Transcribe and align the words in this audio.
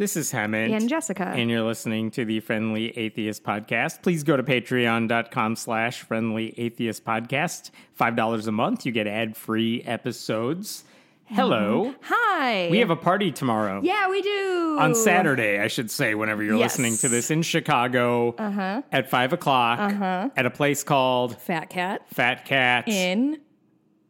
This 0.00 0.16
is 0.16 0.32
Hemant. 0.32 0.74
And 0.74 0.88
Jessica. 0.88 1.24
And 1.24 1.50
you're 1.50 1.60
listening 1.62 2.10
to 2.12 2.24
the 2.24 2.40
Friendly 2.40 2.96
Atheist 2.96 3.44
Podcast. 3.44 4.00
Please 4.02 4.22
go 4.22 4.34
to 4.34 4.42
patreon.com 4.42 5.56
slash 5.56 6.00
friendly 6.00 6.54
atheist 6.58 7.04
podcast. 7.04 7.70
$5 8.00 8.46
a 8.46 8.50
month. 8.50 8.86
You 8.86 8.92
get 8.92 9.06
ad 9.06 9.36
free 9.36 9.82
episodes. 9.82 10.84
Hello. 11.26 11.94
Hi. 12.00 12.68
We 12.70 12.78
have 12.78 12.88
a 12.88 12.96
party 12.96 13.30
tomorrow. 13.30 13.82
Yeah, 13.84 14.08
we 14.08 14.22
do. 14.22 14.78
On 14.80 14.94
Saturday, 14.94 15.60
I 15.60 15.66
should 15.66 15.90
say, 15.90 16.14
whenever 16.14 16.42
you're 16.42 16.56
Yes. 16.56 16.78
listening 16.78 16.96
to 16.96 17.08
this 17.10 17.30
in 17.30 17.42
Chicago 17.42 18.34
Uh-huh. 18.38 18.80
at 18.90 19.10
5 19.10 19.34
o'clock 19.34 19.80
uh-huh. 19.80 20.30
at 20.34 20.46
a 20.46 20.50
place 20.50 20.82
called 20.82 21.36
Fat 21.38 21.68
Cat 21.68 22.06
Fat 22.08 22.46
Cat 22.46 22.88
in 22.88 23.38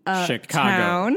Chicago. 0.06 1.16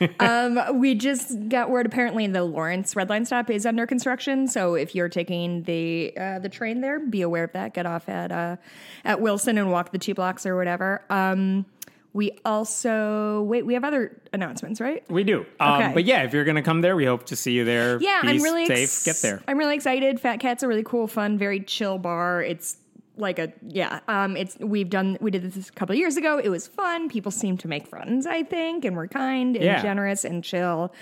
um, 0.20 0.78
we 0.80 0.94
just 0.94 1.48
got 1.48 1.70
word 1.70 1.86
apparently 1.86 2.26
the 2.26 2.44
Lawrence 2.44 2.94
Red 2.96 3.08
Line 3.08 3.24
stop 3.24 3.50
is 3.50 3.64
under 3.66 3.86
construction. 3.86 4.46
So 4.48 4.74
if 4.74 4.94
you're 4.94 5.08
taking 5.08 5.62
the 5.62 6.12
uh, 6.18 6.38
the 6.38 6.48
train 6.48 6.80
there, 6.80 6.98
be 7.00 7.22
aware 7.22 7.44
of 7.44 7.52
that. 7.52 7.74
Get 7.74 7.86
off 7.86 8.08
at 8.08 8.30
uh, 8.32 8.56
at 9.04 9.20
Wilson 9.20 9.58
and 9.58 9.70
walk 9.70 9.92
the 9.92 9.98
two 9.98 10.14
blocks 10.14 10.44
or 10.46 10.56
whatever. 10.56 11.02
Um, 11.10 11.66
we 12.12 12.32
also 12.46 13.42
wait. 13.42 13.66
We 13.66 13.74
have 13.74 13.84
other 13.84 14.18
announcements, 14.32 14.80
right? 14.80 15.04
We 15.10 15.22
do. 15.22 15.44
Um, 15.60 15.82
Okay. 15.82 15.92
But 15.94 16.04
yeah, 16.06 16.22
if 16.22 16.32
you're 16.32 16.44
going 16.44 16.56
to 16.56 16.62
come 16.62 16.80
there, 16.80 16.96
we 16.96 17.04
hope 17.04 17.26
to 17.26 17.36
see 17.36 17.52
you 17.52 17.64
there. 17.66 18.00
Yeah, 18.00 18.22
Be 18.22 18.28
I'm 18.28 18.42
really 18.42 18.64
safe. 18.66 18.84
ex- 18.84 19.04
Get 19.04 19.16
there. 19.16 19.42
I'm 19.46 19.58
really 19.58 19.74
excited. 19.74 20.18
Fat 20.18 20.40
Cat's 20.40 20.62
a 20.62 20.68
really 20.68 20.82
cool, 20.82 21.08
fun, 21.08 21.36
very 21.36 21.60
chill 21.60 21.98
bar. 21.98 22.42
It's 22.42 22.78
like 23.16 23.38
a 23.38 23.52
yeah. 23.66 24.00
Um, 24.08 24.36
it's 24.36 24.56
we've 24.60 24.90
done 24.90 25.16
we 25.20 25.30
did 25.30 25.42
this 25.42 25.68
a 25.68 25.72
couple 25.72 25.94
of 25.94 25.98
years 25.98 26.16
ago. 26.16 26.38
It 26.38 26.48
was 26.48 26.66
fun. 26.66 27.08
People 27.08 27.30
seem 27.32 27.56
to 27.58 27.68
make 27.68 27.86
friends, 27.86 28.26
I 28.26 28.42
think, 28.42 28.84
and 28.84 28.96
we're 28.96 29.08
kind 29.08 29.56
and 29.56 29.64
Yeah. 29.64 29.82
generous 29.82 30.24
and 30.24 30.44
chill. 30.44 30.92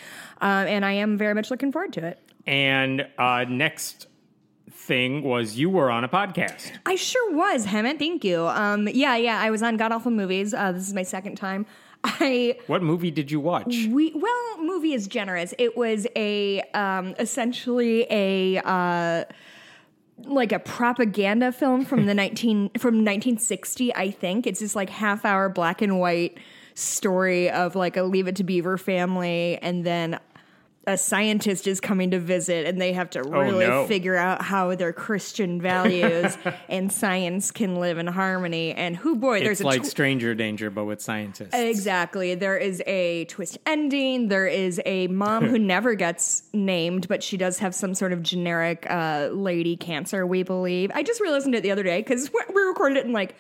Um, 0.41 0.67
and 0.67 0.85
I 0.85 0.93
am 0.93 1.19
very 1.19 1.35
much 1.35 1.51
looking 1.51 1.73
forward 1.73 1.93
to 1.95 2.07
it. 2.07 2.19
And 2.47 3.07
uh, 3.19 3.45
next 3.49 4.07
thing 4.71 5.23
was 5.23 5.57
you 5.57 5.71
were 5.71 5.91
on 5.91 6.05
a 6.05 6.09
podcast. 6.09 6.73
I 6.87 6.95
sure 6.97 7.35
was, 7.35 7.67
Hemant. 7.67 7.99
Thank 7.99 8.25
you. 8.25 8.47
Um, 8.47 8.89
yeah, 8.89 9.17
yeah. 9.17 9.41
I 9.41 9.51
was 9.51 9.63
on 9.63 9.77
God 9.77 9.93
Awful 9.93 10.11
Movies. 10.11 10.53
Uh, 10.53 10.73
this 10.73 10.87
is 10.87 10.95
my 10.95 11.03
second 11.05 11.37
time. 11.37 11.65
I 12.05 12.59
What 12.67 12.83
movie 12.83 13.11
did 13.11 13.31
you 13.31 13.41
watch? 13.41 13.87
we 13.91 14.13
well, 14.15 14.59
movie 14.63 14.93
is 14.93 15.07
generous. 15.09 15.55
It 15.59 15.77
was 15.77 16.07
a 16.17 16.61
um, 16.75 17.15
essentially 17.19 18.07
a. 18.11 18.59
Uh, 18.65 19.25
like 20.19 20.53
a 20.53 20.59
propaganda 20.59 21.53
film 21.53 21.85
from 21.85 22.07
the 22.07 22.15
19 22.25 22.71
from 22.79 22.95
1960 22.97 23.95
i 23.95 24.11
think. 24.11 24.47
It's 24.47 24.61
this 24.61 24.77
like 24.77 24.91
half 24.91 25.25
hour 25.25 25.49
black 25.49 25.83
and 25.83 25.99
white 25.99 26.39
story 26.75 27.51
of 27.51 27.77
like 27.77 27.97
a 27.97 28.03
leave 28.03 28.27
it 28.27 28.37
to 28.37 28.45
beaver 28.45 28.77
family 28.77 29.59
and 29.63 29.85
then 29.85 30.19
a 30.87 30.99
scientist 30.99 31.67
is 31.67 31.81
coming 31.81 32.11
to 32.11 32.19
visit 32.19 32.67
and 32.67 32.81
they 32.81 32.93
have 32.93 33.11
to 33.11 33.23
really 33.23 33.67
no. 33.67 33.87
figure 33.87 34.17
out 34.17 34.43
how 34.43 34.75
their 34.75 34.93
christian 34.93 35.61
values 35.61 36.37
and 36.69 36.93
science 36.93 37.51
can 37.51 37.77
live 37.77 37.99
in 37.99 38.07
harmony 38.07 38.73
and 38.73 38.97
who 38.97 39.17
boy 39.17 39.41
there's 39.41 39.61
It's 39.61 39.65
like 39.65 39.83
tw- 39.83 39.87
Stranger 39.87 40.35
Danger, 40.35 40.71
but 40.71 40.85
with 40.85 41.01
scientists. 41.01 41.55
Exactly. 41.55 42.35
There 42.35 42.57
is 42.57 42.83
a 42.87 43.25
twist 43.27 43.59
ending. 43.65 44.29
There 44.29 44.47
is 44.47 44.81
a 44.85 45.07
mom 45.09 45.47
who 45.47 45.59
never 45.75 45.95
gets 45.95 46.43
named, 46.53 47.09
but 47.09 47.23
she 47.23 47.37
does 47.37 47.59
have 47.61 47.75
some 47.75 47.95
sort 47.95 48.13
of 48.13 48.23
generic 48.23 48.87
uh, 48.91 49.29
lady 49.33 49.77
cancer, 49.77 50.27
we 50.27 50.43
believe. 50.43 50.91
I 50.95 51.03
just 51.03 51.21
re 51.21 51.31
listened 51.31 51.53
to 51.53 51.59
it 51.59 51.63
the 51.63 51.71
other 51.71 51.83
day 51.83 52.01
because 52.01 52.31
we 52.55 52.63
recorded 52.63 52.99
it 52.99 53.07
in 53.07 53.13
like 53.13 53.37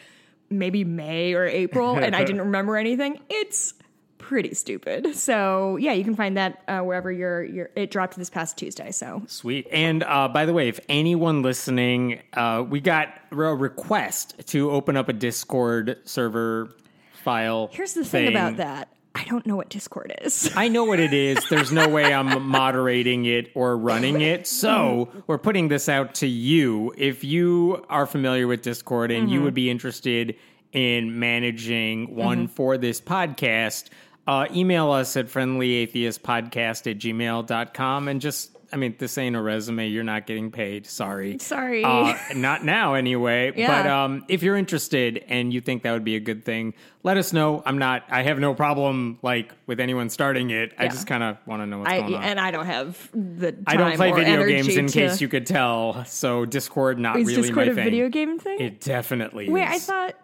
maybe 0.50 0.84
May 0.84 1.34
or 1.34 1.46
April 1.46 1.96
and 1.96 2.14
I 2.14 2.24
didn't 2.24 2.42
remember 2.42 2.76
anything. 2.76 3.20
It's 3.28 3.74
pretty 4.18 4.54
stupid. 4.54 5.14
So 5.14 5.76
yeah, 5.76 5.92
you 5.92 6.04
can 6.04 6.14
find 6.16 6.36
that 6.36 6.62
uh, 6.68 6.80
wherever 6.80 7.10
you're, 7.10 7.44
you're. 7.44 7.70
It 7.74 7.90
dropped 7.90 8.16
this 8.16 8.30
past 8.30 8.56
Tuesday. 8.56 8.90
So 8.90 9.22
Sweet. 9.26 9.66
And 9.70 10.02
uh, 10.02 10.28
by 10.28 10.46
the 10.46 10.52
way, 10.52 10.68
if 10.68 10.80
anyone 10.88 11.42
listening, 11.42 12.22
uh, 12.32 12.64
we 12.68 12.80
got 12.80 13.08
a 13.30 13.36
request 13.36 14.34
to 14.48 14.70
open 14.70 14.96
up 14.96 15.08
a 15.08 15.12
Discord 15.12 15.98
server 16.04 16.70
file. 17.12 17.70
here's 17.72 17.94
the 17.94 18.04
thing 18.04 18.28
about 18.28 18.58
that. 18.58 18.88
I 19.16 19.22
don't 19.24 19.46
know 19.46 19.54
what 19.54 19.68
Discord 19.68 20.12
is. 20.22 20.50
I 20.56 20.68
know 20.68 20.84
what 20.84 20.98
it 20.98 21.12
is. 21.12 21.38
There's 21.48 21.70
no 21.70 21.88
way 21.88 22.12
I'm 22.12 22.46
moderating 22.46 23.26
it 23.26 23.50
or 23.54 23.76
running 23.76 24.20
it. 24.20 24.46
So 24.46 25.08
we're 25.26 25.38
putting 25.38 25.68
this 25.68 25.88
out 25.88 26.16
to 26.16 26.26
you. 26.26 26.92
If 26.98 27.22
you 27.22 27.84
are 27.88 28.06
familiar 28.06 28.48
with 28.48 28.62
Discord 28.62 29.12
and 29.12 29.30
you 29.30 29.42
would 29.42 29.54
be 29.54 29.70
interested 29.70 30.36
in 30.74 31.18
managing 31.18 32.14
one 32.14 32.48
for 32.48 32.76
this 32.76 33.00
podcast, 33.00 33.88
uh, 34.26 34.46
email 34.54 34.90
us 34.90 35.16
at 35.16 35.26
friendlyatheistpodcast 35.26 36.90
at 36.90 36.98
gmail.com 36.98 38.08
and 38.08 38.20
just, 38.20 38.50
I 38.72 38.76
mean, 38.76 38.96
this 38.98 39.18
ain't 39.18 39.36
a 39.36 39.40
resume. 39.42 39.86
You're 39.88 40.02
not 40.02 40.26
getting 40.26 40.50
paid. 40.50 40.86
Sorry. 40.86 41.38
Sorry. 41.38 41.84
Uh, 41.84 42.16
not 42.34 42.64
now, 42.64 42.94
anyway. 42.94 43.52
Yeah. 43.56 43.82
But 43.82 43.90
um, 43.90 44.24
if 44.28 44.42
you're 44.42 44.56
interested 44.56 45.22
and 45.28 45.52
you 45.52 45.60
think 45.60 45.84
that 45.84 45.92
would 45.92 46.02
be 46.04 46.16
a 46.16 46.20
good 46.20 46.44
thing, 46.44 46.74
let 47.04 47.16
us 47.18 47.32
know. 47.32 47.62
I'm 47.64 47.78
not. 47.78 48.02
I 48.10 48.22
have 48.22 48.40
no 48.40 48.52
problem 48.54 49.18
like 49.22 49.52
with 49.66 49.78
anyone 49.78 50.08
starting 50.10 50.50
it. 50.50 50.72
I 50.76 50.88
just 50.88 51.06
kind 51.06 51.22
of 51.22 51.36
want 51.46 51.62
to 51.62 51.66
know 51.66 51.78
what's 51.80 51.90
I, 51.92 52.00
going 52.00 52.14
on. 52.14 52.22
and 52.24 52.40
I 52.40 52.50
don't 52.50 52.66
have 52.66 53.10
the 53.12 53.52
time 53.52 53.62
I 53.68 53.76
don't 53.76 53.94
play 53.96 54.10
video 54.10 54.44
games 54.46 54.76
in 54.76 54.86
to- 54.88 54.92
case 54.92 55.20
you 55.20 55.28
could 55.28 55.46
tell. 55.46 56.04
So 56.06 56.44
Discord 56.46 56.98
not 56.98 57.16
Is 57.20 57.28
really 57.28 57.42
Discord 57.42 57.66
my 57.66 57.72
a 57.72 57.74
thing. 57.76 57.84
video 57.84 58.08
game 58.08 58.38
thing? 58.40 58.58
It 58.60 58.80
definitely 58.80 59.48
Wait, 59.50 59.62
is. 59.62 59.68
I 59.68 59.78
thought 59.78 60.14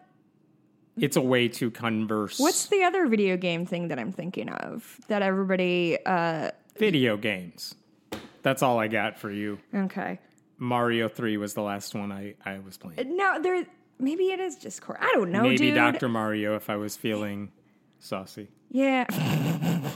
it's 1.01 1.17
a 1.17 1.21
way 1.21 1.49
to 1.49 1.71
converse. 1.71 2.39
what's 2.39 2.67
the 2.67 2.83
other 2.85 3.07
video 3.07 3.37
game 3.37 3.67
thing 3.67 3.89
that 3.89 3.99
I'm 3.99 4.13
thinking 4.13 4.49
of 4.49 4.99
that 5.09 5.23
everybody 5.23 5.99
uh 6.05 6.51
video 6.79 7.17
games? 7.17 7.75
That's 8.43 8.63
all 8.63 8.79
I 8.79 8.89
got 8.89 9.19
for 9.19 9.31
you. 9.31 9.59
okay. 9.75 10.19
Mario 10.59 11.09
Three 11.09 11.37
was 11.37 11.55
the 11.55 11.63
last 11.63 11.95
one 11.95 12.13
I 12.13 12.35
I 12.45 12.59
was 12.59 12.77
playing. 12.77 13.17
No, 13.17 13.41
there 13.41 13.67
maybe 13.99 14.25
it 14.25 14.41
is 14.41 14.57
Discord. 14.57 14.99
I 15.01 15.11
don't 15.15 15.31
know, 15.31 15.43
Maybe. 15.43 15.71
Doctor 15.71 16.09
Mario 16.09 16.55
if 16.57 16.69
I 16.71 16.77
was 16.77 16.97
feeling 16.97 17.51
saucy. 17.99 18.49
Yeah. 18.71 19.07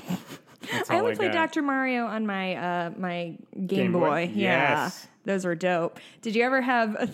I 0.89 0.99
only 0.99 1.15
played 1.15 1.33
got. 1.33 1.53
Dr. 1.53 1.63
Mario 1.63 2.07
on 2.07 2.27
my 2.27 2.57
uh 2.57 2.91
my 2.97 3.37
Game, 3.55 3.67
Game 3.67 3.93
Boy. 3.93 4.01
Boy? 4.01 4.33
Yeah. 4.35 4.85
Yes. 4.85 5.07
Those 5.25 5.45
were 5.45 5.55
dope. 5.55 6.01
Did 6.23 6.35
you 6.35 6.43
ever 6.43 6.61
have 6.61 6.95
a 6.97 7.09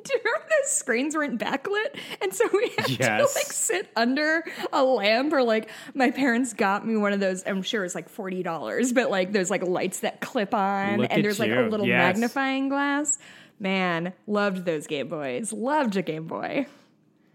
do 0.04 0.12
you 0.14 0.20
remember 0.24 0.46
the 0.62 0.68
screens 0.68 1.14
weren't 1.16 1.40
backlit? 1.40 1.98
And 2.22 2.32
so 2.34 2.44
we 2.52 2.70
had 2.78 2.86
to 3.18 3.28
like 3.34 3.52
sit 3.52 3.88
under 3.96 4.44
a 4.72 4.82
lamp 4.84 5.32
or 5.32 5.42
like 5.42 5.70
my 5.94 6.10
parents 6.10 6.52
got 6.54 6.86
me 6.86 6.96
one 6.96 7.12
of 7.12 7.20
those, 7.20 7.42
I'm 7.46 7.62
sure 7.62 7.84
it's 7.84 7.94
like 7.94 8.08
forty 8.08 8.42
dollars, 8.42 8.92
but 8.92 9.10
like 9.10 9.32
those 9.32 9.50
like 9.50 9.62
lights 9.62 10.00
that 10.00 10.20
clip 10.20 10.54
on 10.54 10.98
Look 10.98 11.08
and 11.10 11.24
there's 11.24 11.38
like 11.38 11.50
a 11.50 11.62
little 11.62 11.86
Yes. 11.86 12.14
magnifying 12.16 12.68
glass. 12.68 13.18
Man, 13.58 14.12
loved 14.26 14.64
those 14.64 14.86
Game 14.86 15.08
Boys. 15.08 15.52
Loved 15.52 15.96
a 15.96 16.02
Game 16.02 16.26
Boy. 16.26 16.66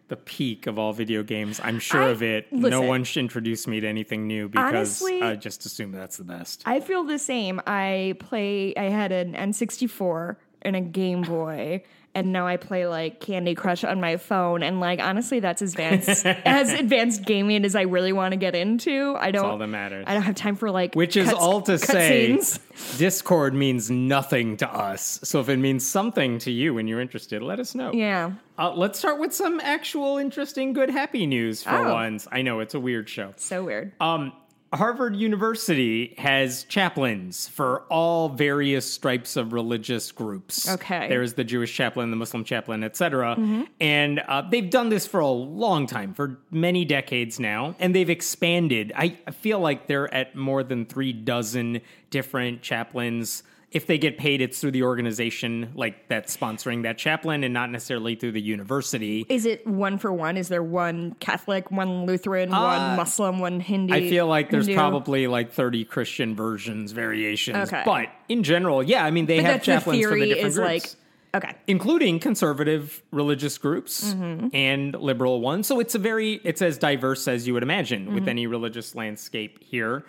the 0.07 0.15
peak 0.15 0.67
of 0.67 0.77
all 0.77 0.93
video 0.93 1.23
games. 1.23 1.59
I'm 1.63 1.79
sure 1.79 2.03
I- 2.03 2.09
of 2.09 2.21
it. 2.21 2.51
no 2.53 2.81
one 2.81 3.03
should 3.03 3.21
introduce 3.21 3.65
me 3.67 3.79
to 3.79 3.87
anything 3.87 4.27
new 4.27 4.47
because 4.49 4.73
Honestly- 5.01 5.21
I 5.21 5.35
just 5.35 5.65
assume 5.65 5.91
that's 5.91 6.17
the 6.17 6.23
best. 6.23 6.61
I 6.65 6.79
feel 6.79 7.03
the 7.03 7.17
same. 7.19 7.59
I 7.65 8.15
play. 8.19 8.73
I 8.75 8.83
had 8.83 9.11
an 9.11 9.33
N64 9.33 10.35
and 10.61 10.75
a 10.75 10.81
Game 10.81 11.21
Boy, 11.23 11.83
and 12.15 12.31
now 12.31 12.47
I 12.47 12.57
play 12.57 12.87
like 12.87 13.19
Candy 13.19 13.53
Crush 13.53 13.83
on 13.83 13.99
my 13.99 14.17
phone. 14.17 14.63
And 14.63 14.79
like 14.79 14.99
honestly, 14.99 15.39
that's 15.41 15.61
as 15.61 15.73
advanced 15.73 16.25
as 16.25 16.73
advanced 16.73 17.25
gaming 17.25 17.65
as 17.65 17.75
I 17.75 17.81
really 17.81 18.13
want 18.13 18.31
to 18.31 18.37
get 18.37 18.55
into. 18.55 19.15
I 19.19 19.31
don't. 19.31 19.45
all 19.45 19.57
that 19.57 19.67
matters. 19.67 20.05
I 20.07 20.13
don't 20.13 20.23
have 20.23 20.35
time 20.35 20.55
for 20.55 20.71
like. 20.71 20.95
Which 20.95 21.17
is 21.17 21.31
all 21.31 21.61
to 21.63 21.77
say, 21.77 22.29
cutscenes. 22.31 22.97
Discord 22.97 23.53
means 23.53 23.91
nothing 23.91 24.57
to 24.57 24.69
us. 24.73 25.19
So 25.23 25.39
if 25.41 25.49
it 25.49 25.57
means 25.57 25.85
something 25.85 26.39
to 26.39 26.51
you 26.51 26.77
and 26.77 26.89
you're 26.89 27.01
interested, 27.01 27.41
let 27.43 27.59
us 27.59 27.75
know. 27.75 27.91
Yeah. 27.93 28.31
Uh, 28.57 28.73
let's 28.73 28.97
start 28.97 29.19
with 29.19 29.33
some 29.33 29.59
actual 29.59 30.17
interesting, 30.17 30.71
good, 30.73 30.89
happy 30.89 31.25
news 31.27 31.61
for 31.61 31.75
Oh. 31.75 31.93
once. 31.93 32.27
I 32.31 32.41
know 32.41 32.61
it's 32.61 32.73
a 32.73 32.79
weird 32.79 33.09
show. 33.09 33.33
So 33.35 33.63
weird. 33.65 33.91
Um, 33.99 34.31
Harvard 34.73 35.15
University 35.15 36.15
has 36.17 36.63
chaplains 36.65 37.47
for 37.47 37.81
all 37.83 38.29
various 38.29 38.91
stripes 38.91 39.37
of 39.37 39.53
religious 39.53 40.11
groups. 40.11 40.67
Okay. 40.67 41.07
There's 41.07 41.33
the 41.33 41.43
Jewish 41.43 41.73
chaplain, 41.73 42.09
the 42.09 42.17
Muslim 42.17 42.43
chaplain, 42.43 42.83
etc. 42.83 43.35
Mm-hmm. 43.35 43.63
And 43.79 44.19
uh, 44.19 44.41
they've 44.49 44.69
done 44.69 44.89
this 44.89 45.07
for 45.07 45.19
a 45.19 45.27
long 45.27 45.87
time, 45.87 46.13
for 46.13 46.39
many 46.51 46.83
decades 46.83 47.39
now, 47.39 47.75
and 47.79 47.95
they've 47.95 48.09
expanded. 48.09 48.91
I, 48.95 49.17
I 49.27 49.31
feel 49.31 49.59
like 49.59 49.87
they're 49.87 50.13
at 50.13 50.35
more 50.35 50.63
than 50.63 50.85
three 50.85 51.13
dozen 51.13 51.81
different 52.09 52.61
chaplains. 52.61 53.43
If 53.75 53.87
they 53.87 53.97
get 53.97 54.17
paid, 54.17 54.39
it's 54.39 54.59
through 54.61 54.71
the 54.71 54.83
organization 54.83 55.71
like 55.75 56.07
that's 56.07 56.35
sponsoring 56.35 56.83
that 56.83 56.97
chaplain, 56.97 57.43
and 57.43 57.53
not 57.53 57.69
necessarily 57.69 58.15
through 58.15 58.31
the 58.31 58.41
university. 58.41 59.25
Is 59.27 59.45
it 59.45 59.67
one 59.67 59.97
for 59.97 60.13
one? 60.13 60.37
Is 60.37 60.47
there 60.47 60.63
one 60.63 61.15
Catholic, 61.19 61.69
one 61.71 62.05
Lutheran, 62.05 62.53
Uh, 62.53 62.61
one 62.61 62.95
Muslim, 62.95 63.39
one 63.39 63.59
Hindu? 63.59 63.93
I 63.93 64.09
feel 64.09 64.27
like 64.27 64.49
there's 64.49 64.67
Hindu? 64.67 64.79
probably 64.79 65.27
like 65.27 65.51
30 65.51 65.83
Christian 65.83 66.35
versions, 66.35 66.93
variations. 66.93 67.67
Okay. 67.67 67.83
But 67.85 68.07
in 68.29 68.43
general, 68.43 68.81
yeah, 68.81 69.03
I 69.03 69.11
mean, 69.11 69.25
they 69.25 69.37
But 69.39 69.45
have 69.45 69.53
that's 69.55 69.65
the 69.65 69.71
chaplains 69.73 70.05
for 70.05 70.17
the 70.17 70.25
different 70.25 70.47
is 70.47 70.55
groups. 70.55 70.95
like 71.33 71.43
okay. 71.43 71.55
including 71.67 72.19
conservative 72.19 73.03
religious 73.11 73.57
groups 73.57 74.13
Mm-hmm. 74.13 74.55
and 74.55 74.95
liberal 74.95 75.41
ones. 75.41 75.67
So 75.67 75.81
it's 75.81 75.95
a 75.95 75.99
very 75.99 76.39
it's 76.45 76.61
as 76.61 76.77
diverse 76.77 77.27
as 77.27 77.45
you 77.45 77.53
would 77.53 77.63
imagine 77.63 78.05
Mm-hmm. 78.05 78.15
with 78.15 78.27
any 78.29 78.47
religious 78.47 78.95
landscape 78.95 79.61
here. 79.61 80.05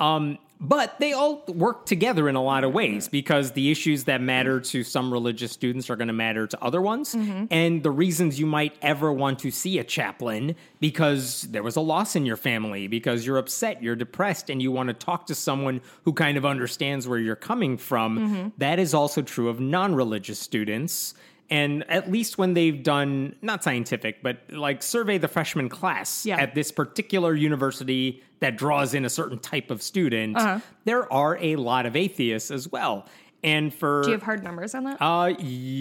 Um, 0.00 0.38
but 0.60 0.98
they 0.98 1.12
all 1.12 1.44
work 1.46 1.86
together 1.86 2.28
in 2.28 2.34
a 2.34 2.42
lot 2.42 2.64
of 2.64 2.72
ways 2.72 3.08
because 3.08 3.52
the 3.52 3.70
issues 3.70 4.04
that 4.04 4.20
matter 4.20 4.60
to 4.60 4.82
some 4.82 5.12
religious 5.12 5.52
students 5.52 5.88
are 5.88 5.96
going 5.96 6.08
to 6.08 6.14
matter 6.14 6.46
to 6.46 6.62
other 6.62 6.80
ones. 6.80 7.14
Mm-hmm. 7.14 7.46
And 7.50 7.82
the 7.82 7.90
reasons 7.90 8.40
you 8.40 8.46
might 8.46 8.74
ever 8.82 9.12
want 9.12 9.38
to 9.40 9.50
see 9.50 9.78
a 9.78 9.84
chaplain 9.84 10.56
because 10.80 11.42
there 11.42 11.62
was 11.62 11.76
a 11.76 11.80
loss 11.80 12.16
in 12.16 12.26
your 12.26 12.36
family, 12.36 12.88
because 12.88 13.24
you're 13.24 13.38
upset, 13.38 13.82
you're 13.82 13.96
depressed, 13.96 14.50
and 14.50 14.60
you 14.60 14.72
want 14.72 14.88
to 14.88 14.94
talk 14.94 15.26
to 15.26 15.34
someone 15.34 15.80
who 16.04 16.12
kind 16.12 16.36
of 16.36 16.44
understands 16.44 17.06
where 17.06 17.18
you're 17.18 17.36
coming 17.36 17.76
from. 17.76 18.18
Mm-hmm. 18.18 18.48
That 18.58 18.78
is 18.78 18.94
also 18.94 19.22
true 19.22 19.48
of 19.48 19.60
non 19.60 19.94
religious 19.94 20.38
students. 20.38 21.14
And 21.50 21.88
at 21.90 22.10
least 22.10 22.36
when 22.36 22.52
they've 22.54 22.82
done, 22.82 23.34
not 23.40 23.64
scientific, 23.64 24.22
but 24.22 24.38
like 24.50 24.82
survey 24.82 25.16
the 25.18 25.28
freshman 25.28 25.68
class 25.70 26.26
Yeah. 26.26 26.36
at 26.38 26.54
this 26.54 26.70
particular 26.70 27.34
university 27.34 28.22
that 28.40 28.56
draws 28.56 28.92
in 28.94 29.04
a 29.04 29.10
certain 29.10 29.38
type 29.38 29.70
of 29.70 29.82
student, 29.82 30.36
Uh-huh. 30.36 30.60
there 30.84 31.10
are 31.12 31.38
a 31.40 31.56
lot 31.56 31.86
of 31.86 31.96
atheists 31.96 32.50
as 32.50 32.70
well. 32.70 33.06
And 33.44 33.72
for 33.72 34.02
Do 34.02 34.08
you 34.08 34.14
have 34.14 34.22
hard 34.24 34.42
numbers 34.42 34.74
on 34.74 34.82
that? 34.84 35.00
uh, 35.00 35.32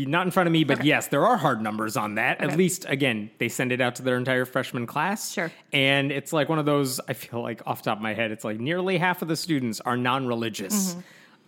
not 0.08 0.28
in 0.28 0.32
front 0.32 0.46
of 0.46 0.54
me, 0.54 0.64
but 0.64 0.86
yes, 0.86 1.08
there 1.08 1.26
are 1.26 1.38
hard 1.38 1.60
numbers 1.62 1.98
on 1.98 2.16
that. 2.16 2.40
At 2.40 2.56
least, 2.56 2.86
again, 2.88 3.32
they 3.40 3.50
send 3.50 3.72
it 3.72 3.82
out 3.82 3.96
to 3.96 4.04
their 4.04 4.16
entire 4.16 4.46
freshman 4.46 4.86
class. 4.86 5.34
Sure. 5.34 5.52
And 5.74 6.12
it's 6.12 6.32
like 6.32 6.50
one 6.50 6.60
of 6.60 6.66
those, 6.68 7.02
I 7.10 7.14
feel 7.14 7.42
like 7.42 7.62
off 7.66 7.82
the 7.82 7.90
top 7.90 7.98
of 7.98 8.04
my 8.04 8.14
head, 8.14 8.32
it's 8.32 8.44
like 8.46 8.60
nearly 8.60 9.00
half 9.00 9.24
of 9.24 9.28
the 9.28 9.36
students 9.36 9.82
are 9.82 9.98
non 9.98 10.28
religious. 10.28 10.92
Mm-hmm. 10.92 11.00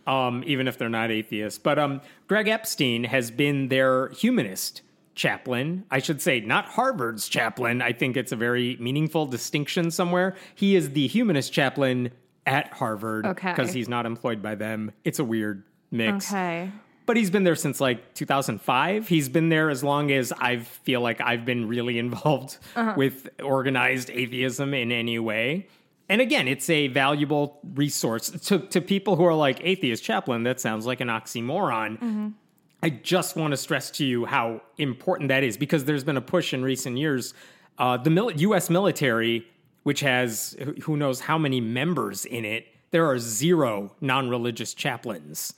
Um, 0.10 0.44
even 0.48 0.68
if 0.68 0.78
they're 0.78 0.90
not 0.90 1.12
atheists. 1.12 1.60
But 1.60 1.78
um, 1.78 2.02
Greg 2.28 2.48
Epstein 2.48 3.04
has 3.04 3.30
been 3.30 3.68
their 3.68 4.10
humanist 4.10 4.82
chaplain. 5.14 5.86
I 5.92 6.00
should 6.00 6.20
say, 6.22 6.40
not 6.40 6.66
Harvard's 6.66 7.30
chaplain. 7.30 7.82
I 7.82 7.92
think 7.94 8.18
it's 8.18 8.32
a 8.32 8.36
very 8.36 8.76
meaningful 8.80 9.28
distinction 9.28 9.92
somewhere. 9.92 10.36
He 10.56 10.76
is 10.76 10.92
the 10.92 11.06
humanist 11.08 11.54
chaplain 11.54 12.12
at 12.48 12.74
Harvard 12.74 13.26
Okay. 13.26 13.52
because 13.52 13.72
he's 13.72 13.88
not 13.88 14.06
employed 14.08 14.42
by 14.42 14.56
them. 14.56 14.92
It's 15.04 15.20
a 15.20 15.24
weird 15.24 15.64
mix 15.92 16.32
okay. 16.32 16.72
but 17.08 17.18
he's 17.18 17.32
been 17.32 17.44
there 17.44 17.56
since 17.56 17.82
like 17.82 18.14
2005 18.14 19.08
he's 19.08 19.28
been 19.28 19.50
there 19.50 19.72
as 19.72 19.84
long 19.84 20.12
as 20.12 20.32
i 20.34 20.58
feel 20.60 21.02
like 21.02 21.20
i've 21.20 21.46
been 21.46 21.68
really 21.68 21.98
involved 22.06 22.60
with 22.96 23.28
organized 23.42 24.12
atheism 24.12 24.72
in 24.76 24.92
any 24.92 25.18
way 25.18 25.68
and 26.10 26.22
again 26.22 26.48
it's 26.48 26.70
a 26.70 26.88
valuable 26.88 27.60
resource 27.76 28.30
to, 28.48 28.60
to 28.60 28.82
people 28.82 29.16
who 29.16 29.24
are 29.26 29.34
like 29.36 29.60
atheist 29.64 30.04
chaplain 30.04 30.44
that 30.44 30.60
sounds 30.60 30.86
like 30.86 31.02
an 31.02 31.08
oxymoron 31.08 32.34
I 32.82 32.90
just 32.92 33.36
want 33.36 33.52
to 33.52 33.58
stress 33.58 33.92
to 33.92 34.06
you 34.06 34.26
how 34.26 34.62
important 34.78 35.28
that 35.30 35.44
is 35.44 35.58
because 35.58 35.84
there's 35.86 36.06
been 36.06 36.16
a 36.16 36.22
push 36.22 36.54
in 36.54 36.64
recent 36.64 36.98
years. 36.98 37.34
Uh, 37.78 37.98
the 37.98 38.10
mil- 38.10 38.32
U.S. 38.32 38.70
military, 38.70 39.46
which 39.84 40.00
has 40.00 40.56
who- 40.64 40.76
who 40.84 40.96
knows 40.96 41.20
how 41.20 41.38
many 41.38 41.60
members 41.60 42.24
in 42.24 42.46
it, 42.46 42.68
there 42.92 43.06
are 43.06 43.20
zero 43.20 43.94
non-religious 44.00 44.74
chaplains, 44.74 45.54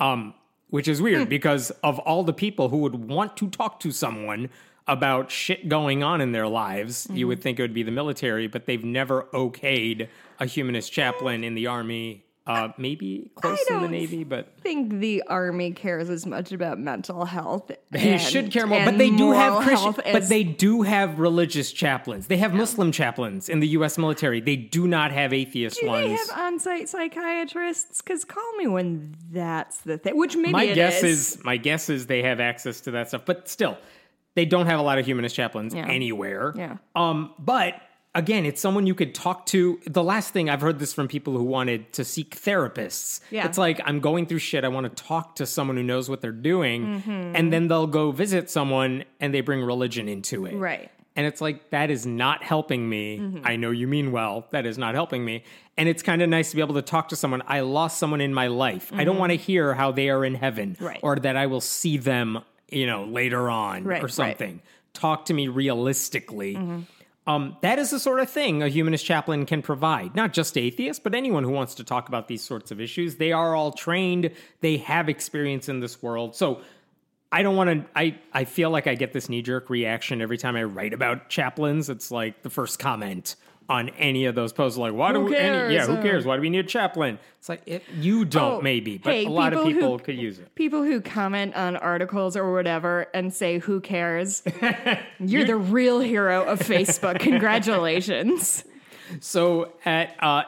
um, 0.00 0.34
which 0.70 0.88
is 0.88 1.00
weird 1.00 1.28
because 1.28 1.70
of 1.84 2.00
all 2.00 2.24
the 2.24 2.32
people 2.32 2.68
who 2.68 2.78
would 2.78 2.96
want 3.08 3.36
to 3.36 3.48
talk 3.48 3.78
to 3.80 3.92
someone 3.92 4.50
about 4.88 5.30
shit 5.30 5.68
going 5.68 6.02
on 6.02 6.20
in 6.20 6.32
their 6.32 6.46
lives, 6.48 7.06
you 7.10 7.26
would 7.26 7.42
think 7.42 7.58
it 7.58 7.62
would 7.62 7.74
be 7.74 7.82
the 7.82 7.90
military, 7.90 8.46
but 8.46 8.66
they've 8.66 8.84
never 8.84 9.24
okayed 9.32 10.08
a 10.38 10.46
humanist 10.46 10.92
chaplain 10.92 11.42
in 11.44 11.54
the 11.54 11.66
army. 11.66 12.22
Uh, 12.46 12.68
maybe 12.78 13.28
close 13.34 13.58
in 13.68 13.82
the 13.82 13.88
Navy, 13.88 14.22
but 14.22 14.52
I 14.58 14.60
think 14.60 15.00
the 15.00 15.24
army 15.26 15.72
cares 15.72 16.08
as 16.08 16.24
much 16.26 16.52
about 16.52 16.78
mental 16.78 17.24
health. 17.24 17.72
They 17.90 18.12
and- 18.12 18.20
should 18.22 18.52
care 18.52 18.68
more, 18.68 18.84
but 18.84 18.98
they 18.98 19.10
do 19.10 19.32
have 19.32 19.64
Christian, 19.64 19.94
but 20.12 20.28
they 20.28 20.44
do 20.44 20.82
have 20.82 21.18
religious 21.18 21.72
chaplains. 21.72 22.28
They 22.28 22.36
have 22.36 22.54
Muslim 22.54 22.92
chaplains 22.92 23.48
in 23.48 23.58
the 23.58 23.66
U.S. 23.68 23.98
military. 23.98 24.40
They 24.40 24.54
do 24.54 24.86
not 24.86 25.10
have 25.10 25.32
atheist 25.32 25.80
Do 25.80 25.88
ones. 25.88 26.06
they 26.06 26.12
have 26.12 26.30
on-site 26.38 26.88
psychiatrists? 26.88 28.00
Because 28.00 28.24
call 28.24 28.52
me 28.58 28.68
when 28.68 29.16
that's 29.32 29.78
the 29.78 29.98
thing. 29.98 30.16
Which 30.16 30.36
maybe 30.36 30.52
my 30.52 30.66
guess 30.66 31.02
is. 31.02 31.34
is 31.34 31.44
my 31.44 31.56
guess 31.56 31.90
is 31.90 32.06
they 32.06 32.22
have 32.22 32.38
access 32.38 32.80
to 32.82 32.92
that 32.92 33.08
stuff, 33.08 33.22
but 33.26 33.48
still, 33.48 33.76
they 34.36 34.44
don't 34.44 34.66
have 34.66 34.78
a 34.78 34.82
lot 34.82 34.98
of 35.00 35.04
humanist 35.06 35.34
chaplains 35.34 35.74
Yeah. 35.74 35.88
anywhere. 35.88 36.54
Yeah. 36.56 36.76
Um, 36.94 37.32
but 37.38 37.74
again, 38.14 38.46
it's 38.46 38.60
someone 38.60 38.86
you 38.86 38.94
could 38.94 39.14
talk 39.14 39.44
to. 39.46 39.80
The 39.86 40.02
last 40.04 40.32
thing 40.32 40.48
I've 40.48 40.60
heard 40.60 40.78
this 40.78 40.94
from 40.94 41.08
people 41.08 41.32
who 41.36 41.42
wanted 41.44 41.92
to 41.94 42.04
seek 42.04 42.40
therapists. 42.40 43.20
Yeah. 43.30 43.44
It's 43.46 43.58
like 43.58 43.80
I'm 43.84 44.00
going 44.00 44.26
through 44.26 44.38
shit. 44.38 44.64
I 44.64 44.68
want 44.68 44.84
to 44.96 45.02
talk 45.04 45.36
to 45.36 45.44
someone 45.46 45.76
who 45.76 45.82
knows 45.82 46.08
what 46.08 46.20
they're 46.20 46.32
doing, 46.32 46.86
Mm-hmm. 46.86 47.10
and 47.36 47.52
then 47.52 47.68
they'll 47.68 47.86
go 47.88 48.12
visit 48.12 48.48
someone 48.48 49.04
and 49.20 49.34
they 49.34 49.40
bring 49.42 49.60
religion 49.62 50.08
into 50.08 50.46
it. 50.46 50.54
Right. 50.54 50.90
And 51.18 51.24
it's 51.26 51.40
like, 51.40 51.70
that 51.70 51.90
is 51.90 52.04
not 52.04 52.42
helping 52.42 52.86
me. 52.86 53.18
Mm-hmm. 53.18 53.40
I 53.46 53.56
know 53.56 53.70
you 53.70 53.86
mean 53.88 54.12
well. 54.12 54.46
That 54.50 54.66
is 54.66 54.76
not 54.76 54.94
helping 54.94 55.24
me. 55.24 55.44
And 55.78 55.88
it's 55.88 56.02
kind 56.02 56.20
of 56.20 56.28
nice 56.28 56.50
to 56.50 56.56
be 56.56 56.60
able 56.62 56.74
to 56.74 56.82
talk 56.82 57.08
to 57.08 57.16
someone. 57.16 57.42
I 57.46 57.60
lost 57.60 57.98
someone 57.98 58.20
in 58.20 58.34
my 58.34 58.48
life. 58.48 58.90
I 58.92 59.04
don't 59.04 59.16
want 59.16 59.30
to 59.32 59.36
hear 59.38 59.72
how 59.72 59.92
they 59.92 60.10
are 60.10 60.26
in 60.26 60.34
heaven 60.34 60.74
Mm-hmm. 60.74 60.84
Right. 60.84 61.00
or 61.02 61.16
that 61.16 61.34
I 61.36 61.46
will 61.46 61.62
see 61.62 61.96
them, 61.96 62.40
you 62.70 62.86
know, 62.86 63.04
later 63.04 63.48
on 63.50 63.84
Right, 63.84 64.00
or 64.02 64.06
right. 64.06 64.12
something. 64.12 64.60
Talk 64.92 65.26
to 65.26 65.34
me 65.34 65.48
realistically. 65.48 66.54
Mm-hmm. 66.54 66.80
Um, 67.28 67.56
that 67.60 67.80
is 67.80 67.90
the 67.90 67.98
sort 67.98 68.20
of 68.20 68.30
thing 68.30 68.62
a 68.62 68.68
humanist 68.68 69.04
chaplain 69.04 69.46
can 69.46 69.60
provide, 69.60 70.14
not 70.14 70.32
just 70.32 70.56
atheists, 70.56 71.00
but 71.02 71.12
anyone 71.14 71.42
who 71.42 71.50
wants 71.50 71.74
to 71.74 71.84
talk 71.84 72.08
about 72.08 72.28
these 72.28 72.42
sorts 72.42 72.70
of 72.70 72.80
issues. 72.80 73.16
They 73.16 73.32
are 73.32 73.54
all 73.54 73.72
trained, 73.72 74.30
they 74.60 74.76
have 74.78 75.08
experience 75.08 75.68
in 75.68 75.80
this 75.80 76.00
world. 76.00 76.36
So 76.36 76.60
I 77.32 77.42
don't 77.42 77.56
want 77.56 77.70
to. 77.70 77.90
I 77.96 78.16
I 78.32 78.44
feel 78.44 78.70
like 78.70 78.86
I 78.86 78.94
get 78.94 79.12
this 79.12 79.28
knee 79.28 79.42
jerk 79.42 79.68
reaction 79.68 80.22
every 80.22 80.38
time 80.38 80.54
I 80.54 80.62
write 80.62 80.94
about 80.94 81.28
chaplains. 81.28 81.90
It's 81.90 82.12
like 82.12 82.42
the 82.42 82.50
first 82.50 82.78
comment 82.78 83.34
on 83.68 83.88
any 83.90 84.26
of 84.26 84.34
those 84.34 84.52
posts, 84.52 84.78
like, 84.78 84.92
"Why 84.92 85.12
do 85.12 85.20
Who 85.20 85.26
we? 85.26 85.36
Any, 85.36 85.74
yeah, 85.74 85.86
who 85.86 85.96
cares? 86.02 86.24
Why 86.24 86.36
do 86.36 86.42
we 86.42 86.50
need 86.50 86.60
a 86.60 86.68
chaplain?" 86.68 87.18
It's 87.38 87.48
like 87.48 87.62
it, 87.66 87.82
you 87.98 88.24
don't, 88.24 88.54
Oh, 88.54 88.60
maybe, 88.60 88.98
but 88.98 89.12
hey, 89.12 89.26
a 89.26 89.28
lot 89.30 89.52
of 89.52 89.64
people 89.64 89.98
who- 89.98 90.04
could 90.04 90.16
use 90.16 90.38
it. 90.38 90.54
People 90.54 90.82
who 90.82 91.00
comment 91.00 91.54
on 91.54 91.76
articles 91.76 92.36
or 92.36 92.52
whatever 92.52 93.06
and 93.14 93.32
say, 93.32 93.58
who 93.58 93.80
cares? 93.80 94.42
You're 95.20 95.44
the 95.44 95.56
real 95.56 96.00
hero 96.00 96.44
of 96.44 96.58
Facebook. 96.60 97.20
Congratulations. 97.20 98.64
So 99.20 99.72
at 99.84 100.16
uh, 100.20 100.42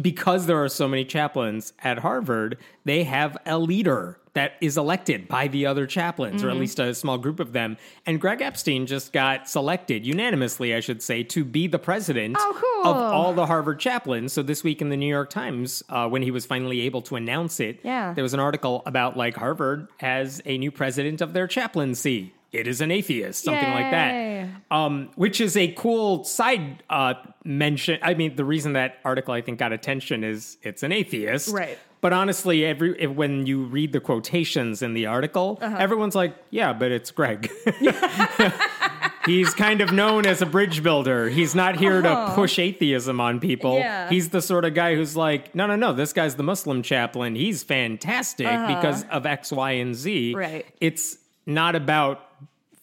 because 0.00 0.46
there 0.46 0.62
are 0.64 0.68
so 0.70 0.88
many 0.88 1.04
chaplains 1.04 1.74
at 1.84 1.98
Harvard, 1.98 2.56
they 2.86 3.04
have 3.04 3.36
a 3.44 3.58
leader 3.58 4.18
that 4.38 4.52
is 4.60 4.78
elected 4.78 5.26
by 5.26 5.48
the 5.48 5.66
other 5.66 5.84
chaplains, 5.84 6.44
or 6.44 6.48
at 6.50 6.56
least 6.56 6.78
a 6.78 6.94
small 6.94 7.18
group 7.18 7.40
of 7.40 7.52
them. 7.52 7.76
And 8.06 8.20
Greg 8.20 8.40
Epstein 8.40 8.86
just 8.86 9.12
got 9.12 9.48
selected 9.48 10.06
unanimously, 10.06 10.74
I 10.76 10.80
should 10.80 11.02
say, 11.02 11.24
to 11.24 11.44
be 11.44 11.66
the 11.66 11.78
president 11.80 12.36
Oh, 12.38 12.52
cool. 12.54 12.90
of 12.92 12.96
all 12.96 13.32
the 13.34 13.46
Harvard 13.46 13.80
chaplains. 13.80 14.32
So 14.32 14.42
this 14.42 14.62
week 14.62 14.80
in 14.80 14.90
the 14.90 14.96
New 14.96 15.08
York 15.08 15.28
Times, 15.30 15.82
uh, 15.88 16.08
when 16.08 16.22
he 16.22 16.30
was 16.30 16.46
finally 16.46 16.82
able 16.82 17.02
to 17.02 17.16
announce 17.16 17.58
it, 17.58 17.80
Yeah. 17.82 18.14
there 18.14 18.22
was 18.22 18.32
an 18.34 18.40
article 18.40 18.82
about 18.86 19.16
like 19.16 19.36
Harvard 19.36 19.88
has 19.98 20.40
a 20.46 20.56
new 20.56 20.70
president 20.70 21.20
of 21.20 21.32
their 21.32 21.48
chaplaincy. 21.48 22.32
It 22.52 22.66
is 22.66 22.80
an 22.80 22.90
atheist, 22.90 23.44
something 23.44 23.70
like 23.70 23.90
that 23.90 24.28
um, 24.70 25.10
which 25.16 25.40
is 25.40 25.56
a 25.56 25.68
cool 25.72 26.24
side 26.24 26.82
uh, 26.88 27.14
mention. 27.44 27.98
I 28.02 28.14
mean, 28.14 28.36
the 28.36 28.44
reason 28.44 28.72
that 28.74 28.98
article 29.04 29.34
I 29.34 29.40
think 29.42 29.58
got 29.58 29.72
attention 29.72 30.24
is 30.24 30.56
it's 30.62 30.82
an 30.82 30.92
atheist, 30.92 31.48
Right. 31.52 31.78
But 32.00 32.12
honestly, 32.12 32.64
every 32.64 33.06
when 33.06 33.46
you 33.46 33.64
read 33.64 33.92
the 33.92 34.00
quotations 34.00 34.82
in 34.82 34.94
the 34.94 35.06
article, 35.06 35.58
Uh-huh. 35.60 35.76
everyone's 35.78 36.14
like, 36.14 36.36
"Yeah, 36.50 36.72
but 36.72 36.92
it's 36.92 37.10
Greg." 37.10 37.50
He's 39.26 39.52
kind 39.52 39.82
of 39.82 39.92
known 39.92 40.24
as 40.24 40.40
a 40.40 40.46
bridge 40.46 40.82
builder. 40.82 41.28
He's 41.28 41.54
not 41.54 41.76
here 41.76 42.00
to 42.00 42.32
push 42.34 42.58
atheism 42.58 43.20
on 43.20 43.40
people. 43.40 43.72
Uh-huh. 43.72 43.80
Yeah. 43.80 44.08
He's 44.08 44.30
the 44.30 44.40
sort 44.40 44.64
of 44.64 44.72
guy 44.72 44.94
who's 44.94 45.16
like, 45.16 45.54
no, 45.54 45.66
no, 45.66 45.76
no, 45.76 45.92
this 45.92 46.14
guy's 46.14 46.36
the 46.36 46.42
Muslim 46.42 46.82
chaplain. 46.82 47.34
He's 47.34 47.62
fantastic 47.62 48.46
because 48.46 49.04
of 49.10 49.26
X, 49.26 49.52
Y, 49.52 49.72
and 49.72 49.94
Z. 49.94 50.32
Uh-huh. 50.32 50.40
Right. 50.40 50.66
It's 50.80 51.18
not 51.44 51.74
about 51.74 52.22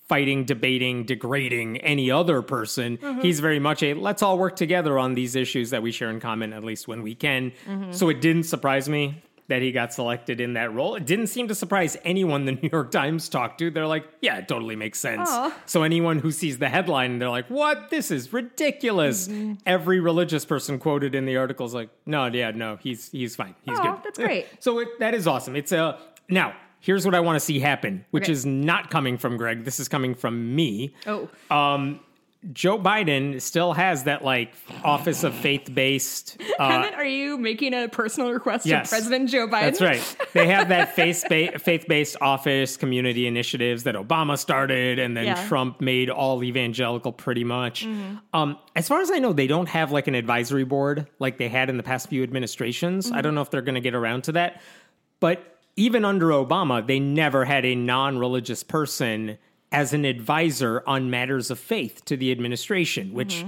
fighting, 0.08 0.46
debating, 0.46 1.04
degrading 1.04 1.78
any 1.78 2.12
other 2.12 2.42
person. 2.42 2.98
Mm-hmm. 2.98 3.22
He's 3.22 3.40
very 3.40 3.60
much 3.60 3.82
a 3.84 3.94
let's 3.94 4.22
all 4.22 4.38
work 4.38 4.56
together 4.56 5.00
on 5.00 5.14
these 5.16 5.36
issues 5.36 5.72
that 5.72 5.82
we 5.82 5.92
share 5.92 6.10
in 6.10 6.20
common, 6.20 6.54
at 6.54 6.64
least 6.64 6.88
when 6.88 7.02
we 7.02 7.16
can. 7.16 7.52
Mm-hmm. 7.68 7.92
So 7.92 8.10
it 8.10 8.22
didn't 8.22 8.44
surprise 8.44 8.88
me 8.88 9.22
that 9.48 9.62
he 9.62 9.72
got 9.72 9.94
selected 9.94 10.42
in 10.42 10.54
that 10.54 10.74
role. 10.74 10.96
It 10.96 11.06
didn't 11.06 11.28
seem 11.28 11.48
to 11.50 11.56
surprise 11.56 11.98
anyone 12.04 12.46
the 12.46 12.52
New 12.64 12.70
York 12.72 12.92
Times 12.92 13.30
talked 13.30 13.60
to. 13.60 13.70
They're 13.70 13.88
like, 13.88 14.06
yeah, 14.22 14.38
it 14.38 14.48
totally 14.48 14.76
makes 14.76 15.00
sense. 15.00 15.30
Aw. 15.30 15.56
So 15.66 15.84
anyone 15.84 16.20
who 16.20 16.32
sees 16.32 16.58
the 16.58 16.70
headline 16.70 17.20
they're 17.20 17.30
like, 17.30 17.48
what? 17.50 17.90
This 17.90 18.12
is 18.12 18.34
ridiculous. 18.34 19.28
Mm-hmm. 19.28 19.54
Every 19.66 20.00
religious 20.00 20.46
person 20.46 20.80
quoted 20.80 21.16
in 21.16 21.26
the 21.26 21.38
article 21.38 21.66
is 21.66 21.74
like, 21.74 21.90
no, 22.06 22.26
yeah, 22.28 22.52
no, 22.52 22.78
he's 22.78 23.12
he's 23.12 23.36
fine. 23.36 23.56
He's 23.64 23.78
Aw, 23.78 23.84
good. 23.96 24.04
that's 24.04 24.20
great. 24.20 24.48
So 24.60 24.80
it, 24.80 25.00
that 25.00 25.14
is 25.14 25.28
awesome. 25.28 25.56
It's 25.56 25.72
a 25.72 26.00
now. 26.30 26.56
Here's 26.86 27.04
what 27.04 27.16
I 27.16 27.20
want 27.20 27.36
to 27.36 27.40
see 27.40 27.60
happen, 27.60 28.06
which 28.12 28.26
Okay. 28.26 28.32
is 28.34 28.46
not 28.46 28.92
coming 28.92 29.18
from 29.18 29.38
Greg. 29.38 29.66
This 29.66 29.80
is 29.80 29.88
coming 29.90 30.14
from 30.14 30.56
me. 30.56 30.94
Oh, 31.08 31.28
Joe 32.54 32.78
Biden 32.78 33.42
still 33.42 33.74
has 33.74 34.04
that 34.04 34.24
like 34.24 34.54
office 34.84 35.24
of 35.24 35.34
faith 35.34 35.74
based. 35.74 36.40
Uh, 36.60 36.92
Are 36.96 37.04
you 37.04 37.40
making 37.40 37.74
a 37.74 37.88
personal 37.88 38.32
request 38.32 38.68
yes. 38.68 38.88
to 38.92 38.96
President 38.96 39.32
Joe 39.32 39.48
Biden? 39.48 39.62
That's 39.62 39.82
right. 39.82 40.18
They 40.34 40.48
have 40.50 40.68
that 40.70 40.94
faith 40.94 41.86
based 41.88 42.18
office 42.22 42.78
community 42.78 43.26
initiatives 43.26 43.86
that 43.86 43.96
Obama 43.96 44.38
started, 44.38 45.00
and 45.00 45.18
then 45.18 45.26
Yeah. 45.26 45.48
Trump 45.48 45.82
made 45.82 46.12
all 46.12 46.44
evangelical 46.44 47.12
pretty 47.14 47.44
much. 47.44 47.88
Um, 48.34 48.60
as 48.76 48.88
far 48.88 49.02
as 49.02 49.10
I 49.10 49.18
know, 49.18 49.34
they 49.34 49.48
don't 49.48 49.70
have 49.70 49.92
like 49.92 50.08
an 50.08 50.14
advisory 50.14 50.66
board 50.66 51.08
like 51.18 51.40
they 51.40 51.50
had 51.50 51.72
in 51.72 51.78
the 51.78 51.84
past 51.84 52.10
few 52.10 52.22
administrations. 52.22 53.12
I 53.12 53.22
don't 53.22 53.34
know 53.34 53.42
if 53.42 53.50
they're 53.50 53.62
going 53.64 53.74
to 53.76 53.82
get 53.82 53.96
around 53.96 54.26
to 54.26 54.34
that, 54.34 54.62
but 55.20 55.55
even 55.76 56.06
under 56.06 56.28
Obama, 56.28 56.86
they 56.86 57.00
never 57.00 57.46
had 57.46 57.66
a 57.66 57.76
non 57.76 58.18
religious 58.18 58.64
person 58.64 59.38
as 59.72 59.94
an 59.94 60.06
advisor 60.06 60.84
on 60.88 61.10
matters 61.10 61.52
of 61.52 61.60
faith 61.60 62.06
to 62.06 62.16
the 62.16 62.32
administration, 62.32 63.14
which 63.14 63.44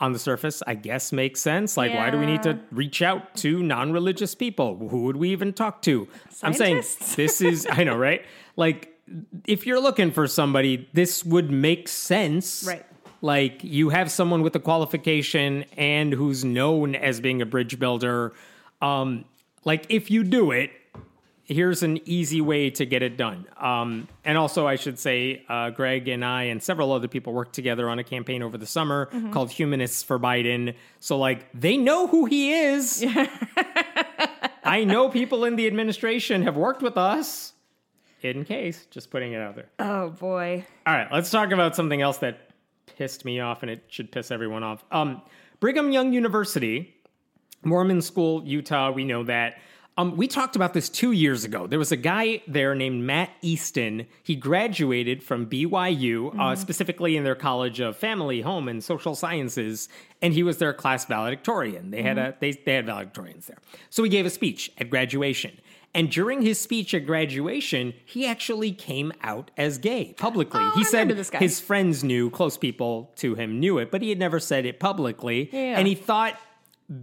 on 0.00 0.12
the 0.12 0.18
surface, 0.18 0.62
I 0.66 0.74
guess 0.74 1.12
makes 1.12 1.40
sense. 1.40 1.76
Like, 1.76 1.92
why 1.92 2.10
do 2.10 2.18
we 2.18 2.26
need 2.26 2.42
to 2.44 2.58
reach 2.70 3.02
out 3.02 3.34
to 3.36 3.62
non 3.62 3.92
religious 3.92 4.34
people? 4.34 4.76
Who 4.88 5.04
would 5.04 5.16
we 5.16 5.30
even 5.30 5.52
talk 5.52 5.82
to? 5.82 6.08
I'm 6.42 6.54
saying 6.54 6.82
this 7.16 7.40
is, 7.40 7.66
I 7.70 7.84
know, 7.84 7.96
right? 7.96 8.24
Like, 8.56 8.94
if 9.46 9.66
you're 9.66 9.80
looking 9.80 10.10
for 10.10 10.26
somebody, 10.26 10.88
this 10.92 11.24
would 11.24 11.50
make 11.50 11.88
sense. 11.88 12.64
Right. 12.66 12.84
Like, 13.22 13.64
you 13.64 13.88
have 13.88 14.10
someone 14.10 14.42
with 14.42 14.54
a 14.54 14.60
qualification 14.60 15.64
and 15.76 16.12
who's 16.12 16.44
known 16.44 16.94
as 16.94 17.20
being 17.20 17.42
a 17.42 17.46
bridge 17.46 17.78
builder. 17.78 18.32
Um, 18.80 19.24
like, 19.64 19.86
if 19.88 20.10
you 20.10 20.22
do 20.22 20.52
it, 20.52 20.70
here's 21.48 21.82
an 21.82 21.98
easy 22.04 22.40
way 22.40 22.68
to 22.70 22.84
get 22.84 23.02
it 23.02 23.16
done. 23.16 23.46
Um, 23.56 24.06
and 24.24 24.36
also, 24.36 24.66
I 24.66 24.76
should 24.76 24.98
say, 24.98 25.44
uh, 25.48 25.70
Greg 25.70 26.06
and 26.06 26.24
I 26.24 26.44
and 26.44 26.62
several 26.62 26.92
other 26.92 27.08
people 27.08 27.32
worked 27.32 27.54
together 27.54 27.88
on 27.88 27.98
a 27.98 28.04
campaign 28.04 28.42
over 28.42 28.58
the 28.58 28.66
summer 28.66 29.06
called 29.32 29.50
Humanists 29.50 30.02
for 30.02 30.18
Biden. 30.18 30.74
So, 31.00 31.18
like, 31.18 31.46
they 31.52 31.76
know 31.76 32.06
who 32.06 32.26
he 32.26 32.52
is. 32.52 33.04
I 34.64 34.84
know 34.84 35.08
people 35.08 35.44
in 35.46 35.56
the 35.56 35.66
administration 35.66 36.42
have 36.42 36.56
worked 36.56 36.82
with 36.82 36.98
us. 36.98 37.54
In 38.20 38.44
case, 38.44 38.86
just 38.90 39.10
putting 39.10 39.32
it 39.32 39.40
out 39.40 39.54
there. 39.54 39.68
Oh 39.78 40.10
boy. 40.10 40.66
All 40.86 40.92
right, 40.94 41.06
let's 41.12 41.30
talk 41.30 41.52
about 41.52 41.76
something 41.76 42.02
else 42.02 42.18
that 42.18 42.50
pissed 42.96 43.24
me 43.24 43.38
off, 43.38 43.62
and 43.62 43.70
it 43.70 43.84
should 43.86 44.10
piss 44.10 44.32
everyone 44.32 44.64
off. 44.64 44.84
Um, 44.90 45.22
Brigham 45.60 45.92
Young 45.92 46.12
University, 46.12 46.96
Mormon 47.62 48.02
school, 48.02 48.44
Utah. 48.44 48.90
We 48.90 49.04
know 49.04 49.22
that. 49.22 49.58
Um, 49.98 50.16
we 50.16 50.28
talked 50.28 50.54
about 50.54 50.74
this 50.74 50.88
two 50.88 51.10
years 51.10 51.44
ago. 51.44 51.66
There 51.66 51.78
was 51.78 51.90
a 51.90 51.96
guy 51.96 52.40
there 52.46 52.72
named 52.76 53.02
Matt 53.02 53.30
Easton. 53.42 54.06
He 54.22 54.36
graduated 54.36 55.24
from 55.24 55.46
BYU, 55.46 56.38
uh, 56.38 56.54
specifically 56.54 57.16
in 57.16 57.24
their 57.24 57.34
College 57.34 57.80
of 57.80 57.96
Family, 57.96 58.40
Home, 58.42 58.68
and 58.68 58.82
Social 58.82 59.16
Sciences, 59.16 59.88
and 60.22 60.32
he 60.32 60.44
was 60.44 60.58
their 60.58 60.72
class 60.72 61.04
valedictorian. 61.06 61.90
They 61.90 62.02
had 62.02 62.16
a 62.16 62.36
they, 62.38 62.52
they 62.52 62.74
had 62.74 62.86
valedictorians 62.86 63.46
there. 63.46 63.58
So 63.90 64.04
he 64.04 64.08
gave 64.08 64.24
a 64.24 64.30
speech 64.30 64.70
at 64.78 64.88
graduation. 64.88 65.58
And 65.94 66.10
during 66.10 66.42
his 66.42 66.60
speech 66.60 66.94
at 66.94 67.04
graduation, 67.04 67.94
he 68.04 68.24
actually 68.24 68.70
came 68.70 69.12
out 69.22 69.50
as 69.56 69.78
gay 69.78 70.14
publicly. 70.16 70.60
Oh, 70.62 70.72
he 70.76 70.82
I 70.82 70.84
said 70.84 71.10
his 71.10 71.58
friends 71.58 72.04
knew, 72.04 72.30
close 72.30 72.56
people 72.56 73.10
to 73.16 73.34
him 73.34 73.58
knew 73.58 73.78
it, 73.78 73.90
but 73.90 74.02
he 74.02 74.10
had 74.10 74.18
never 74.18 74.38
said 74.38 74.64
it 74.64 74.78
publicly. 74.78 75.48
Yeah. 75.52 75.76
And 75.76 75.88
he 75.88 75.96
thought 75.96 76.38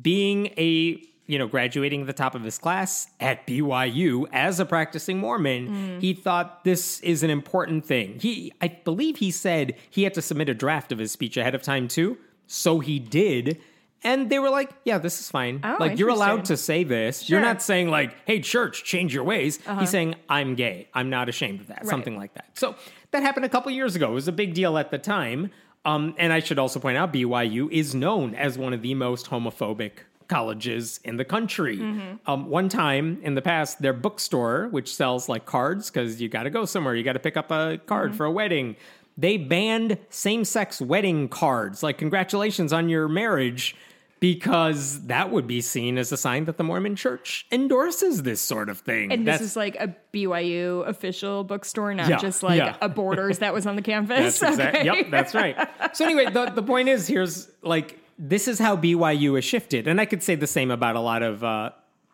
being 0.01 0.47
a 0.55 1.03
you 1.27 1.37
know 1.39 1.47
graduating 1.47 2.01
at 2.01 2.07
the 2.07 2.13
top 2.13 2.35
of 2.35 2.43
his 2.43 2.57
class 2.57 3.07
at 3.19 3.45
BYU 3.47 4.27
as 4.31 4.59
a 4.59 4.65
practicing 4.65 5.17
Mormon, 5.19 5.67
Mm. 5.67 6.01
he 6.01 6.13
thought 6.13 6.63
this 6.63 6.99
is 7.01 7.23
an 7.23 7.29
important 7.29 7.85
thing. 7.85 8.19
He 8.19 8.53
I 8.61 8.67
believe 8.83 9.17
he 9.17 9.31
said 9.31 9.75
he 9.89 10.03
had 10.03 10.13
to 10.15 10.21
submit 10.21 10.49
a 10.49 10.53
draft 10.53 10.91
of 10.91 10.99
his 10.99 11.11
speech 11.11 11.37
ahead 11.37 11.55
of 11.55 11.61
time 11.61 11.87
too. 11.87 12.17
So 12.47 12.79
he 12.79 12.99
did. 12.99 13.59
And 14.03 14.29
they 14.29 14.37
were 14.37 14.51
like, 14.51 14.69
yeah, 14.83 14.99
this 14.99 15.19
is 15.19 15.31
fine. 15.31 15.61
Oh, 15.63 15.77
like, 15.79 15.97
you're 15.97 16.09
allowed 16.09 16.45
to 16.45 16.57
say 16.57 16.83
this. 16.83 17.27
You're 17.27 17.41
not 17.41 17.59
saying, 17.63 17.89
like, 17.89 18.15
hey, 18.27 18.39
church, 18.39 18.83
change 18.83 19.15
your 19.15 19.23
ways. 19.23 19.57
He's 19.79 19.89
saying, 19.89 20.13
I'm 20.29 20.53
gay. 20.53 20.89
I'm 20.93 21.09
not 21.09 21.27
ashamed 21.27 21.61
of 21.61 21.67
that. 21.67 21.87
Something 21.87 22.15
like 22.15 22.35
that. 22.35 22.49
So 22.53 22.75
that 23.09 23.23
happened 23.23 23.45
a 23.47 23.49
couple 23.49 23.71
years 23.71 23.95
ago. 23.95 24.11
It 24.11 24.13
was 24.13 24.27
a 24.27 24.31
big 24.31 24.53
deal 24.53 24.77
at 24.77 24.91
the 24.91 24.99
time. 24.99 25.49
Um, 25.85 26.13
and 26.19 26.31
I 26.31 26.39
should 26.39 26.59
also 26.59 26.79
point 26.79 26.97
out, 26.97 27.11
BYU 27.13 27.67
is 27.71 27.95
known 27.95 28.35
as 28.35 28.59
one 28.59 28.73
of 28.73 28.83
the 28.83 28.93
most 28.93 29.27
homophobic 29.31 29.91
colleges 30.27 30.99
in 31.03 31.17
the 31.17 31.25
country. 31.25 31.79
Um, 32.25 32.49
one 32.49 32.69
time 32.69 33.19
in 33.23 33.35
the 33.35 33.41
past, 33.41 33.81
their 33.81 33.93
bookstore, 33.93 34.67
which 34.69 34.93
sells 34.95 35.27
like 35.29 35.45
cards, 35.45 35.89
because 35.89 36.21
you 36.21 36.29
got 36.29 36.43
to 36.43 36.49
go 36.49 36.65
somewhere, 36.65 36.95
you 36.95 37.03
got 37.03 37.13
to 37.13 37.19
pick 37.19 37.37
up 37.37 37.51
a 37.51 37.79
card 37.85 38.15
for 38.15 38.25
a 38.25 38.31
wedding. 38.31 38.75
They 39.17 39.37
banned 39.37 39.97
same 40.09 40.43
sex 40.45 40.81
wedding 40.81 41.29
cards, 41.29 41.81
like 41.83 41.97
congratulations 41.97 42.73
on 42.73 42.89
your 42.89 43.07
marriage, 43.07 43.75
because 44.19 45.05
that 45.07 45.29
would 45.29 45.45
be 45.45 45.61
seen 45.61 45.97
as 45.97 46.11
a 46.11 46.17
sign 46.17 46.45
that 46.45 46.57
the 46.57 46.63
Mormon 46.63 46.95
church 46.95 47.45
endorses 47.51 48.23
this 48.23 48.41
sort 48.41 48.69
of 48.69 48.79
thing. 48.79 49.11
And 49.11 49.27
That's- 49.27 49.39
this 49.41 49.51
is 49.51 49.55
like 49.55 49.75
a 49.75 49.95
BYU 50.13 50.85
official 50.87 51.43
bookstore, 51.43 51.93
not 51.93 52.09
Yeah, 52.09 52.17
just 52.17 52.41
like 52.41 52.57
yeah. 52.57 52.75
a 52.81 52.89
Borders 52.89 53.39
that 53.39 53.53
was 53.53 53.67
on 53.67 53.75
the 53.75 53.81
campus. 53.91 54.39
That's 54.39 54.53
exact- 54.53 54.75
Okay. 54.77 54.85
Yep, 54.85 55.11
that's 55.11 55.35
right. 55.35 55.55
So 55.93 56.05
anyway, 56.05 56.29
the 56.31 56.45
the 56.49 56.63
point 56.63 56.89
is, 56.89 57.07
here's 57.07 57.49
like 57.61 57.99
this 58.17 58.47
is 58.47 58.59
how 58.59 58.75
BYU 58.77 59.35
has 59.35 59.43
shifted, 59.45 59.87
and 59.87 59.99
I 59.99 60.05
could 60.05 60.23
say 60.23 60.35
the 60.35 60.47
same 60.47 60.71
about 60.71 60.95
a 60.95 60.99
lot 60.99 61.21
of 61.23 61.43
uh, 61.43 61.71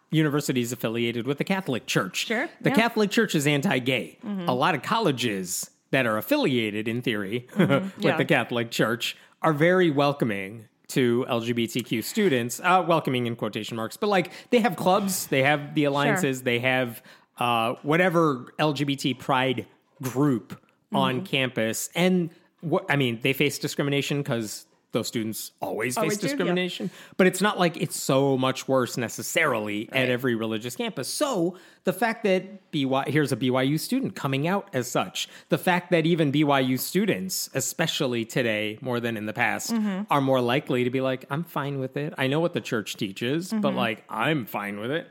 universities 0.09 0.71
affiliated 0.71 1.25
with 1.27 1.37
the 1.37 1.43
Catholic 1.43 1.85
Church. 1.85 2.25
Sure, 2.27 2.47
the 2.61 2.69
yeah. 2.69 2.73
Mm-hmm. 2.75 2.81
Catholic 2.81 3.11
Church 3.11 3.35
is 3.35 3.47
anti-gay. 3.47 4.17
A 4.47 4.53
lot 4.53 4.75
of 4.75 4.81
colleges 4.81 5.69
that 5.91 6.05
are 6.05 6.17
affiliated, 6.17 6.87
in 6.87 7.01
theory, 7.01 7.47
with 7.57 7.69
Mm-hmm. 7.69 8.01
Yeah. 8.01 8.17
the 8.17 8.25
Catholic 8.25 8.71
Church 8.71 9.15
are 9.41 9.53
very 9.53 9.89
welcoming 9.91 10.67
to 10.89 11.25
LGBTQ 11.29 12.03
students. 12.03 12.59
Uh, 12.59 12.83
welcoming 12.85 13.25
in 13.25 13.35
quotation 13.35 13.77
marks, 13.77 13.95
but 13.97 14.07
like 14.07 14.31
they 14.49 14.59
have 14.59 14.75
clubs, 14.75 15.27
they 15.27 15.43
have 15.43 15.73
the 15.75 15.85
alliances, 15.85 16.43
they 16.43 16.59
have 16.59 17.01
uh, 17.37 17.75
whatever 17.83 18.53
LGBT 18.59 19.17
pride 19.19 19.65
group 20.01 20.59
Mm-hmm. 20.91 20.97
on 20.97 21.25
campus, 21.25 21.89
and 21.95 22.31
what 22.59 22.83
I 22.89 22.97
mean, 22.97 23.21
they 23.21 23.31
face 23.31 23.57
discrimination 23.57 24.17
because 24.17 24.65
those 24.91 25.07
students 25.07 25.51
always, 25.61 25.97
Always 25.97 26.13
face 26.13 26.19
do, 26.19 26.27
yeah. 26.27 26.31
discrimination. 26.33 26.89
But 27.17 27.27
it's 27.27 27.41
not 27.41 27.57
like 27.57 27.77
it's 27.77 27.95
so 27.99 28.37
much 28.37 28.67
worse 28.67 28.97
necessarily 28.97 29.87
at 29.91 30.09
every 30.09 30.35
religious 30.35 30.75
campus. 30.75 31.07
So 31.07 31.57
the 31.85 31.93
fact 31.93 32.23
that 32.23 32.71
BY 32.71 33.05
here's 33.07 33.31
a 33.31 33.37
BYU 33.37 33.79
student 33.79 34.15
coming 34.15 34.47
out 34.47 34.67
as 34.73 34.89
such, 34.91 35.29
the 35.49 35.57
fact 35.57 35.91
that 35.91 36.05
even 36.05 36.31
BYU 36.31 36.77
students, 36.79 37.49
especially 37.53 38.25
today 38.25 38.77
more 38.81 38.99
than 38.99 39.15
in 39.17 39.25
the 39.25 39.33
past, 39.33 39.71
Mm-hmm. 39.71 40.03
are 40.11 40.21
more 40.21 40.41
likely 40.41 40.83
to 40.83 40.89
be 40.89 41.01
like, 41.01 41.25
I'm 41.29 41.43
fine 41.43 41.79
with 41.79 41.95
it. 41.97 42.13
I 42.17 42.27
know 42.27 42.39
what 42.39 42.53
the 42.53 42.61
church 42.61 42.97
teaches, 42.97 43.49
Mm-hmm. 43.49 43.61
but 43.61 43.73
like 43.73 44.03
I'm 44.09 44.45
fine 44.45 44.79
with 44.79 44.91
it 44.91 45.07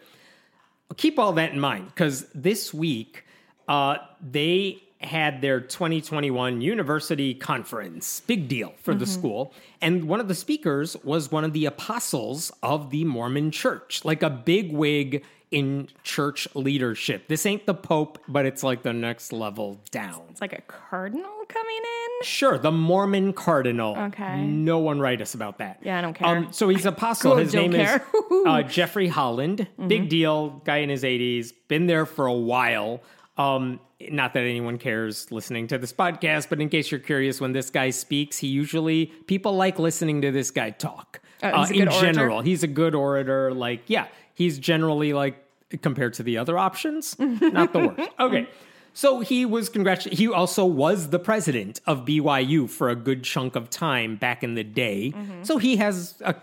keep 0.96 1.20
all 1.20 1.32
that 1.34 1.52
in 1.52 1.60
mind 1.60 1.86
because 1.86 2.26
this 2.34 2.74
week 2.74 3.24
uh, 3.68 3.96
they 4.20 4.82
had 5.00 5.40
their 5.40 5.60
2021 5.60 6.60
university 6.60 7.34
conference. 7.34 8.20
Big 8.26 8.48
deal 8.48 8.74
for 8.82 8.94
the 8.94 9.06
school. 9.06 9.54
And 9.80 10.04
one 10.04 10.20
of 10.20 10.28
the 10.28 10.34
speakers 10.34 10.96
was 11.02 11.32
one 11.32 11.44
of 11.44 11.54
the 11.54 11.64
apostles 11.64 12.52
of 12.62 12.90
the 12.90 13.04
Mormon 13.04 13.50
church, 13.50 14.04
like 14.04 14.22
a 14.22 14.28
big 14.28 14.72
wig 14.72 15.24
in 15.50 15.88
church 16.04 16.46
leadership. 16.54 17.28
This 17.28 17.44
ain't 17.44 17.66
the 17.66 17.74
Pope, 17.74 18.18
but 18.28 18.46
it's 18.46 18.62
like 18.62 18.82
the 18.82 18.92
next 18.92 19.32
level 19.32 19.80
down. 19.90 20.22
It's 20.30 20.40
like 20.40 20.52
a 20.52 20.60
cardinal 20.62 21.44
coming 21.48 21.76
in. 21.76 22.26
Sure, 22.26 22.58
the 22.58 22.70
Mormon 22.70 23.32
cardinal. 23.32 23.96
Okay. 23.96 24.42
No 24.42 24.78
one 24.78 25.00
write 25.00 25.20
us 25.20 25.34
about 25.34 25.58
that. 25.58 25.80
Yeah, 25.82 25.98
I 25.98 26.02
don't 26.02 26.14
care. 26.14 26.46
so 26.52 26.68
he's 26.68 26.86
apostle. 26.86 27.36
His 27.36 27.54
name 27.54 27.72
care. 27.72 28.00
Mm-hmm. 28.00 28.34
is 28.34 28.46
uh, 28.46 28.62
Jeffrey 28.68 29.08
Holland. 29.08 29.66
Big 29.88 30.08
deal. 30.08 30.60
Guy 30.64 30.78
in 30.78 30.88
his 30.88 31.02
80s. 31.02 31.52
Been 31.68 31.86
there 31.86 32.06
for 32.06 32.26
a 32.26 32.32
while. 32.32 33.00
Um, 33.40 33.80
not 34.10 34.34
that 34.34 34.40
anyone 34.40 34.78
cares 34.78 35.30
listening 35.30 35.66
to 35.68 35.78
this 35.78 35.92
podcast, 35.92 36.48
but 36.48 36.60
in 36.60 36.68
case 36.68 36.90
you're 36.90 37.00
curious, 37.00 37.40
when 37.40 37.52
this 37.52 37.70
guy 37.70 37.90
speaks, 37.90 38.38
he 38.38 38.48
usually 38.48 39.06
people 39.26 39.54
like 39.54 39.78
listening 39.78 40.22
to 40.22 40.30
this 40.30 40.50
guy 40.50 40.70
talk. 40.70 41.20
Oh, 41.42 41.64
he's 41.64 41.70
uh, 41.70 41.74
a 41.74 41.76
in 41.76 41.84
good 41.84 41.88
orator? 41.88 42.12
general, 42.12 42.40
he's 42.42 42.62
a 42.62 42.66
good 42.66 42.94
orator. 42.94 43.52
Like, 43.54 43.82
yeah, 43.86 44.08
he's 44.34 44.58
generally 44.58 45.12
like 45.12 45.42
compared 45.82 46.14
to 46.14 46.22
the 46.22 46.38
other 46.38 46.58
options, 46.58 47.16
not 47.18 47.72
the 47.72 47.88
worst. 47.88 48.10
Okay. 48.18 48.48
So 48.92 49.20
he 49.20 49.46
was 49.46 49.68
congratulated. 49.68 50.18
He 50.18 50.28
also 50.28 50.66
was 50.66 51.10
the 51.10 51.20
president 51.20 51.80
of 51.86 52.04
BYU 52.04 52.68
for 52.68 52.90
a 52.90 52.96
good 52.96 53.22
chunk 53.22 53.54
of 53.54 53.70
time 53.70 54.16
back 54.16 54.42
in 54.42 54.54
the 54.54 54.64
day. 54.64 55.14
So 55.42 55.58
he 55.58 55.76
has 55.76 56.20
a 56.24 56.34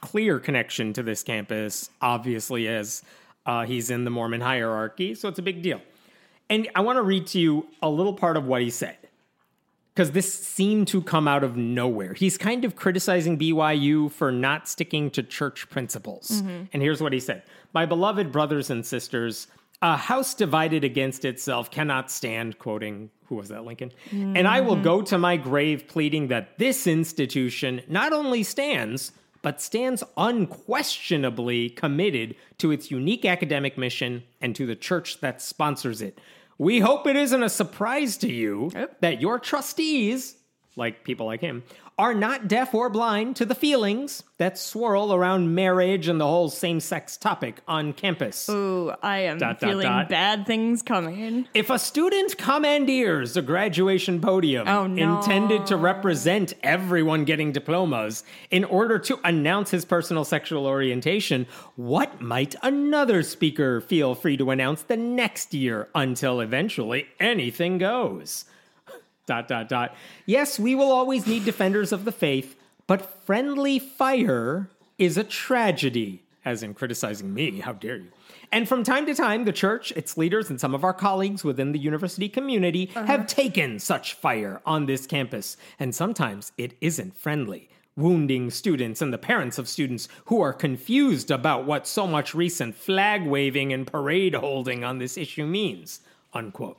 clear 0.00 0.40
connection 0.40 0.92
to 0.94 1.04
this 1.04 1.22
campus, 1.22 1.88
obviously, 2.02 2.66
as 2.66 3.02
uh, 3.46 3.64
he's 3.64 3.90
in 3.90 4.04
the 4.04 4.10
Mormon 4.10 4.40
hierarchy. 4.40 5.14
So 5.14 5.28
it's 5.28 5.38
a 5.38 5.42
big 5.42 5.62
deal. 5.62 5.80
And 6.50 6.68
I 6.74 6.80
want 6.80 6.96
to 6.96 7.02
read 7.02 7.26
to 7.28 7.38
you 7.38 7.68
a 7.82 7.88
little 7.88 8.14
part 8.14 8.36
of 8.36 8.46
what 8.46 8.62
he 8.62 8.70
said 8.70 8.96
because 9.94 10.10
this 10.10 10.32
seemed 10.32 10.88
to 10.88 11.00
come 11.00 11.28
out 11.28 11.44
of 11.44 11.56
nowhere. 11.56 12.14
He's 12.14 12.36
kind 12.36 12.64
of 12.64 12.74
criticizing 12.74 13.38
BYU 13.38 14.10
for 14.10 14.32
not 14.32 14.68
sticking 14.68 15.10
to 15.12 15.22
church 15.22 15.70
principles. 15.70 16.42
Mm-hmm. 16.42 16.64
And 16.72 16.82
here's 16.82 17.00
what 17.00 17.12
he 17.12 17.20
said 17.20 17.42
My 17.72 17.86
beloved 17.86 18.32
brothers 18.32 18.70
and 18.70 18.84
sisters, 18.84 19.46
A 19.82 19.96
house 19.96 20.34
divided 20.34 20.84
against 20.84 21.24
itself 21.24 21.70
cannot 21.70 22.10
stand, 22.10 22.58
quoting, 22.58 23.10
who 23.26 23.36
was 23.36 23.48
that, 23.48 23.64
Lincoln? 23.64 23.92
And 24.10 24.46
I 24.46 24.60
will 24.60 24.74
mm-hmm. 24.74 24.84
go 24.84 25.02
to 25.02 25.18
my 25.18 25.36
grave 25.36 25.88
pleading 25.88 26.28
that 26.28 26.58
this 26.58 26.86
institution 26.86 27.80
not 27.88 28.12
only 28.12 28.42
stands, 28.42 29.12
but 29.44 29.60
stands 29.60 30.02
unquestionably 30.16 31.68
committed 31.68 32.34
to 32.56 32.70
its 32.70 32.90
unique 32.90 33.26
academic 33.26 33.76
mission 33.76 34.22
and 34.40 34.56
to 34.56 34.64
the 34.64 34.74
church 34.74 35.20
that 35.20 35.42
sponsors 35.42 36.00
it. 36.00 36.18
We 36.56 36.80
hope 36.80 37.06
it 37.06 37.14
isn't 37.14 37.42
a 37.42 37.50
surprise 37.50 38.16
to 38.18 38.32
you 38.32 38.70
that 39.00 39.20
your 39.20 39.38
trustees, 39.38 40.36
like 40.76 41.04
people 41.04 41.26
like 41.26 41.42
him, 41.42 41.62
are 41.96 42.12
not 42.14 42.48
deaf 42.48 42.74
or 42.74 42.90
blind 42.90 43.36
to 43.36 43.44
the 43.44 43.54
feelings 43.54 44.24
that 44.38 44.58
swirl 44.58 45.14
around 45.14 45.54
marriage 45.54 46.08
and 46.08 46.20
the 46.20 46.26
whole 46.26 46.48
same 46.48 46.80
sex 46.80 47.16
topic 47.16 47.60
on 47.68 47.92
campus. 47.92 48.48
Ooh, 48.48 48.92
I 49.00 49.18
am 49.20 49.38
Dot, 49.38 49.60
dot, 49.60 49.68
feeling 49.70 49.86
dot. 49.86 50.08
bad 50.08 50.44
things 50.44 50.82
coming. 50.82 51.46
If 51.54 51.70
a 51.70 51.78
student 51.78 52.36
commandeers 52.36 53.36
a 53.36 53.42
graduation 53.42 54.20
podium 54.20 54.66
Oh, 54.66 54.88
no. 54.88 55.18
intended 55.18 55.66
to 55.66 55.76
represent 55.76 56.52
everyone 56.64 57.24
getting 57.24 57.52
diplomas 57.52 58.24
in 58.50 58.64
order 58.64 58.98
to 58.98 59.20
announce 59.22 59.70
his 59.70 59.84
personal 59.84 60.24
sexual 60.24 60.66
orientation, 60.66 61.46
what 61.76 62.20
might 62.20 62.56
another 62.62 63.22
speaker 63.22 63.80
feel 63.80 64.16
free 64.16 64.36
to 64.36 64.50
announce 64.50 64.82
the 64.82 64.96
next 64.96 65.54
year 65.54 65.88
until 65.94 66.40
eventually 66.40 67.06
anything 67.20 67.78
goes? 67.78 68.46
Dot 69.26 69.48
dot 69.48 69.68
dot. 69.68 69.94
Yes, 70.26 70.58
we 70.58 70.74
will 70.74 70.92
always 70.92 71.26
need 71.26 71.44
defenders 71.44 71.92
of 71.92 72.04
the 72.04 72.12
faith, 72.12 72.56
but 72.86 73.24
friendly 73.24 73.78
fire 73.78 74.68
is 74.98 75.16
a 75.16 75.24
tragedy. 75.24 76.22
As 76.44 76.62
in 76.62 76.74
criticizing 76.74 77.32
me, 77.32 77.60
how 77.60 77.72
dare 77.72 77.96
you? 77.96 78.08
And 78.52 78.68
from 78.68 78.84
time 78.84 79.06
to 79.06 79.14
time, 79.14 79.46
the 79.46 79.52
church, 79.52 79.92
its 79.92 80.18
leaders, 80.18 80.50
and 80.50 80.60
some 80.60 80.74
of 80.74 80.84
our 80.84 80.92
colleagues 80.92 81.42
within 81.42 81.72
the 81.72 81.78
university 81.78 82.28
community 82.28 82.90
uh-huh. 82.94 83.06
have 83.06 83.26
taken 83.26 83.78
such 83.78 84.12
fire 84.12 84.60
on 84.66 84.84
this 84.84 85.06
campus. 85.06 85.56
And 85.78 85.94
sometimes 85.94 86.52
it 86.58 86.74
isn't 86.82 87.16
friendly, 87.16 87.70
wounding 87.96 88.50
students 88.50 89.00
and 89.00 89.10
the 89.10 89.18
parents 89.18 89.56
of 89.56 89.68
students 89.68 90.06
who 90.26 90.42
are 90.42 90.52
confused 90.52 91.30
about 91.30 91.64
what 91.64 91.86
so 91.86 92.06
much 92.06 92.34
recent 92.34 92.74
flag 92.74 93.26
waving 93.26 93.72
and 93.72 93.86
parade 93.86 94.34
holding 94.34 94.84
on 94.84 94.98
this 94.98 95.16
issue 95.16 95.46
means. 95.46 96.00
Unquote. 96.34 96.78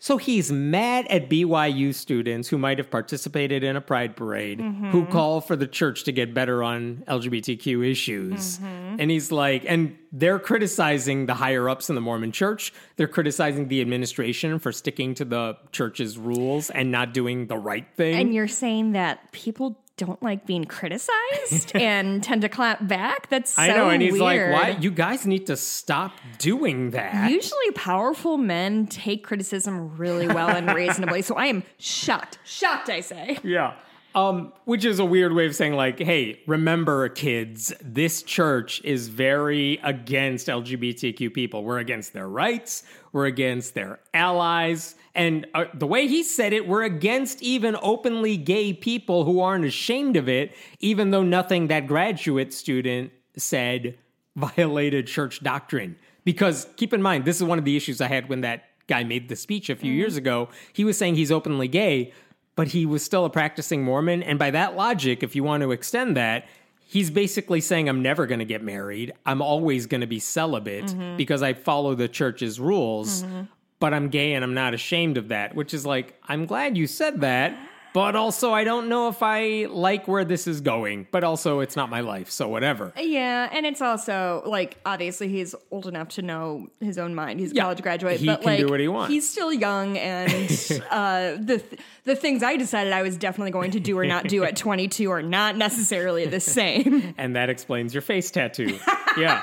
So 0.00 0.16
he's 0.16 0.52
mad 0.52 1.08
at 1.08 1.28
BYU 1.28 1.92
students 1.92 2.48
who 2.48 2.56
might 2.56 2.78
have 2.78 2.88
participated 2.88 3.64
in 3.64 3.74
a 3.74 3.80
pride 3.80 4.14
parade 4.14 4.60
who 4.60 4.66
mm-hmm. 4.66 5.10
call 5.10 5.40
for 5.40 5.56
the 5.56 5.66
church 5.66 6.04
to 6.04 6.12
get 6.12 6.32
better 6.32 6.62
on 6.62 7.02
LGBTQ 7.08 7.90
issues. 7.90 8.58
Mm-hmm. 8.58 8.96
And 9.00 9.10
he's 9.10 9.32
like, 9.32 9.64
and 9.66 9.98
they're 10.12 10.38
criticizing 10.38 11.26
the 11.26 11.34
higher 11.34 11.68
ups 11.68 11.88
in 11.88 11.96
the 11.96 12.00
Mormon 12.00 12.30
church. 12.30 12.72
They're 12.96 13.08
criticizing 13.08 13.66
the 13.66 13.80
administration 13.80 14.60
for 14.60 14.70
sticking 14.70 15.14
to 15.14 15.24
the 15.24 15.56
church's 15.72 16.16
rules 16.16 16.70
and 16.70 16.92
not 16.92 17.12
doing 17.12 17.48
the 17.48 17.58
right 17.58 17.86
thing. 17.96 18.14
And 18.14 18.32
you're 18.32 18.46
saying 18.46 18.92
that 18.92 19.32
people 19.32 19.80
don't 19.98 20.22
like 20.22 20.46
being 20.46 20.64
criticized 20.64 21.72
and 21.74 22.22
tend 22.22 22.40
to 22.42 22.48
clap 22.48 22.86
back? 22.88 23.28
That's 23.28 23.52
so 23.52 23.62
I 23.62 23.68
know, 23.68 23.90
and 23.90 24.00
he's 24.00 24.12
weird. 24.12 24.52
like, 24.52 24.62
"Why? 24.62 24.80
You 24.80 24.90
guys 24.90 25.26
need 25.26 25.46
to 25.48 25.56
stop 25.56 26.12
doing 26.38 26.92
that." 26.92 27.30
Usually, 27.30 27.70
powerful 27.74 28.38
men 28.38 28.86
take 28.86 29.24
criticism 29.24 29.96
really 29.98 30.26
well 30.26 30.48
and 30.48 30.72
reasonably. 30.72 31.20
So 31.20 31.34
I 31.34 31.46
am 31.46 31.62
shocked. 31.78 32.38
Shocked, 32.44 32.88
I 32.88 33.00
say. 33.00 33.38
Yeah. 33.42 33.74
Um, 34.14 34.52
which 34.64 34.84
is 34.84 34.98
a 34.98 35.04
weird 35.04 35.34
way 35.34 35.46
of 35.46 35.54
saying, 35.54 35.74
like, 35.74 36.00
hey, 36.00 36.40
remember, 36.46 37.08
kids, 37.10 37.72
this 37.82 38.22
church 38.22 38.80
is 38.82 39.08
very 39.08 39.78
against 39.82 40.48
LGBTQ 40.48 41.32
people. 41.32 41.62
We're 41.62 41.78
against 41.78 42.14
their 42.14 42.26
rights, 42.26 42.84
we're 43.12 43.26
against 43.26 43.74
their 43.74 44.00
allies. 44.14 44.94
And 45.14 45.46
uh, 45.54 45.64
the 45.74 45.86
way 45.86 46.06
he 46.06 46.22
said 46.22 46.52
it, 46.52 46.66
we're 46.66 46.84
against 46.84 47.42
even 47.42 47.76
openly 47.82 48.36
gay 48.36 48.72
people 48.72 49.24
who 49.24 49.40
aren't 49.40 49.64
ashamed 49.64 50.16
of 50.16 50.28
it, 50.28 50.54
even 50.80 51.10
though 51.10 51.22
nothing 51.22 51.68
that 51.68 51.86
graduate 51.86 52.52
student 52.52 53.12
said 53.36 53.98
violated 54.36 55.06
church 55.06 55.42
doctrine. 55.42 55.96
Because 56.24 56.68
keep 56.76 56.92
in 56.92 57.02
mind, 57.02 57.24
this 57.24 57.36
is 57.36 57.44
one 57.44 57.58
of 57.58 57.64
the 57.64 57.76
issues 57.76 58.00
I 58.00 58.08
had 58.08 58.28
when 58.28 58.42
that 58.42 58.64
guy 58.86 59.04
made 59.04 59.28
the 59.28 59.36
speech 59.36 59.70
a 59.70 59.76
few 59.76 59.90
mm-hmm. 59.90 59.98
years 59.98 60.16
ago. 60.16 60.48
He 60.72 60.84
was 60.84 60.98
saying 60.98 61.14
he's 61.14 61.32
openly 61.32 61.68
gay, 61.68 62.12
but 62.56 62.68
he 62.68 62.86
was 62.86 63.04
still 63.04 63.24
a 63.24 63.30
practicing 63.30 63.84
Mormon. 63.84 64.22
And 64.22 64.38
by 64.38 64.50
that 64.50 64.76
logic, 64.76 65.22
if 65.22 65.36
you 65.36 65.44
want 65.44 65.62
to 65.62 65.70
extend 65.72 66.16
that, 66.16 66.46
he's 66.88 67.10
basically 67.10 67.60
saying, 67.60 67.88
I'm 67.88 68.02
never 68.02 68.26
going 68.26 68.38
to 68.40 68.44
get 68.44 68.62
married. 68.62 69.12
I'm 69.26 69.42
always 69.42 69.86
going 69.86 70.00
to 70.00 70.06
be 70.06 70.18
celibate 70.18 70.86
mm-hmm. 70.86 71.16
because 71.16 71.42
I 71.42 71.52
follow 71.52 71.94
the 71.94 72.08
church's 72.08 72.58
rules, 72.58 73.22
mm-hmm. 73.22 73.42
But 73.80 73.94
I'm 73.94 74.08
gay 74.08 74.34
and 74.34 74.44
I'm 74.44 74.54
not 74.54 74.74
ashamed 74.74 75.16
of 75.18 75.28
that, 75.28 75.54
which 75.54 75.72
is 75.74 75.86
like, 75.86 76.14
I'm 76.28 76.46
glad 76.46 76.76
you 76.76 76.86
said 76.86 77.20
that. 77.22 77.56
But 77.94 78.14
also, 78.14 78.52
I 78.52 78.64
don't 78.64 78.88
know 78.90 79.08
if 79.08 79.22
I 79.22 79.66
like 79.70 80.06
where 80.06 80.22
this 80.24 80.46
is 80.46 80.60
going. 80.60 81.08
But 81.10 81.24
also, 81.24 81.60
it's 81.60 81.74
not 81.74 81.88
my 81.88 82.00
life, 82.00 82.30
so 82.30 82.46
whatever. 82.46 82.92
Yeah, 82.96 83.48
and 83.50 83.64
it's 83.64 83.80
also 83.80 84.42
like 84.46 84.76
obviously 84.84 85.28
he's 85.28 85.54
old 85.70 85.86
enough 85.86 86.08
to 86.10 86.22
know 86.22 86.68
his 86.80 86.98
own 86.98 87.14
mind. 87.14 87.40
He's 87.40 87.50
a 87.52 87.54
Yeah, 87.56 87.62
college 87.62 87.82
graduate, 87.82 88.16
but 88.16 88.20
he 88.20 88.26
but 88.26 88.42
can 88.42 88.46
like 88.46 88.58
do 88.60 88.68
what 88.68 88.78
he 88.78 88.88
wants. 88.88 89.10
he's 89.12 89.28
still 89.28 89.52
young, 89.52 89.96
and 89.96 90.30
uh, 90.90 91.36
the 91.40 91.62
th- 91.66 91.80
the 92.04 92.14
things 92.14 92.42
I 92.42 92.56
decided 92.56 92.92
I 92.92 93.02
was 93.02 93.16
definitely 93.16 93.52
going 93.52 93.70
to 93.72 93.80
do 93.80 93.98
or 93.98 94.04
not 94.04 94.28
do 94.28 94.44
at 94.44 94.54
22 94.68 95.10
are 95.10 95.22
not 95.22 95.56
necessarily 95.56 96.26
the 96.26 96.40
same. 96.40 97.14
And 97.16 97.34
that 97.36 97.48
explains 97.48 97.94
your 97.94 98.02
face 98.02 98.30
tattoo. 98.30 98.78
yeah. 99.16 99.42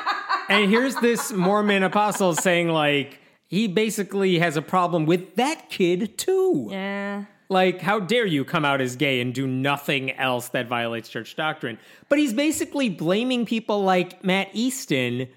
And 0.49 0.69
here's 0.69 0.95
this 0.97 1.33
Mormon 1.33 1.81
apostle 1.81 2.35
saying, 2.35 2.69
like, 2.69 3.19
he 3.47 3.67
basically 3.67 4.39
has 4.39 4.57
a 4.57 4.61
problem 4.61 5.05
with 5.05 5.35
that 5.35 5.69
kid 5.69 6.17
too. 6.17 6.67
yeah. 6.71 7.25
Like, 7.47 7.79
how 7.79 7.99
dare 7.99 8.25
you 8.25 8.43
come 8.43 8.65
out 8.65 8.81
as 8.81 8.95
gay 8.95 9.21
and 9.21 9.31
do 9.31 9.45
nothing 9.45 10.09
else 10.13 10.47
that 10.49 10.67
violates 10.67 11.07
church 11.09 11.35
doctrine? 11.35 11.77
But 12.09 12.17
he's 12.17 12.33
basically 12.33 12.89
blaming 12.89 13.45
people 13.45 13.83
like 13.83 14.23
Matt 14.23 14.49
Easton 14.53 15.27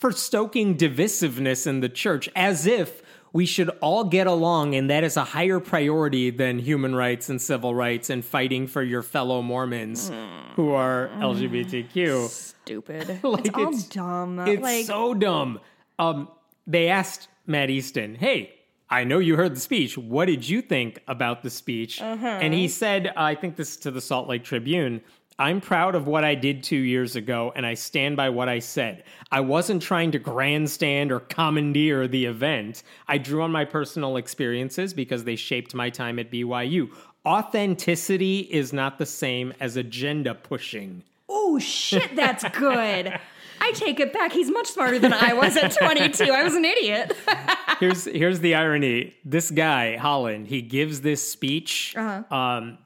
for 0.00 0.10
stoking 0.10 0.76
divisiveness 0.76 1.68
in 1.68 1.78
the 1.78 1.88
church 1.88 2.28
as 2.34 2.66
if 2.66 3.02
we 3.32 3.46
should 3.46 3.68
all 3.80 4.02
get 4.02 4.26
along 4.26 4.74
and 4.74 4.90
that 4.90 5.04
is 5.04 5.16
a 5.16 5.22
higher 5.22 5.60
priority 5.60 6.30
than 6.30 6.58
human 6.58 6.92
rights 6.92 7.28
and 7.28 7.40
civil 7.40 7.72
rights 7.72 8.10
and 8.10 8.24
fighting 8.24 8.66
for 8.66 8.82
your 8.82 9.02
fellow 9.02 9.40
Mormons 9.40 10.10
who 10.56 10.72
are 10.72 11.08
LGBTQ. 11.18 12.28
Stupid. 12.28 13.20
Like, 13.24 13.46
it's 13.46 13.54
all 13.56 13.68
it's- 13.68 13.84
dumb. 13.88 14.38
It's 14.40 14.60
like 14.62 14.86
so 14.86 15.14
dumb. 15.14 15.60
Um, 16.00 16.28
they 16.66 16.88
asked 16.88 17.28
Matt 17.46 17.70
Easton, 17.70 18.16
"Hey, 18.16 18.54
I 18.90 19.04
know 19.04 19.18
you 19.18 19.36
heard 19.36 19.56
the 19.56 19.60
speech. 19.60 19.96
What 19.98 20.26
did 20.26 20.48
you 20.48 20.62
think 20.62 21.00
about 21.08 21.42
the 21.42 21.50
speech?" 21.50 22.00
Uh-huh. 22.00 22.26
And 22.26 22.54
he 22.54 22.68
said, 22.68 23.12
"I 23.16 23.34
think 23.34 23.56
this 23.56 23.70
is 23.70 23.76
to 23.78 23.90
the 23.90 24.00
Salt 24.00 24.28
Lake 24.28 24.44
Tribune." 24.44 25.00
I'm 25.36 25.60
proud 25.60 25.96
of 25.96 26.06
what 26.06 26.22
I 26.22 26.36
did 26.36 26.62
two 26.62 26.76
years 26.76 27.16
ago, 27.16 27.52
and 27.56 27.66
I 27.66 27.74
stand 27.74 28.16
by 28.16 28.28
what 28.28 28.48
I 28.48 28.60
said. 28.60 29.02
I 29.32 29.40
wasn't 29.40 29.82
trying 29.82 30.12
to 30.12 30.20
grandstand 30.20 31.10
or 31.10 31.18
commandeer 31.18 32.06
the 32.06 32.26
event. 32.26 32.84
I 33.08 33.18
drew 33.18 33.42
on 33.42 33.50
my 33.50 33.64
personal 33.64 34.16
experiences 34.16 34.94
because 34.94 35.24
they 35.24 35.34
shaped 35.34 35.74
my 35.74 35.90
time 35.90 36.20
at 36.20 36.30
BYU. 36.30 36.88
Authenticity 37.26 38.40
is 38.40 38.72
not 38.72 38.98
the 38.98 39.06
same 39.06 39.52
as 39.58 39.76
agenda 39.76 40.34
pushing. 40.36 41.02
oh 41.28 41.58
shit, 41.58 42.14
that's 42.14 42.44
good. 42.50 43.18
I 43.60 43.72
take 43.72 44.00
it 44.00 44.12
back. 44.12 44.32
He's 44.32 44.50
much 44.50 44.68
smarter 44.68 44.98
than 44.98 45.12
I 45.12 45.32
was 45.32 45.56
at 45.56 45.72
22. 45.72 46.24
I 46.24 46.42
was 46.42 46.54
an 46.54 46.64
idiot. 46.64 47.16
here's 47.80 48.04
here's 48.04 48.40
the 48.40 48.54
irony. 48.54 49.14
This 49.24 49.50
guy 49.50 49.96
Holland, 49.96 50.48
he 50.48 50.62
gives 50.62 51.00
this 51.00 51.26
speech, 51.26 51.96
um, 51.96 52.78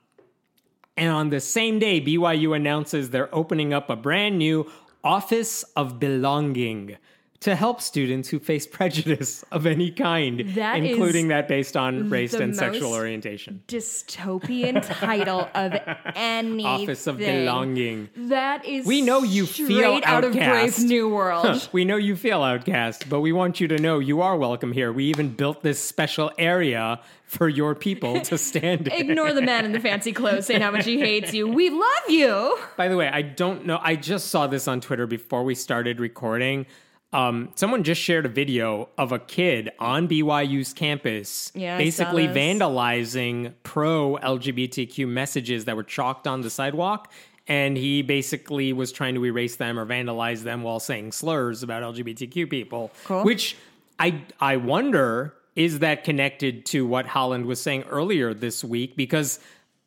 and 0.97 1.13
on 1.13 1.31
the 1.31 1.41
same 1.41 1.79
day, 1.79 2.01
BYU 2.01 2.57
announces 2.57 3.11
they're 3.11 3.35
opening 3.35 3.73
up 3.73 3.91
a 3.91 3.97
brand 3.97 4.39
new 4.39 4.71
Office 5.05 5.63
of 5.77 5.99
Belonging 6.01 6.97
to 7.41 7.55
help 7.55 7.81
students 7.81 8.29
who 8.29 8.39
face 8.39 8.67
prejudice 8.79 9.45
of 9.53 9.67
any 9.67 9.91
kind, 9.91 10.41
That 10.55 10.79
including 10.79 11.29
that 11.29 11.49
based 11.49 11.77
on 11.77 12.11
race 12.11 12.35
and 12.35 12.55
sexual 12.55 12.93
orientation. 12.93 13.63
Dystopian 13.69 14.85
title 15.01 15.49
of 15.55 15.75
anything. 16.15 16.67
Office 16.67 17.07
of 17.07 17.19
Belonging. 17.19 18.09
That 18.17 18.65
is 18.65 18.87
We 18.87 19.03
know 19.03 19.23
you 19.23 19.47
straight 19.47 19.69
feel 19.69 20.01
out 20.05 20.25
of. 20.25 20.33
Brave 20.33 20.79
New 20.81 21.09
World. 21.09 21.69
We 21.73 21.85
know 21.85 21.97
you 21.97 22.17
feel 22.17 22.43
outcast, 22.43 23.09
but 23.09 23.21
we 23.21 23.33
want 23.33 23.61
you 23.61 23.69
to 23.69 23.79
know 23.79 23.99
you 23.99 24.21
are 24.21 24.37
welcome 24.37 24.73
here. 24.73 24.93
We 24.93 25.05
even 25.05 25.35
built 25.35 25.63
this 25.63 25.79
special 25.79 26.31
area 26.39 27.01
for 27.25 27.49
your 27.49 27.75
people 27.75 28.21
to 28.23 28.39
stand 28.39 28.89
in. 28.89 29.11
Ignore 29.11 29.35
the 29.35 29.43
man 29.43 29.65
in 29.65 29.73
the 29.73 29.81
fancy 29.81 30.13
clothes 30.13 30.47
saying 30.47 30.63
how 30.63 30.71
much 30.71 30.87
he 30.87 30.99
hates 30.99 31.35
you. 31.35 31.47
We 31.47 31.69
love 31.71 32.09
you. 32.09 32.59
By 32.77 32.89
the 32.89 32.97
way, 32.97 33.09
I 33.09 33.23
don't 33.23 33.67
know. 33.67 33.79
I 33.83 33.97
just 33.97 34.29
saw 34.29 34.47
this 34.47 34.67
on 34.67 34.81
Twitter 34.81 35.07
before 35.07 35.45
we 35.45 35.55
started 35.55 36.01
recording. 36.01 36.67
Um, 37.13 37.51
someone 37.55 37.85
just 37.85 38.01
shared 38.03 38.27
a 38.27 38.29
video 38.29 38.91
of 38.99 39.13
a 39.13 39.19
kid 39.19 39.71
on 39.79 40.09
BYU's 40.09 40.75
campus 40.75 41.51
Yeah, 41.55 41.79
basically 41.79 42.29
vandalizing 42.29 43.55
pro 43.63 44.19
LGBTQ 44.23 45.09
messages 45.09 45.65
that 45.65 45.75
were 45.77 45.85
chalked 45.85 46.27
on 46.27 46.43
the 46.43 46.51
sidewalk. 46.51 47.11
And 47.47 47.79
he 47.79 48.03
basically 48.03 48.75
was 48.75 48.93
trying 48.93 49.15
to 49.15 49.25
erase 49.25 49.57
them 49.57 49.79
or 49.79 49.87
vandalize 49.87 50.43
them 50.43 50.63
while 50.63 50.81
saying 50.81 51.13
slurs 51.13 51.63
about 51.63 51.83
LGBTQ 51.83 52.51
people. 52.51 52.91
Cool. 53.05 53.25
Which 53.25 53.57
I 53.99 54.21
I 54.39 54.57
wonder 54.57 55.33
is 55.57 55.79
that 55.79 56.05
connected 56.05 56.67
to 56.67 56.87
what 56.87 57.07
Holland 57.07 57.47
was 57.47 57.59
saying 57.59 57.85
earlier 57.85 58.35
this 58.35 58.63
week 58.63 58.97
because 58.97 59.41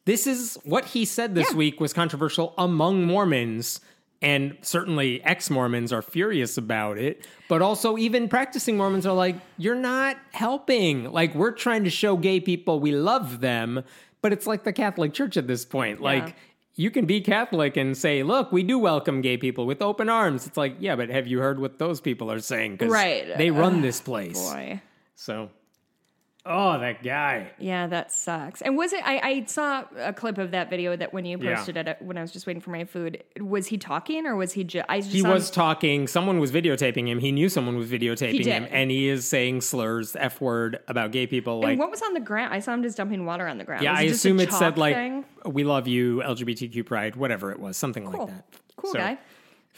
this 0.06 0.26
is 0.26 0.58
what 0.64 0.86
he 0.86 1.06
said 1.06 1.36
this 1.36 1.52
Yeah. 1.52 1.58
week 1.58 1.80
was 1.80 1.94
controversial 1.94 2.56
among 2.58 3.06
Mormons 3.06 3.80
and 4.22 4.58
certainly 4.62 5.24
ex-Mormons 5.24 5.92
are 5.92 6.02
furious 6.02 6.58
about 6.58 6.98
it 6.98 7.26
but 7.48 7.62
also 7.62 7.98
even 7.98 8.28
practicing 8.28 8.78
Mormons 8.78 9.06
are 9.06 9.16
like 9.16 9.36
you're 9.58 9.76
not 9.76 10.18
helping 10.32 11.12
like 11.12 11.34
we're 11.36 11.52
trying 11.52 11.84
to 11.84 11.90
show 11.90 12.16
gay 12.18 12.40
people 12.40 12.80
we 12.80 12.92
love 12.92 13.40
them 13.42 13.84
but 14.22 14.32
it's 14.32 14.46
like 14.48 14.64
the 14.64 14.74
Catholic 14.74 15.14
Church 15.14 15.38
at 15.38 15.48
this 15.48 15.66
point 15.66 16.02
like 16.02 16.36
you 16.76 16.90
can 16.90 17.06
be 17.06 17.22
Catholic 17.22 17.76
and 17.78 17.98
say, 17.98 18.24
look, 18.24 18.52
we 18.52 18.64
do 18.64 18.80
welcome 18.80 19.22
gay 19.22 19.38
people 19.38 19.66
with 19.66 19.82
open 19.82 20.10
arms. 20.10 20.48
It's 20.48 20.56
like, 20.58 20.78
yeah, 20.80 20.96
but 20.96 21.10
have 21.10 21.28
you 21.28 21.40
heard 21.40 21.60
what 21.60 21.80
those 21.80 22.00
people 22.00 22.32
are 22.32 22.40
saying? 22.40 22.74
Because 22.78 22.92
Right. 22.92 23.38
they 23.38 23.52
run 23.52 23.82
this 23.82 24.00
place. 24.00 24.40
Boy. 24.40 24.82
So, 25.16 25.50
oh, 26.46 26.80
that 26.80 27.04
guy. 27.04 27.52
Yeah, 27.60 27.88
that 27.88 28.12
sucks. 28.12 28.62
And 28.62 28.76
was 28.78 28.94
it? 28.94 29.02
I, 29.06 29.18
I 29.20 29.46
saw 29.46 29.84
a 29.98 30.12
clip 30.14 30.38
of 30.38 30.52
that 30.52 30.70
video 30.70 30.96
that 30.96 31.14
when 31.14 31.26
you 31.26 31.38
Yeah. 31.40 31.56
posted 31.56 31.78
it 31.78 31.88
uh, 31.88 31.96
when 32.00 32.18
I 32.18 32.22
was 32.22 32.32
just 32.32 32.48
waiting 32.48 32.62
for 32.62 32.72
my 32.72 32.84
food. 32.86 33.24
Was 33.40 33.68
he 33.68 33.78
talking 33.78 34.26
or 34.26 34.36
was 34.36 34.52
he 34.54 34.64
just? 34.64 34.86
I 34.90 35.00
just 35.02 35.12
He 35.12 35.22
was 35.22 35.50
him- 35.50 35.54
talking, 35.56 36.08
someone 36.08 36.40
was 36.40 36.52
videotaping 36.52 37.08
him. 37.08 37.20
He 37.20 37.32
knew 37.32 37.50
someone 37.50 37.78
was 37.78 37.90
videotaping 37.90 38.44
him, 38.46 38.68
and 38.72 38.90
he 38.92 39.08
is 39.08 39.28
saying 39.28 39.62
slurs, 39.62 40.16
F 40.16 40.42
word 40.42 40.80
about 40.88 41.12
gay 41.12 41.28
people. 41.28 41.60
Like, 41.62 41.72
and 41.72 41.80
what 41.80 41.92
was 41.92 42.02
on 42.02 42.14
the 42.14 42.20
ground? 42.20 42.54
I 42.54 42.60
saw 42.60 42.74
him 42.74 42.84
just 42.84 42.98
dumping 42.98 43.26
water 43.26 43.48
on 43.48 43.58
the 43.58 43.64
ground. 43.64 43.84
yeah, 43.84 43.92
Was 43.92 44.00
I 44.00 44.04
assume 44.04 44.40
it 44.40 44.52
said, 44.52 44.78
like, 44.78 44.96
thing? 44.96 45.26
we 45.46 45.64
love 45.64 45.88
you, 45.88 46.22
LGBTQ 46.26 46.86
pride, 46.86 47.16
whatever 47.16 47.52
it 47.52 47.60
was, 47.60 47.78
something 47.78 48.06
cool, 48.06 48.26
like 48.26 48.30
that. 48.36 48.46
cool 48.78 48.92
So, 48.92 48.98
guy. 49.00 49.18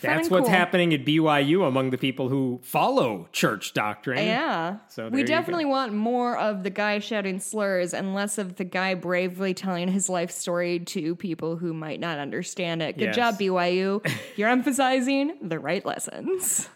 That's 0.02 0.30
what's 0.30 0.48
cool. 0.48 0.50
happening 0.50 0.94
at 0.94 1.06
BYU 1.06 1.66
among 1.68 1.92
the 1.92 1.98
people 1.98 2.28
who 2.28 2.60
follow 2.64 3.30
church 3.32 3.74
doctrine. 3.74 4.26
Yeah. 4.26 4.78
So 4.90 5.08
we 5.08 5.24
definitely 5.24 5.66
want 5.66 5.94
more 5.94 6.38
of 6.38 6.64
the 6.64 6.70
guy 6.70 7.00
shouting 7.00 7.40
slurs 7.40 7.94
and 7.94 8.14
less 8.14 8.38
of 8.38 8.56
the 8.58 8.66
guy 8.66 8.96
bravely 8.96 9.54
telling 9.54 9.88
his 9.88 10.10
life 10.10 10.32
story 10.32 10.80
to 10.80 11.16
people 11.16 11.56
who 11.56 11.74
might 11.74 12.00
not 12.02 12.20
understand 12.20 12.82
it. 12.82 12.98
Good 12.98 13.06
Yes. 13.06 13.16
job, 13.16 13.40
BYU. 13.40 14.06
You're 14.36 14.50
emphasizing 14.50 15.38
the 15.42 15.60
right 15.60 15.86
lessons. 15.86 16.68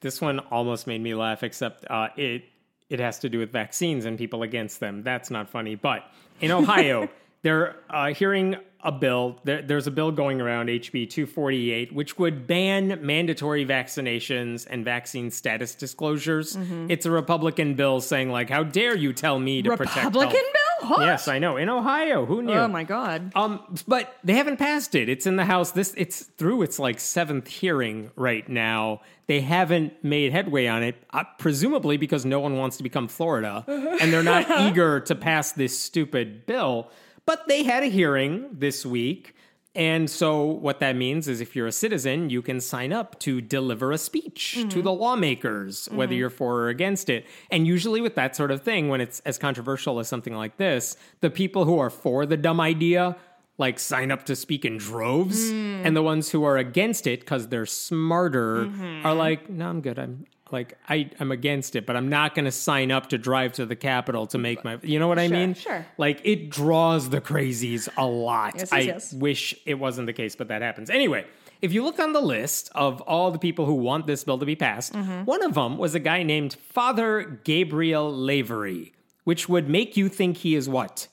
This 0.00 0.20
one 0.20 0.38
almost 0.50 0.86
made 0.86 1.00
me 1.00 1.14
laugh, 1.14 1.42
except 1.42 1.84
uh, 1.90 2.08
it 2.16 2.44
it 2.90 3.00
has 3.00 3.20
to 3.20 3.28
do 3.30 3.38
with 3.38 3.50
vaccines 3.50 4.04
and 4.04 4.18
people 4.18 4.42
against 4.42 4.78
them. 4.78 5.02
That's 5.02 5.30
not 5.30 5.48
funny. 5.48 5.74
But 5.76 6.04
in 6.40 6.50
Ohio, 6.52 7.08
they're 7.42 7.76
uh, 7.90 8.14
hearing 8.14 8.56
a 8.84 8.90
bill. 8.90 9.38
There, 9.44 9.62
there's 9.62 9.86
a 9.86 9.90
bill 9.90 10.10
going 10.10 10.40
around 10.40 10.66
HB 10.68 11.10
248, 11.10 11.92
which 11.92 12.18
would 12.18 12.46
ban 12.46 12.98
mandatory 13.00 13.64
vaccinations 13.64 14.66
and 14.68 14.84
vaccine 14.84 15.30
status 15.30 15.74
disclosures. 15.74 16.56
It's 16.88 17.06
a 17.06 17.10
Republican 17.10 17.74
bill 17.74 18.00
saying 18.00 18.30
like, 18.30 18.50
"How 18.50 18.64
dare 18.64 18.96
you 18.96 19.12
tell 19.12 19.38
me 19.38 19.62
to 19.62 19.76
protect 19.76 20.06
Republican 20.06 20.40
bill? 20.40 20.88
Huh? 20.88 20.96
Yes, 21.04 21.28
I 21.28 21.38
know. 21.38 21.56
In 21.56 21.68
Ohio, 21.68 22.26
who 22.26 22.42
knew? 22.42 22.54
Oh 22.54 22.66
my 22.66 22.82
god. 22.82 23.30
Um, 23.36 23.60
but 23.86 24.16
they 24.24 24.34
haven't 24.34 24.56
passed 24.56 24.96
it. 24.96 25.08
It's 25.08 25.26
in 25.26 25.36
the 25.36 25.44
House. 25.44 25.70
This 25.70 25.94
it's 25.96 26.22
through 26.24 26.62
its 26.62 26.80
like 26.80 26.98
seventh 26.98 27.46
hearing 27.46 28.10
right 28.16 28.48
now. 28.48 29.00
They 29.28 29.40
haven't 29.40 30.02
made 30.02 30.32
headway 30.32 30.66
on 30.66 30.82
it, 30.82 30.96
uh, 31.12 31.22
presumably 31.38 31.96
because 31.98 32.24
no 32.24 32.40
one 32.40 32.56
wants 32.56 32.78
to 32.78 32.82
become 32.82 33.06
Florida, 33.06 33.64
and 33.68 34.12
they're 34.12 34.24
not 34.24 34.50
eager 34.60 34.98
to 35.00 35.14
pass 35.14 35.52
this 35.52 35.78
stupid 35.78 36.46
bill. 36.46 36.90
But 37.26 37.46
they 37.48 37.62
had 37.62 37.82
a 37.82 37.86
hearing 37.86 38.48
this 38.52 38.84
week. 38.84 39.34
And 39.74 40.10
so, 40.10 40.44
what 40.44 40.80
that 40.80 40.96
means 40.96 41.28
is 41.28 41.40
if 41.40 41.56
you're 41.56 41.66
a 41.66 41.72
citizen, 41.72 42.28
you 42.28 42.42
can 42.42 42.60
sign 42.60 42.92
up 42.92 43.18
to 43.20 43.40
deliver 43.40 43.90
a 43.90 43.96
speech 43.96 44.52
to 44.54 44.66
mm-hmm. 44.66 44.82
the 44.82 44.92
lawmakers, 44.92 45.88
whether 45.90 46.12
mm-hmm. 46.12 46.18
you're 46.18 46.30
for 46.30 46.60
or 46.60 46.68
against 46.68 47.08
it. 47.08 47.26
And 47.50 47.66
usually, 47.66 48.02
with 48.02 48.14
that 48.16 48.36
sort 48.36 48.50
of 48.50 48.62
thing, 48.62 48.90
when 48.90 49.00
it's 49.00 49.20
as 49.20 49.38
controversial 49.38 49.98
as 49.98 50.08
something 50.08 50.34
like 50.34 50.58
this, 50.58 50.98
the 51.20 51.30
people 51.30 51.64
who 51.64 51.78
are 51.78 51.88
for 51.88 52.26
the 52.26 52.36
dumb 52.36 52.60
idea 52.60 53.16
like 53.58 53.78
sign 53.78 54.10
up 54.10 54.26
to 54.26 54.34
speak 54.34 54.64
in 54.64 54.76
droves, 54.78 55.50
mm. 55.50 55.84
and 55.84 55.96
the 55.96 56.02
ones 56.02 56.30
who 56.30 56.42
are 56.44 56.56
against 56.56 57.06
it 57.06 57.20
because 57.20 57.48
they're 57.48 57.66
smarter 57.66 58.64
mm-hmm. 58.64 59.06
are 59.06 59.14
like, 59.14 59.48
no, 59.48 59.68
I'm 59.68 59.80
good. 59.80 59.98
I'm 59.98 60.26
like, 60.52 60.76
I, 60.88 61.10
I'm 61.18 61.32
against 61.32 61.74
it, 61.76 61.86
but 61.86 61.96
I'm 61.96 62.08
not 62.08 62.34
going 62.34 62.44
to 62.44 62.52
sign 62.52 62.90
up 62.90 63.08
to 63.10 63.18
drive 63.18 63.52
to 63.54 63.66
the 63.66 63.76
Capitol 63.76 64.26
to 64.28 64.38
make 64.38 64.64
my, 64.64 64.78
you 64.82 64.98
know 64.98 65.08
what 65.08 65.18
I 65.18 65.26
Sure, 65.28 65.36
mean? 65.36 65.54
sure. 65.54 65.86
Like, 65.98 66.20
it 66.24 66.50
draws 66.50 67.08
the 67.10 67.20
crazies 67.20 67.88
a 67.96 68.06
lot. 68.06 68.54
Yes, 68.54 68.62
yes, 68.62 68.72
I 68.72 68.78
yes. 68.80 69.12
wish 69.12 69.54
it 69.66 69.74
wasn't 69.74 70.06
the 70.06 70.12
case, 70.12 70.36
but 70.36 70.48
that 70.48 70.62
happens. 70.62 70.90
Anyway, 70.90 71.24
if 71.62 71.72
you 71.72 71.82
look 71.84 71.98
on 71.98 72.12
the 72.12 72.20
list 72.20 72.70
of 72.74 73.00
all 73.02 73.30
the 73.30 73.38
people 73.38 73.66
who 73.66 73.74
want 73.74 74.06
this 74.06 74.24
bill 74.24 74.38
to 74.38 74.46
be 74.46 74.56
passed, 74.56 74.92
Mm-hmm. 74.92 75.24
one 75.24 75.42
of 75.42 75.54
them 75.54 75.78
was 75.78 75.94
a 75.94 76.00
guy 76.00 76.22
named 76.22 76.54
Father 76.54 77.40
Gabriel 77.44 78.12
Lavery, 78.14 78.92
which 79.24 79.48
would 79.48 79.68
make 79.68 79.96
you 79.96 80.08
think 80.08 80.38
he 80.38 80.54
is 80.54 80.68
what? 80.68 81.08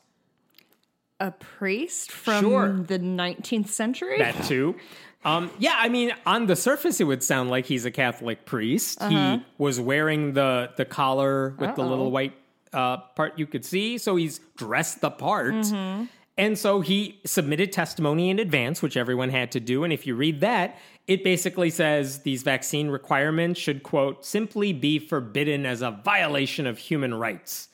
A 1.21 1.31
priest 1.31 2.11
from 2.11 2.43
Sure. 2.45 2.71
the 2.87 2.97
19th 2.97 3.67
century? 3.67 4.17
That 4.19 4.41
too. 4.45 4.75
Um, 5.25 5.51
yeah, 5.59 5.75
I 5.77 5.89
mean, 5.89 6.13
on 6.25 6.45
the 6.45 6.55
surface, 6.55 7.01
it 7.01 7.03
would 7.03 7.23
sound 7.23 7.49
like 7.49 7.65
he's 7.65 7.85
a 7.85 7.91
Catholic 7.91 8.45
priest. 8.45 9.01
He 9.03 9.43
was 9.57 9.79
wearing 9.79 10.33
the 10.33 10.71
the 10.77 10.85
collar 10.85 11.55
with 11.57 11.75
the 11.75 11.83
little 11.83 12.11
white 12.11 12.33
uh, 12.73 12.97
part 13.15 13.37
you 13.37 13.45
could 13.45 13.65
see, 13.65 13.97
so 13.97 14.15
he's 14.15 14.39
dressed 14.55 15.01
the 15.01 15.11
part. 15.11 15.65
And 16.37 16.57
so 16.57 16.79
he 16.79 17.19
submitted 17.25 17.73
testimony 17.73 18.29
in 18.29 18.39
advance, 18.39 18.81
which 18.81 18.95
everyone 18.95 19.29
had 19.29 19.51
to 19.51 19.59
do. 19.59 19.83
And 19.83 19.91
if 19.91 20.07
you 20.07 20.15
read 20.15 20.39
that, 20.39 20.77
it 21.05 21.21
basically 21.21 21.69
says 21.69 22.19
these 22.19 22.43
vaccine 22.43 22.87
requirements 22.87 23.59
should, 23.59 23.83
quote, 23.83 24.25
simply 24.25 24.71
be 24.71 24.99
forbidden 24.99 25.65
as 25.65 25.81
a 25.81 25.91
violation 25.91 26.65
of 26.65 26.77
human 26.77 27.13
rights. 27.13 27.67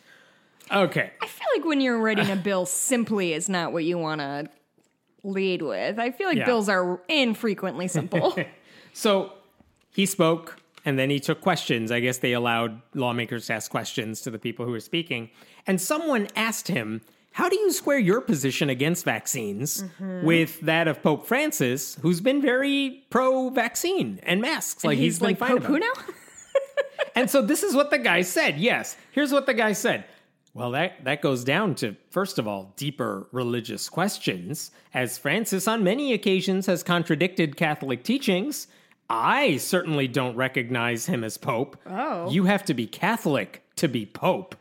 Okay. 0.72 1.12
I 1.22 1.28
feel 1.28 1.48
like 1.56 1.64
when 1.64 1.80
you're 1.80 2.00
writing 2.00 2.32
a 2.32 2.36
bill, 2.36 2.66
simply 2.66 3.34
is 3.34 3.48
not 3.48 3.72
what 3.72 3.84
you 3.84 4.00
want 4.00 4.22
to 4.22 4.50
lead 5.26 5.62
with. 5.62 5.98
I 6.00 6.12
feel 6.12 6.28
like 6.30 6.38
Yeah. 6.38 6.46
bills 6.46 6.70
are 6.70 7.02
infrequently 7.10 7.88
simple. 7.88 8.38
So 8.94 9.34
he 9.92 10.06
spoke 10.06 10.58
and 10.86 10.98
then 10.98 11.10
he 11.10 11.20
took 11.20 11.42
questions. 11.42 11.92
I 11.92 12.00
guess 12.00 12.20
they 12.20 12.32
allowed 12.32 12.82
lawmakers 12.94 13.48
to 13.48 13.54
ask 13.54 13.70
questions 13.70 14.22
to 14.22 14.32
the 14.32 14.40
people 14.40 14.66
who 14.66 14.72
were 14.72 14.80
speaking. 14.80 15.30
And 15.68 15.82
someone 15.82 16.30
asked 16.34 16.70
him, 16.70 17.02
How 17.34 17.50
do 17.50 17.58
you 17.58 17.74
square 17.74 18.00
your 18.00 18.22
position 18.22 18.70
against 18.70 19.04
vaccines 19.04 19.84
Mm-hmm. 19.84 20.26
with 20.26 20.62
that 20.62 20.88
of 20.88 21.04
Pope 21.04 21.28
Francis, 21.28 21.96
who's 22.02 22.22
been 22.22 22.42
very 22.42 23.04
pro 23.10 23.50
vaccine 23.50 24.22
and 24.24 24.40
masks? 24.40 24.86
Like 24.86 24.98
He's 24.98 25.20
been 25.20 25.30
like, 25.32 25.40
fine 25.40 25.58
Pope 25.58 25.64
who 25.64 25.80
now? 25.80 25.92
And 27.16 27.30
so 27.30 27.42
this 27.42 27.64
is 27.64 27.74
what 27.76 27.92
the 27.92 27.98
guy 28.00 28.22
said. 28.22 28.58
Yes, 28.60 28.96
here's 29.12 29.32
what 29.34 29.46
the 29.46 29.54
guy 29.54 29.72
said. 29.74 30.06
Well, 30.56 30.72
that, 30.72 31.04
that 31.04 31.22
goes 31.22 31.44
down 31.44 31.76
to, 31.76 31.98
first 32.10 32.40
of 32.40 32.48
all, 32.48 32.74
deeper 32.78 33.28
religious 33.34 33.90
questions. 33.90 34.72
As 34.94 35.18
Francis 35.18 35.68
on 35.68 35.84
many 35.84 36.14
occasions 36.14 36.66
has 36.68 36.82
contradicted 36.82 37.58
Catholic 37.58 38.04
teachings, 38.04 38.68
I 39.10 39.58
certainly 39.58 40.08
don't 40.08 40.38
recognize 40.38 41.08
him 41.08 41.26
as 41.26 41.38
Pope. 41.38 41.78
Oh. 41.86 42.32
You 42.32 42.46
have 42.46 42.64
to 42.66 42.74
be 42.74 42.88
Catholic 42.88 43.64
to 43.76 43.90
be 43.90 44.06
Pope. 44.06 44.56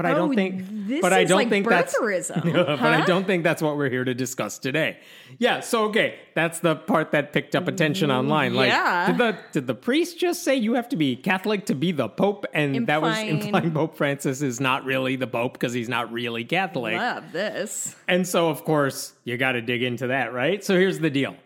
But 0.00 0.06
I 0.10 0.14
don't 0.14 0.30
Oh, 0.30 0.34
think 0.34 0.64
this 0.88 1.02
but 1.02 1.12
I 1.12 1.24
don't 1.24 1.36
like 1.40 1.50
think 1.50 1.68
that's 1.68 1.94
birtherism, 1.94 2.52
but 2.80 2.80
I 2.80 3.04
don't 3.04 3.26
think 3.26 3.44
that's 3.44 3.60
what 3.60 3.76
we're 3.76 3.90
here 3.90 4.02
to 4.02 4.14
discuss 4.14 4.58
today. 4.58 4.96
Yeah, 5.38 5.60
so 5.60 5.84
okay, 5.90 6.18
that's 6.34 6.60
the 6.60 6.74
part 6.74 7.10
that 7.12 7.34
picked 7.34 7.54
up 7.54 7.68
attention 7.68 8.08
mm, 8.08 8.14
online. 8.14 8.54
Like 8.54 8.70
yeah. 8.70 9.08
did 9.08 9.18
the 9.18 9.38
did 9.52 9.66
the 9.66 9.74
priest 9.74 10.18
just 10.18 10.42
say 10.42 10.56
you 10.56 10.72
have 10.72 10.88
to 10.88 10.96
be 10.96 11.16
Catholic 11.16 11.66
to 11.66 11.74
be 11.74 11.92
the 11.92 12.08
Pope? 12.08 12.46
And 12.54 12.86
that 12.86 13.02
was 13.02 13.18
Implying- 13.18 13.42
implying 13.42 13.72
Pope 13.72 13.94
Francis 13.94 14.40
is 14.40 14.58
not 14.58 14.86
really 14.86 15.16
the 15.16 15.26
Pope 15.26 15.52
because 15.52 15.74
he's 15.74 15.90
not 15.90 16.10
really 16.10 16.44
Catholic. 16.44 16.96
Love 16.96 17.30
this. 17.32 17.94
And 18.08 18.26
so, 18.26 18.48
of 18.48 18.64
course, 18.64 19.12
you 19.24 19.36
got 19.36 19.52
to 19.52 19.60
dig 19.60 19.82
into 19.82 20.06
that, 20.06 20.32
right? 20.32 20.64
So 20.64 20.78
here's 20.78 20.98
the 20.98 21.10
deal 21.10 21.36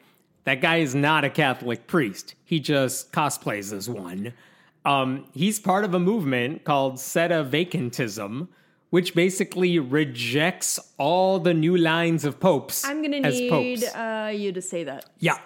that 0.44 0.60
guy 0.60 0.76
is 0.76 0.94
not 0.94 1.24
a 1.24 1.30
Catholic 1.30 1.88
priest, 1.88 2.36
he 2.44 2.60
just 2.60 3.10
cosplays 3.10 3.72
as 3.72 3.90
one. 3.90 4.32
Um, 4.84 5.24
he's 5.32 5.58
part 5.58 5.84
of 5.84 5.94
a 5.94 5.98
movement 5.98 6.64
called 6.64 6.96
Sedevacantism, 6.96 8.48
which 8.90 9.14
basically 9.14 9.78
rejects 9.78 10.78
all 10.98 11.38
the 11.38 11.54
new 11.54 11.76
lines 11.76 12.24
of 12.24 12.38
popes 12.38 12.84
I'm 12.84 13.00
going 13.02 13.22
to 13.22 13.30
need 13.30 13.84
uh, 13.84 14.30
you 14.34 14.52
to 14.52 14.62
say 14.62 14.84
that. 14.84 15.06
Yeah. 15.18 15.38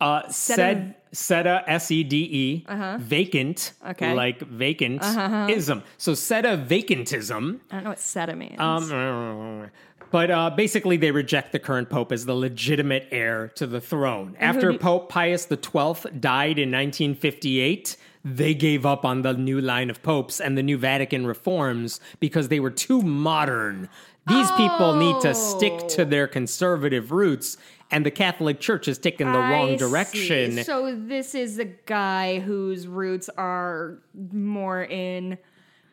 Uh, 0.00 0.28
Sed, 0.28 0.94
Seta, 1.12 1.64
S 1.66 1.90
E 1.90 2.04
D 2.04 2.16
E, 2.16 2.66
vacant, 2.98 3.72
Uh-huh. 3.82 3.90
Okay. 3.90 4.06
Uh-huh. 4.06 4.14
like 4.14 4.40
vacant 4.42 5.02
ism. 5.50 5.82
So 5.96 6.12
Sedevacantism 6.12 7.60
I 7.70 7.74
don't 7.74 7.84
know 7.84 7.90
what 7.90 7.98
SETA 7.98 8.36
means. 8.36 8.60
um, 8.60 9.70
but 10.10 10.30
uh, 10.30 10.50
basically, 10.50 10.96
they 10.96 11.10
reject 11.10 11.52
the 11.52 11.58
current 11.58 11.90
pope 11.90 12.12
as 12.12 12.24
the 12.24 12.34
legitimate 12.34 13.08
heir 13.10 13.48
to 13.56 13.66
the 13.66 13.80
throne. 13.80 14.36
After 14.40 14.72
Pope 14.72 15.10
Pius 15.10 15.46
XII 15.46 16.10
died 16.18 16.58
in 16.58 16.70
1958, 16.70 17.96
they 18.24 18.54
gave 18.54 18.84
up 18.84 19.04
on 19.04 19.22
the 19.22 19.34
new 19.34 19.60
line 19.60 19.90
of 19.90 20.02
popes 20.02 20.40
and 20.40 20.56
the 20.58 20.62
new 20.62 20.76
Vatican 20.78 21.26
reforms 21.26 22.00
because 22.20 22.48
they 22.48 22.60
were 22.60 22.70
too 22.70 23.02
modern. 23.02 23.88
These 24.26 24.50
people 24.52 24.94
need 24.94 25.20
to 25.22 25.34
stick 25.34 25.88
to 25.88 26.02
oh. 26.02 26.04
their 26.04 26.26
conservative 26.26 27.12
roots, 27.12 27.56
and 27.90 28.04
the 28.04 28.10
Catholic 28.10 28.60
Church 28.60 28.84
has 28.86 28.98
taken 28.98 29.32
the 29.32 29.38
wrong 29.38 29.76
direction. 29.76 30.52
see. 30.52 30.62
So 30.62 30.94
this 30.94 31.34
is 31.34 31.58
a 31.58 31.64
guy 31.64 32.40
whose 32.40 32.86
roots 32.86 33.30
are 33.38 33.98
more 34.32 34.82
in 34.84 35.38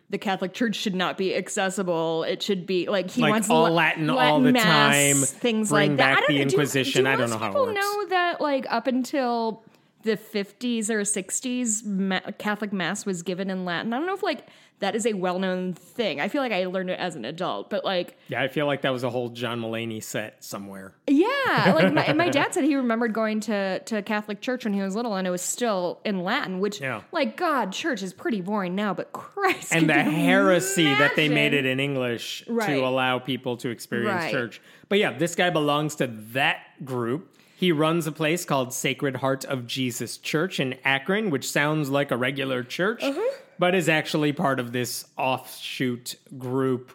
the 0.10 0.18
Catholic 0.18 0.54
Church 0.54 0.76
should 0.76 0.96
not 0.96 1.18
be 1.18 1.36
accessible. 1.36 2.24
It 2.24 2.44
should 2.44 2.66
be 2.66 2.88
like 2.88 3.10
he 3.10 3.22
Like 3.22 3.32
wants 3.32 3.50
all 3.50 3.64
la- 3.64 3.70
Latin 3.70 4.10
all 4.10 4.40
the 4.40 4.52
mass, 4.52 4.66
time, 4.66 5.16
things 5.40 5.72
like 5.72 5.98
that. 5.98 6.18
I 6.18 6.20
don't 6.22 6.28
the 6.28 6.34
know, 6.34 6.38
do- 6.38 6.58
Inquisition. 6.58 7.04
Do, 7.06 7.10
I 7.10 7.16
don't 7.16 7.30
know 7.30 7.38
how 7.38 7.48
it 7.48 7.50
people 7.50 7.74
know 7.74 8.08
that 8.10 8.42
like 8.42 8.66
up 8.70 8.88
until 8.88 9.64
the 10.06 10.16
50s 10.18 10.90
or 10.90 11.02
60s, 11.02 11.86
ma- 11.86 12.22
Catholic 12.38 12.72
Mass 12.72 13.06
was 13.06 13.22
given 13.24 13.50
in 13.50 13.66
Latin. 13.66 13.92
I 13.94 13.98
don't 13.98 14.06
know 14.08 14.14
if 14.14 14.24
like 14.24 14.48
that 14.80 14.94
is 14.94 15.06
a 15.06 15.14
well-known 15.14 15.72
thing. 15.74 16.20
I 16.20 16.28
feel 16.28 16.42
like 16.42 16.52
I 16.52 16.66
learned 16.66 16.90
it 16.90 17.00
as 17.00 17.16
an 17.16 17.24
adult, 17.24 17.70
but 17.70 17.86
like 17.86 18.18
yeah, 18.28 18.42
I 18.42 18.48
feel 18.50 18.66
like 18.66 18.82
that 18.82 18.92
was 18.92 19.04
a 19.04 19.10
whole 19.10 19.30
John 19.30 19.62
Mulaney 19.62 20.04
set 20.04 20.44
somewhere. 20.44 20.94
yeah, 21.08 21.74
like 21.76 21.94
my, 21.94 22.12
my 22.14 22.30
dad 22.30 22.54
said 22.54 22.66
he 22.66 22.76
remembered 22.76 23.14
going 23.14 23.40
to, 23.42 23.80
to 23.80 24.02
Catholic 24.02 24.42
church 24.42 24.66
when 24.66 24.74
he 24.74 24.82
was 24.82 24.94
little 24.96 25.16
and 25.16 25.26
it 25.26 25.30
was 25.32 25.42
still 25.42 26.02
in 26.04 26.24
Latin, 26.24 26.60
which, 26.60 26.82
Yeah. 26.82 27.02
like, 27.14 27.38
God, 27.38 27.72
church 27.72 28.04
is 28.04 28.14
pretty 28.14 28.42
boring 28.42 28.76
now, 28.76 28.94
but 28.94 29.14
Christ. 29.14 29.74
and 29.74 29.90
the 29.90 29.94
heresy 30.04 30.94
that 30.94 31.16
they 31.16 31.30
made 31.30 31.54
it 31.54 31.66
in 31.66 31.80
English 31.80 32.44
Right. 32.48 32.68
to 32.68 32.86
allow 32.86 33.18
people 33.20 33.56
to 33.58 33.70
experience 33.70 34.24
Right. 34.26 34.32
church. 34.32 34.62
But 34.90 35.00
yeah, 35.00 35.18
this 35.18 35.36
guy 35.36 35.50
belongs 35.52 35.96
to 35.96 36.08
that 36.34 36.60
group. 36.84 37.32
He 37.58 37.72
runs 37.72 38.06
a 38.06 38.12
place 38.12 38.44
called 38.44 38.74
Sacred 38.74 39.18
Heart 39.18 39.46
of 39.46 39.66
Jesus 39.66 40.18
Church 40.18 40.60
in 40.60 40.76
Akron, 40.84 41.30
which 41.30 41.50
sounds 41.50 41.90
like 41.90 42.12
a 42.12 42.18
regular 42.18 42.64
church, 42.64 43.02
Uh-huh. 43.02 43.22
but 43.58 43.74
is 43.74 43.88
actually 43.88 44.34
part 44.34 44.60
of 44.60 44.72
this 44.74 45.06
offshoot 45.18 46.16
group. 46.38 46.92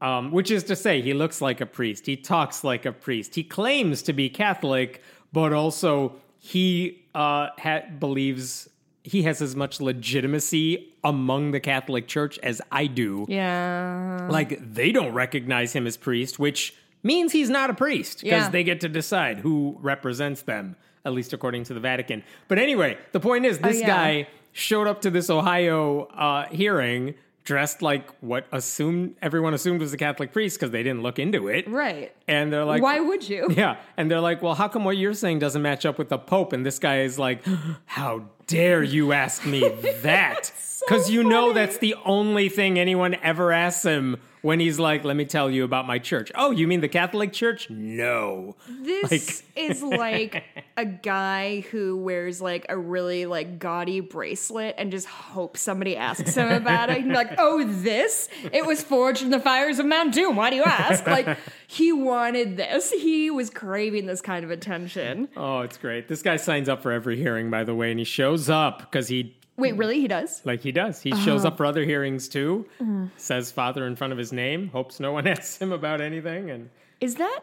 Um, 0.00 0.32
which 0.32 0.50
is 0.50 0.64
to 0.64 0.74
say, 0.74 1.00
he 1.00 1.14
looks 1.14 1.40
like 1.40 1.60
a 1.60 1.66
priest. 1.66 2.06
He 2.06 2.16
talks 2.16 2.64
like 2.64 2.84
a 2.84 2.90
priest. 2.90 3.36
He 3.36 3.44
claims 3.44 4.02
to 4.02 4.12
be 4.12 4.28
Catholic, 4.28 5.00
but 5.32 5.52
also 5.52 6.16
he 6.40 7.04
uh, 7.14 7.50
ha- 7.56 7.82
believes 8.00 8.68
he 9.04 9.22
has 9.22 9.40
as 9.40 9.54
much 9.54 9.80
legitimacy 9.80 10.92
among 11.04 11.52
the 11.52 11.60
Catholic 11.60 12.08
Church 12.08 12.36
as 12.42 12.60
I 12.72 12.86
do. 12.88 13.26
Yeah. 13.28 14.26
Like 14.28 14.58
they 14.74 14.90
don't 14.90 15.12
recognize 15.12 15.72
him 15.72 15.86
as 15.86 15.96
priest, 15.96 16.40
which 16.40 16.74
means 17.02 17.32
he's 17.32 17.50
not 17.50 17.70
a 17.70 17.74
priest 17.74 18.22
because 18.22 18.44
Yeah. 18.44 18.48
they 18.50 18.64
get 18.64 18.80
to 18.82 18.88
decide 18.88 19.38
who 19.38 19.76
represents 19.80 20.42
them, 20.42 20.76
at 21.04 21.12
least 21.12 21.32
according 21.32 21.64
to 21.64 21.74
the 21.74 21.80
Vatican. 21.80 22.22
But 22.48 22.58
anyway, 22.58 22.98
the 23.12 23.20
point 23.20 23.44
is, 23.46 23.58
this 23.58 23.76
Oh, 23.76 23.80
yeah. 23.80 23.86
guy 23.86 24.28
showed 24.52 24.86
up 24.86 25.00
to 25.02 25.10
this 25.10 25.30
Ohio 25.30 26.02
uh, 26.14 26.46
hearing 26.48 27.14
dressed 27.44 27.82
like 27.82 28.08
what 28.20 28.46
assumed 28.52 29.16
everyone 29.20 29.52
assumed 29.52 29.80
was 29.80 29.92
a 29.92 29.96
Catholic 29.96 30.32
priest 30.32 30.56
because 30.60 30.70
they 30.70 30.84
didn't 30.84 31.02
look 31.02 31.18
into 31.18 31.48
it. 31.48 31.68
Right. 31.68 32.14
And 32.28 32.52
they're 32.52 32.64
like, 32.64 32.80
Why 32.82 33.00
would 33.00 33.28
you? 33.28 33.48
yeah. 33.56 33.78
And 33.96 34.08
they're 34.08 34.20
like, 34.20 34.42
well, 34.42 34.54
how 34.54 34.68
come 34.68 34.84
what 34.84 34.96
you're 34.96 35.12
saying 35.14 35.40
doesn't 35.40 35.60
match 35.62 35.84
up 35.84 35.98
with 35.98 36.08
the 36.08 36.18
Pope? 36.18 36.52
And 36.52 36.64
this 36.64 36.78
guy 36.78 37.00
is 37.00 37.18
like, 37.18 37.42
how 37.86 38.26
dare 38.46 38.84
you 38.84 39.12
ask 39.12 39.44
me 39.44 39.68
that? 40.02 40.52
Because 40.86 41.10
you 41.10 41.24
know 41.24 41.52
that's 41.52 41.78
the 41.78 41.96
only 42.04 42.48
thing 42.48 42.78
anyone 42.78 43.16
ever 43.22 43.50
asks 43.50 43.84
him 43.84 44.18
when 44.42 44.58
he's 44.60 44.78
like, 44.78 45.04
let 45.04 45.16
me 45.16 45.24
tell 45.24 45.50
you 45.50 45.64
about 45.64 45.86
my 45.86 45.98
church. 45.98 46.30
Oh, 46.34 46.50
you 46.50 46.66
mean 46.66 46.80
the 46.80 46.88
Catholic 46.88 47.32
Church? 47.32 47.70
No. 47.70 48.56
This 48.68 49.42
is 49.56 49.82
like 49.82 50.44
a 50.76 50.84
guy 50.84 51.60
who 51.70 51.96
wears 51.96 52.40
like 52.40 52.66
a 52.68 52.76
really 52.76 53.24
like 53.24 53.58
gaudy 53.58 54.00
bracelet 54.00 54.74
and 54.78 54.90
just 54.90 55.06
hopes 55.06 55.60
somebody 55.60 55.96
asks 55.96 56.34
him 56.34 56.50
about 56.50 56.90
it. 56.90 56.98
And 56.98 57.10
be 57.10 57.14
like, 57.14 57.34
oh, 57.38 57.64
this? 57.64 58.28
It 58.52 58.66
was 58.66 58.82
forged 58.82 59.22
in 59.22 59.30
the 59.30 59.40
fires 59.40 59.78
of 59.78 59.86
Mount 59.86 60.12
Doom. 60.12 60.36
Why 60.36 60.50
do 60.50 60.56
you 60.56 60.64
ask? 60.64 61.06
Like, 61.06 61.38
he 61.66 61.92
wanted 61.92 62.56
this. 62.56 62.90
He 62.90 63.30
was 63.30 63.48
craving 63.48 64.06
this 64.06 64.20
kind 64.20 64.44
of 64.44 64.50
attention. 64.50 65.28
Oh, 65.36 65.60
it's 65.60 65.78
great. 65.78 66.08
This 66.08 66.22
guy 66.22 66.36
signs 66.36 66.68
up 66.68 66.82
for 66.82 66.90
every 66.90 67.16
hearing, 67.16 67.48
by 67.48 67.62
the 67.64 67.74
way, 67.74 67.90
and 67.90 67.98
he 67.98 68.04
shows 68.04 68.50
up 68.50 68.80
because 68.80 69.08
he 69.08 69.36
Wait, 69.62 69.74
hmm. 69.74 69.80
really? 69.80 70.00
He 70.00 70.08
does? 70.08 70.42
Like 70.44 70.60
he 70.60 70.72
does. 70.72 71.00
He 71.00 71.12
shows 71.22 71.44
up 71.44 71.56
for 71.56 71.64
other 71.64 71.84
hearings 71.84 72.28
too. 72.28 72.66
Uh-huh. 72.80 73.06
Says 73.16 73.50
father 73.50 73.86
in 73.86 73.96
front 73.96 74.12
of 74.12 74.18
his 74.18 74.32
name. 74.32 74.68
Hopes 74.68 75.00
no 75.00 75.12
one 75.12 75.26
asks 75.34 75.56
him 75.58 75.72
about 75.72 76.00
anything. 76.00 76.50
And 76.50 76.68
Is 77.00 77.14
that? 77.14 77.40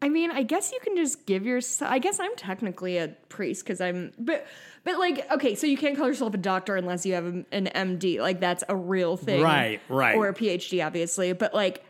I 0.00 0.08
mean, 0.08 0.30
I 0.30 0.42
guess 0.44 0.70
you 0.70 0.78
can 0.80 0.96
just 0.96 1.26
give 1.26 1.44
yourself. 1.44 1.90
I 1.90 1.98
guess 1.98 2.20
I'm 2.20 2.34
technically 2.36 2.98
a 2.98 3.08
priest 3.28 3.64
because 3.64 3.80
I'm, 3.80 4.12
but 4.18 4.46
but 4.84 4.98
like, 4.98 5.30
okay, 5.32 5.54
so 5.56 5.66
you 5.66 5.76
can't 5.76 5.96
call 5.96 6.06
yourself 6.06 6.34
a 6.34 6.38
doctor 6.38 6.76
unless 6.76 7.04
you 7.04 7.14
have 7.14 7.24
an 7.24 7.46
MD. 7.52 8.20
Like 8.20 8.38
that's 8.38 8.62
a 8.68 8.76
real 8.76 9.16
thing, 9.16 9.42
Right, 9.42 9.80
right. 9.88 10.16
or 10.16 10.28
a 10.28 10.34
PhD, 10.34 10.84
obviously. 10.86 11.32
But 11.32 11.52
like, 11.52 11.84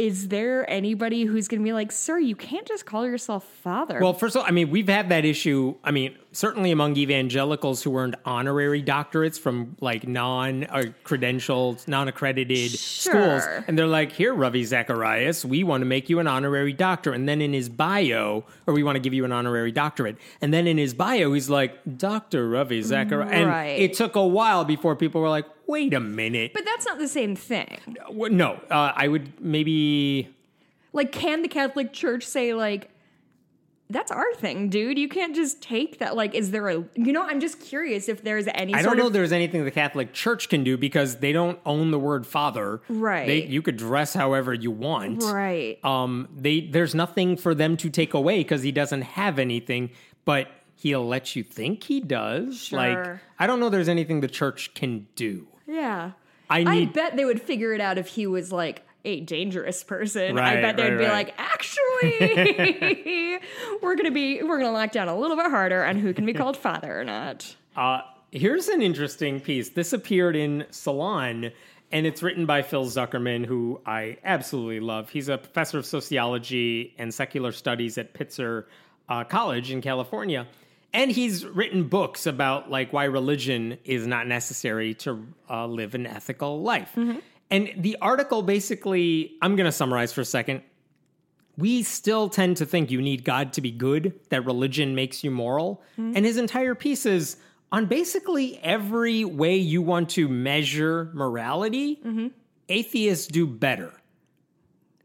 is 0.00 0.28
there 0.28 0.68
anybody 0.70 1.24
who's 1.24 1.46
going 1.46 1.60
to 1.60 1.64
be 1.64 1.74
like, 1.74 1.92
sir, 1.92 2.18
you 2.18 2.34
can't 2.34 2.66
just 2.66 2.86
call 2.86 3.06
yourself 3.06 3.44
father? 3.44 4.00
well, 4.00 4.14
first 4.14 4.34
of 4.34 4.40
all, 4.40 4.48
I 4.48 4.50
mean, 4.50 4.70
we've 4.70 4.88
had 4.88 5.10
that 5.10 5.26
issue. 5.26 5.74
I 5.84 5.90
mean, 5.90 6.16
certainly 6.32 6.70
among 6.70 6.96
evangelicals 6.96 7.82
who 7.82 7.94
earned 7.98 8.16
honorary 8.24 8.82
doctorates 8.82 9.38
from 9.38 9.76
like 9.80 10.08
non 10.08 10.64
uh, 10.64 10.84
credentialed, 11.04 11.86
non 11.86 12.08
accredited 12.08 12.70
schools. 12.70 13.42
And 13.68 13.78
they're 13.78 13.86
like, 13.86 14.10
here, 14.10 14.32
Ravi 14.32 14.64
Zacharias, 14.64 15.44
we 15.44 15.64
want 15.64 15.82
to 15.82 15.86
make 15.86 16.08
you 16.08 16.18
an 16.18 16.26
honorary 16.26 16.72
doctor. 16.72 17.12
And 17.12 17.28
then 17.28 17.42
in 17.42 17.52
his 17.52 17.68
bio, 17.68 18.46
or 18.66 18.72
we 18.72 18.82
want 18.82 18.96
to 18.96 19.00
give 19.00 19.12
you 19.12 19.26
an 19.26 19.32
honorary 19.32 19.70
doctorate. 19.70 20.16
And 20.40 20.54
then 20.54 20.66
in 20.66 20.78
his 20.78 20.94
bio, 20.94 21.34
he's 21.34 21.50
like, 21.50 21.78
Dr. 21.98 22.48
Ravi 22.48 22.80
Zacharias. 22.80 23.32
And 23.32 23.68
it 23.68 23.92
took 23.92 24.16
a 24.16 24.26
while 24.26 24.64
before 24.64 24.96
people 24.96 25.20
were 25.20 25.28
like, 25.28 25.44
wait 25.70 25.94
a 25.94 26.00
minute. 26.00 26.52
but 26.52 26.64
that's 26.64 26.84
not 26.86 26.98
the 26.98 27.08
same 27.08 27.36
thing. 27.36 27.78
No, 28.12 28.60
uh, 28.70 28.92
I 28.94 29.08
would 29.08 29.40
maybe. 29.40 30.28
Like, 30.92 31.12
can 31.12 31.42
the 31.42 31.48
Catholic 31.48 31.92
Church 31.92 32.24
say 32.24 32.52
like? 32.54 32.90
That's 33.92 34.12
our 34.12 34.32
thing, 34.34 34.68
dude. 34.68 35.00
You 35.00 35.08
can't 35.08 35.34
just 35.34 35.60
take 35.60 35.98
that. 35.98 36.14
Like, 36.14 36.32
is 36.36 36.52
there 36.52 36.68
a, 36.68 36.84
you 36.94 37.12
know, 37.12 37.24
I'm 37.24 37.40
just 37.40 37.58
curious 37.58 38.08
if 38.08 38.22
there's 38.22 38.46
any 38.54 38.72
I 38.72 38.82
don't 38.82 38.96
know 38.96 39.08
of 39.08 39.12
there's 39.12 39.32
anything 39.32 39.64
the 39.64 39.72
Catholic 39.72 40.12
Church 40.12 40.48
can 40.48 40.62
do 40.62 40.78
because 40.78 41.16
they 41.16 41.32
don't 41.32 41.58
own 41.66 41.90
the 41.90 41.98
word 41.98 42.24
father. 42.24 42.82
Right. 42.88 43.26
They, 43.26 43.46
you 43.46 43.62
could 43.62 43.76
dress 43.76 44.14
however 44.14 44.54
you 44.54 44.70
want. 44.70 45.24
Right. 45.24 45.84
Um. 45.84 46.28
They 46.36 46.60
there's 46.60 46.94
nothing 46.94 47.36
for 47.36 47.52
them 47.52 47.76
to 47.78 47.90
take 47.90 48.14
away 48.14 48.38
because 48.38 48.62
he 48.62 48.70
doesn't 48.70 49.02
have 49.02 49.40
anything, 49.40 49.90
but 50.24 50.46
he'll 50.76 51.06
let 51.06 51.34
you 51.34 51.42
think 51.42 51.82
he 51.82 52.00
does. 52.00 52.70
Like 52.70 53.20
I 53.40 53.46
don't 53.48 53.58
know. 53.58 53.70
There's 53.70 53.88
anything 53.88 54.20
the 54.20 54.28
church 54.28 54.72
can 54.74 55.08
do. 55.16 55.48
Yeah. 55.70 56.12
I 56.48 56.64
I 56.66 56.84
bet 56.86 57.16
they 57.16 57.24
would 57.24 57.40
figure 57.40 57.72
it 57.72 57.80
out 57.80 57.98
if 57.98 58.08
he 58.08 58.26
was 58.26 58.50
like 58.50 58.82
a 59.04 59.20
dangerous 59.20 59.84
person. 59.84 60.38
I 60.38 60.54
Right, 60.54 60.62
bet 60.62 60.76
they'd 60.76 60.88
right, 60.90 60.98
be 60.98 61.04
right. 61.04 61.26
like, 61.28 61.34
actually, 61.38 63.38
we're 63.82 63.94
gonna 63.96 64.10
be 64.10 64.42
we're 64.42 64.58
gonna 64.58 64.72
lock 64.72 64.92
down 64.92 65.08
a 65.08 65.16
little 65.16 65.36
bit 65.36 65.46
harder 65.46 65.84
on 65.84 65.96
who 65.96 66.12
can 66.12 66.26
be 66.26 66.34
called 66.34 66.56
father 66.56 67.00
or 67.00 67.04
not. 67.04 67.54
Uh, 67.76 68.00
here's 68.32 68.68
an 68.68 68.82
interesting 68.82 69.40
piece. 69.40 69.70
This 69.70 69.92
appeared 69.92 70.36
in 70.36 70.66
Salon, 70.70 71.50
and 71.92 72.06
it's 72.06 72.22
written 72.22 72.46
by 72.46 72.62
Phil 72.62 72.86
Zuckerman, 72.86 73.46
who 73.46 73.80
I 73.86 74.18
absolutely 74.24 74.80
love. 74.80 75.10
He's 75.10 75.28
a 75.28 75.38
professor 75.38 75.78
of 75.78 75.86
sociology 75.86 76.94
and 76.98 77.14
secular 77.14 77.52
studies 77.52 77.96
at 77.96 78.12
Pitzer 78.12 78.64
uh, 79.08 79.24
College 79.24 79.70
in 79.70 79.80
California. 79.80 80.46
And 80.92 81.10
he's 81.10 81.46
written 81.46 81.84
books 81.84 82.26
about 82.26 82.70
like 82.70 82.92
why 82.92 83.04
religion 83.04 83.78
is 83.84 84.06
not 84.06 84.26
necessary 84.26 84.94
to 84.94 85.26
uh, 85.48 85.66
live 85.66 85.94
an 85.94 86.06
ethical 86.06 86.62
life. 86.62 86.92
Mm-hmm. 86.96 87.18
And 87.50 87.72
the 87.76 87.96
article 88.00 88.42
basically, 88.42 89.32
I'm 89.42 89.56
going 89.56 89.66
to 89.66 89.72
summarize 89.72 90.12
for 90.12 90.20
a 90.20 90.24
second 90.24 90.62
we 91.60 91.82
still 91.82 92.28
tend 92.28 92.56
to 92.56 92.66
think 92.66 92.90
you 92.90 93.02
need 93.02 93.24
God 93.24 93.52
to 93.54 93.60
be 93.60 93.70
good, 93.70 94.18
that 94.30 94.44
religion 94.44 94.94
makes 94.94 95.22
you 95.22 95.30
moral. 95.30 95.82
Mm-hmm. 95.98 96.16
And 96.16 96.24
his 96.24 96.38
entire 96.38 96.74
piece 96.74 97.06
is 97.06 97.36
on 97.70 97.86
basically 97.86 98.58
every 98.62 99.24
way 99.24 99.56
you 99.56 99.82
want 99.82 100.10
to 100.10 100.28
measure 100.28 101.10
morality, 101.12 101.96
mm-hmm. 101.96 102.28
atheists 102.68 103.26
do 103.26 103.46
better. 103.46 103.92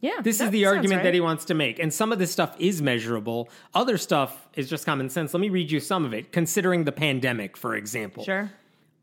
Yeah. 0.06 0.22
This 0.22 0.40
is 0.40 0.50
the 0.52 0.66
argument 0.66 1.04
that 1.04 1.14
he 1.14 1.22
wants 1.22 1.46
to 1.46 1.54
make. 1.54 1.80
And 1.80 1.94
some 1.94 2.12
of 2.12 2.20
this 2.20 2.32
stuff 2.32 2.56
is 2.60 2.82
measurable, 2.82 3.50
other 3.74 3.98
stuff 3.98 4.48
is 4.54 4.70
just 4.70 4.86
common 4.86 5.10
sense. 5.10 5.34
Let 5.34 5.42
me 5.42 5.50
read 5.50 5.72
you 5.72 5.80
some 5.80 6.06
of 6.06 6.14
it, 6.14 6.32
considering 6.32 6.84
the 6.84 6.92
pandemic, 6.92 7.58
for 7.58 7.76
example 7.76 8.24
Sure. 8.24 8.52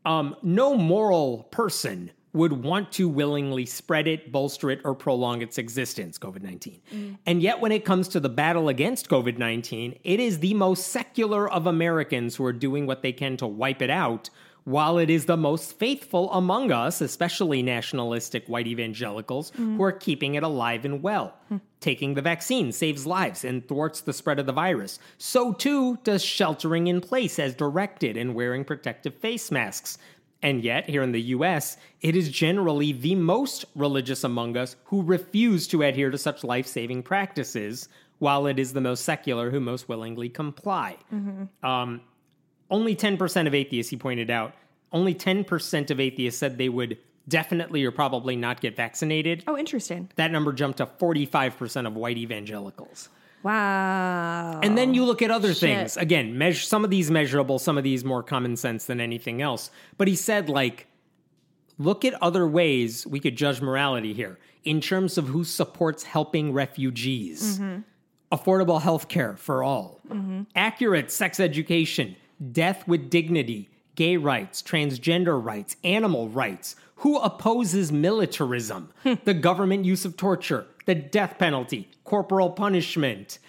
um, 0.05 0.35
no 0.41 0.75
moral 0.77 1.43
person 1.51 2.11
would 2.31 2.53
want 2.63 2.91
to 2.93 3.07
willingly 3.07 3.65
spread 3.65 4.07
it, 4.07 4.31
bolster 4.31 4.71
it, 4.71 4.79
or 4.83 4.95
prolong 4.95 5.41
its 5.43 5.57
existence, 5.59 6.17
COVID 6.17 6.41
19. 6.41 7.17
And 7.27 7.41
yet, 7.43 7.59
when 7.59 7.71
it 7.71 7.85
comes 7.85 8.07
to 8.09 8.19
the 8.19 8.29
battle 8.29 8.69
against 8.69 9.07
COVID 9.09 9.37
19, 9.37 9.99
it 10.03 10.19
is 10.19 10.39
the 10.39 10.53
most 10.55 10.87
secular 10.87 11.47
of 11.51 11.67
Americans 11.67 12.35
who 12.37 12.45
are 12.45 12.53
doing 12.53 12.87
what 12.87 13.01
they 13.03 13.11
can 13.13 13.37
to 13.37 13.45
wipe 13.45 13.81
it 13.83 13.91
out, 13.91 14.29
while 14.65 14.97
it 14.97 15.09
is 15.09 15.25
the 15.25 15.37
most 15.37 15.77
faithful 15.77 16.31
among 16.31 16.71
us, 16.71 17.01
especially 17.01 17.61
nationalistic 17.61 18.47
white 18.47 18.67
evangelicals, 18.67 19.51
who 19.55 19.83
are 19.83 19.91
keeping 19.91 20.35
it 20.35 20.43
alive 20.43 20.85
and 20.85 21.01
well. 21.03 21.33
Taking 21.79 22.13
the 22.13 22.21
vaccine 22.21 22.71
saves 22.71 23.05
lives 23.05 23.43
and 23.43 23.67
thwarts 23.67 24.01
the 24.01 24.13
spread 24.13 24.39
of 24.39 24.45
the 24.45 24.53
virus. 24.53 24.99
So 25.17 25.51
too 25.53 25.97
does 26.03 26.23
sheltering 26.23 26.87
in 26.87 27.01
place 27.01 27.39
as 27.39 27.55
directed 27.55 28.15
and 28.15 28.35
wearing 28.35 28.63
protective 28.63 29.15
face 29.15 29.51
masks. 29.51 29.97
And 30.41 30.61
yet, 30.63 30.89
here 30.89 31.03
in 31.03 31.13
the 31.13 31.21
US, 31.21 31.77
it 32.01 32.15
is 32.15 32.29
generally 32.29 32.91
the 32.91 33.15
most 33.15 33.63
religious 33.75 34.23
among 34.25 34.57
us 34.57 34.75
who 34.85 35.01
refuse 35.01 35.67
to 35.67 35.81
adhere 35.83 36.09
to 36.11 36.17
such 36.17 36.43
life 36.43 36.67
saving 36.67 37.03
practices, 37.03 37.87
while 38.19 38.45
it 38.47 38.59
is 38.59 38.73
the 38.73 38.81
most 38.81 39.03
secular 39.05 39.51
who 39.51 39.59
most 39.59 39.87
willingly 39.89 40.29
comply. 40.29 40.97
Um, 41.63 42.01
only 42.69 42.95
10% 42.95 43.47
of 43.47 43.53
atheists, 43.53 43.89
he 43.89 43.97
pointed 43.97 44.29
out, 44.29 44.53
only 44.91 45.13
10% 45.15 45.91
of 45.91 45.99
atheists 45.99 46.39
said 46.39 46.57
they 46.57 46.69
would 46.69 46.97
definitely 47.27 47.83
or 47.83 47.91
probably 47.91 48.35
not 48.35 48.61
get 48.61 48.75
vaccinated. 48.75 49.43
Oh, 49.47 49.57
interesting. 49.57 50.09
That 50.15 50.31
number 50.31 50.53
jumped 50.53 50.77
to 50.77 50.85
45% 50.85 51.87
of 51.87 51.95
white 51.95 52.17
evangelicals. 52.17 53.09
Wow. 53.43 54.61
And 54.63 54.77
then 54.77 54.93
you 54.93 55.03
look 55.03 55.21
at 55.21 55.29
other 55.29 55.49
Shit. 55.49 55.59
things. 55.59 55.97
Again, 55.97 56.37
measure 56.37 56.61
some 56.61 56.83
of 56.83 56.89
these 56.89 57.11
measurable, 57.11 57.59
some 57.59 57.77
of 57.77 57.83
these 57.83 58.05
more 58.05 58.23
common 58.23 58.55
sense 58.55 58.85
than 58.85 59.01
anything 59.01 59.41
else. 59.41 59.69
But 59.97 60.07
he 60.07 60.15
said, 60.15 60.49
like, 60.49 60.87
look 61.77 62.05
at 62.05 62.13
other 62.21 62.47
ways 62.47 63.05
we 63.05 63.19
could 63.19 63.35
judge 63.35 63.61
morality 63.61 64.13
here 64.13 64.39
in 64.63 64.79
terms 64.79 65.17
of 65.17 65.27
who 65.27 65.43
supports 65.43 66.03
helping 66.03 66.53
refugees, 66.53 67.59
mm-hmm. 67.59 67.81
affordable 68.31 68.81
health 68.81 69.09
care 69.09 69.35
for 69.35 69.61
all, 69.61 69.99
mm-hmm. 70.07 70.43
accurate 70.55 71.11
sex 71.11 71.39
education, 71.39 72.15
death 72.51 72.87
with 72.87 73.09
dignity, 73.09 73.69
gay 73.95 74.17
rights, 74.17 74.61
transgender 74.61 75.43
rights, 75.43 75.75
animal 75.83 76.29
rights. 76.29 76.75
Who 76.97 77.19
opposes 77.19 77.91
militarism, 77.91 78.91
the 79.03 79.33
government 79.33 79.85
use 79.85 80.05
of 80.05 80.15
torture, 80.15 80.65
the 80.85 80.95
death 80.95 81.37
penalty, 81.37 81.89
corporal 82.03 82.49
punishment? 82.49 83.39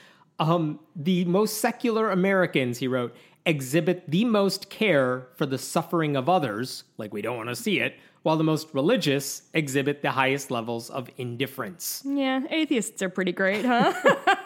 Um, 0.41 0.81
the 0.97 1.25
most 1.27 1.59
secular 1.59 2.11
Americans, 2.11 2.79
he 2.79 2.89
wrote, 2.89 3.15
exhibit 3.47 4.11
the 4.11 4.25
most 4.25 4.71
care 4.71 5.29
for 5.37 5.47
the 5.47 5.59
suffering 5.59 6.17
of 6.17 6.29
others, 6.29 6.85
like 6.99 7.13
we 7.13 7.23
don't 7.23 7.37
want 7.37 7.51
to 7.51 7.55
see 7.57 7.79
it, 7.79 7.95
while 8.23 8.37
the 8.37 8.45
most 8.45 8.69
religious 8.73 9.43
exhibit 9.53 10.01
the 10.03 10.11
highest 10.11 10.51
levels 10.51 10.91
of 10.91 11.09
indifference. 11.19 12.03
yeah, 12.07 12.41
atheists 12.51 13.03
are 13.03 13.11
pretty 13.11 13.33
great, 13.33 13.65
huh? 13.65 13.93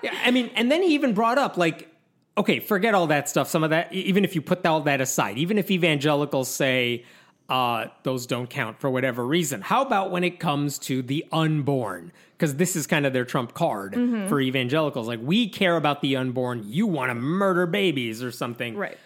Yeah, 0.00 0.14
I 0.24 0.30
mean, 0.30 0.48
and 0.54 0.70
then 0.70 0.80
he 0.82 0.94
even 0.94 1.12
brought 1.12 1.38
up, 1.38 1.56
like, 1.56 1.92
okay, 2.38 2.60
forget 2.60 2.94
all 2.94 3.08
that 3.08 3.28
stuff. 3.28 3.48
Some 3.48 3.64
of 3.64 3.70
that, 3.70 3.92
even 3.92 4.24
if 4.24 4.34
you 4.34 4.40
put 4.40 4.64
all 4.64 4.80
that 4.82 5.00
aside, 5.00 5.36
even 5.38 5.58
if 5.58 5.70
evangelicals 5.70 6.48
say 6.48 7.04
uh, 7.48 7.86
those 8.04 8.26
don't 8.26 8.48
count 8.48 8.78
for 8.80 8.88
whatever 8.88 9.26
reason, 9.26 9.60
how 9.60 9.82
about 9.82 10.10
when 10.10 10.24
it 10.24 10.38
comes 10.40 10.78
to 10.80 11.02
the 11.02 11.26
unborn? 11.32 12.12
Because 12.36 12.54
this 12.56 12.76
is 12.76 12.86
kind 12.86 13.04
of 13.04 13.12
their 13.12 13.24
trump 13.24 13.52
card 13.52 13.94
for 14.28 14.40
evangelicals. 14.40 15.08
Like, 15.08 15.18
we 15.20 15.48
care 15.48 15.76
about 15.76 16.00
the 16.02 16.16
unborn. 16.16 16.62
You 16.66 16.86
want 16.86 17.10
to 17.10 17.14
murder 17.14 17.66
babies 17.66 18.22
or 18.22 18.30
something. 18.30 18.76
right. 18.76 18.96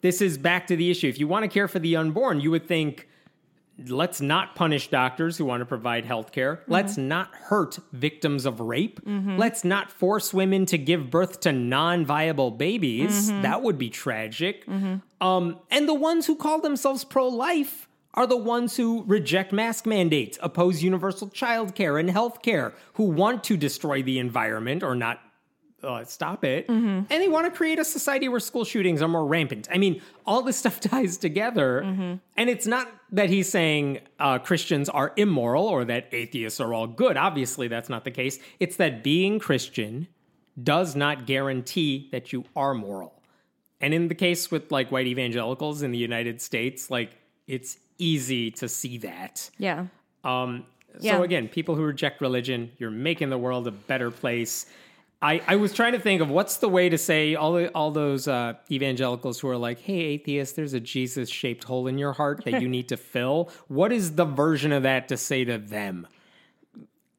This 0.00 0.20
is 0.20 0.36
back 0.36 0.66
to 0.66 0.74
the 0.74 0.90
issue. 0.90 1.06
If 1.06 1.20
you 1.20 1.28
want 1.28 1.44
to 1.44 1.48
care 1.48 1.68
for 1.68 1.78
the 1.78 1.94
unborn, 1.94 2.40
you 2.40 2.50
would 2.50 2.66
think 2.66 3.06
let's 3.88 4.20
not 4.20 4.54
punish 4.54 4.88
doctors 4.88 5.38
who 5.38 5.44
want 5.44 5.60
to 5.60 5.66
provide 5.66 6.04
health 6.04 6.32
care. 6.32 6.56
Mm-hmm. 6.56 6.72
Let's 6.72 6.96
not 6.96 7.34
hurt 7.34 7.78
victims 7.92 8.46
of 8.46 8.60
rape. 8.60 9.04
Mm-hmm. 9.04 9.36
Let's 9.36 9.64
not 9.64 9.90
force 9.90 10.32
women 10.32 10.66
to 10.66 10.78
give 10.78 11.10
birth 11.10 11.40
to 11.40 11.52
non 11.52 12.04
viable 12.06 12.50
babies. 12.50 13.30
Mm-hmm. 13.30 13.42
That 13.42 13.62
would 13.62 13.78
be 13.78 13.90
tragic. 13.90 14.66
Um, 15.20 15.60
and 15.70 15.88
the 15.88 15.94
ones 15.94 16.26
who 16.26 16.36
call 16.36 16.60
themselves 16.60 17.04
pro 17.04 17.28
life 17.28 17.88
are 18.14 18.26
the 18.26 18.36
ones 18.36 18.76
who 18.76 19.04
reject 19.06 19.52
mask 19.52 19.86
mandates, 19.86 20.38
oppose 20.42 20.82
universal 20.82 21.28
child 21.28 21.74
care 21.74 21.96
and 21.98 22.10
health 22.10 22.42
care, 22.42 22.74
who 22.94 23.04
want 23.04 23.42
to 23.44 23.56
destroy 23.56 24.02
the 24.02 24.18
environment 24.18 24.82
or 24.82 24.94
not 24.94 25.20
uh, 25.82 26.04
stop 26.04 26.44
it. 26.44 26.68
And 26.68 27.06
they 27.08 27.28
want 27.28 27.46
to 27.46 27.56
create 27.56 27.78
a 27.78 27.84
society 27.84 28.28
where 28.28 28.40
school 28.40 28.64
shootings 28.64 29.02
are 29.02 29.08
more 29.08 29.26
rampant. 29.26 29.68
I 29.70 29.78
mean, 29.78 30.00
all 30.26 30.42
this 30.42 30.56
stuff 30.62 30.80
ties 30.80 31.16
together. 31.16 31.80
And 32.36 32.50
it's 32.50 32.66
not 32.66 32.88
that 33.12 33.28
he's 33.28 33.48
saying 33.48 34.00
uh, 34.18 34.38
Christians 34.38 34.88
are 34.88 35.12
immoral 35.16 35.66
or 35.66 35.84
that 35.84 36.08
atheists 36.12 36.60
are 36.60 36.72
all 36.72 36.86
good. 36.86 37.16
Obviously, 37.16 37.68
that's 37.68 37.88
not 37.88 38.04
the 38.04 38.10
case. 38.10 38.38
It's 38.60 38.76
that 38.76 39.02
being 39.02 39.38
Christian 39.38 40.08
does 40.62 40.94
not 40.94 41.26
guarantee 41.26 42.08
that 42.12 42.32
you 42.32 42.44
are 42.54 42.74
moral. 42.74 43.22
And 43.80 43.92
in 43.92 44.08
the 44.08 44.14
case 44.14 44.50
with 44.50 44.70
like 44.70 44.92
white 44.92 45.06
evangelicals 45.06 45.82
in 45.82 45.90
the 45.90 45.98
United 45.98 46.40
States, 46.40 46.90
like 46.90 47.16
it's 47.46 47.78
easy 47.98 48.50
to 48.52 48.68
see 48.68 48.98
that. 48.98 49.50
Yeah. 49.58 49.86
Um, 50.24 50.66
Yeah. 51.00 51.16
So 51.16 51.22
again, 51.22 51.48
people 51.48 51.74
who 51.74 51.82
reject 51.82 52.20
religion, 52.20 52.70
you're 52.78 52.90
making 52.90 53.30
the 53.30 53.38
world 53.38 53.66
a 53.66 53.70
better 53.70 54.10
place. 54.10 54.66
I, 55.22 55.40
I 55.46 55.56
was 55.56 55.72
trying 55.72 55.92
to 55.92 56.00
think 56.00 56.20
of 56.20 56.28
what's 56.28 56.56
the 56.56 56.68
way 56.68 56.88
to 56.88 56.98
say 56.98 57.36
all 57.36 57.52
the, 57.52 57.68
all 57.68 57.92
those 57.92 58.26
uh, 58.26 58.54
evangelicals 58.70 59.38
who 59.40 59.48
are 59.48 59.56
like, 59.56 59.80
"Hey, 59.80 60.00
atheist, 60.00 60.56
there's 60.56 60.74
a 60.74 60.80
Jesus-shaped 60.80 61.64
hole 61.64 61.86
in 61.86 61.96
your 61.96 62.12
heart 62.12 62.44
that 62.44 62.60
you 62.60 62.68
need 62.76 62.88
to 62.88 62.96
fill." 62.96 63.50
What 63.68 63.92
is 63.92 64.16
the 64.16 64.24
version 64.24 64.72
of 64.72 64.82
that 64.82 65.08
to 65.08 65.16
say 65.16 65.44
to 65.44 65.58
them? 65.58 66.06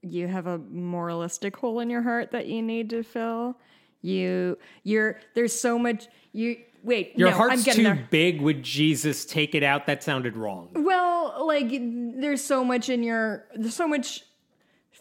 you 0.03 0.27
have 0.27 0.47
a 0.47 0.57
moralistic 0.57 1.55
hole 1.55 1.79
in 1.79 1.89
your 1.89 2.01
heart 2.01 2.31
that 2.31 2.47
you 2.47 2.61
need 2.61 2.89
to 2.91 3.03
fill. 3.03 3.57
You, 4.01 4.57
you're 4.83 5.19
there's 5.33 5.57
so 5.57 5.79
much. 5.79 6.07
You 6.33 6.57
wait. 6.83 7.17
Your 7.17 7.29
no, 7.29 7.35
I'm 7.35 7.37
heart's 7.37 7.63
getting 7.63 7.85
too 7.85 7.95
there. 7.95 8.07
big. 8.11 8.41
Would 8.41 8.63
Jesus 8.63 9.25
take 9.25 9.55
it 9.55 9.63
out? 9.63 9.87
That 9.87 10.03
sounded 10.03 10.35
wrong. 10.35 10.69
Well, 10.75 11.47
like 11.47 11.69
there's 11.71 12.43
so 12.43 12.65
much 12.65 12.89
in 12.89 13.01
your 13.01 13.45
there's 13.55 13.75
so 13.75 13.87
much 13.87 14.23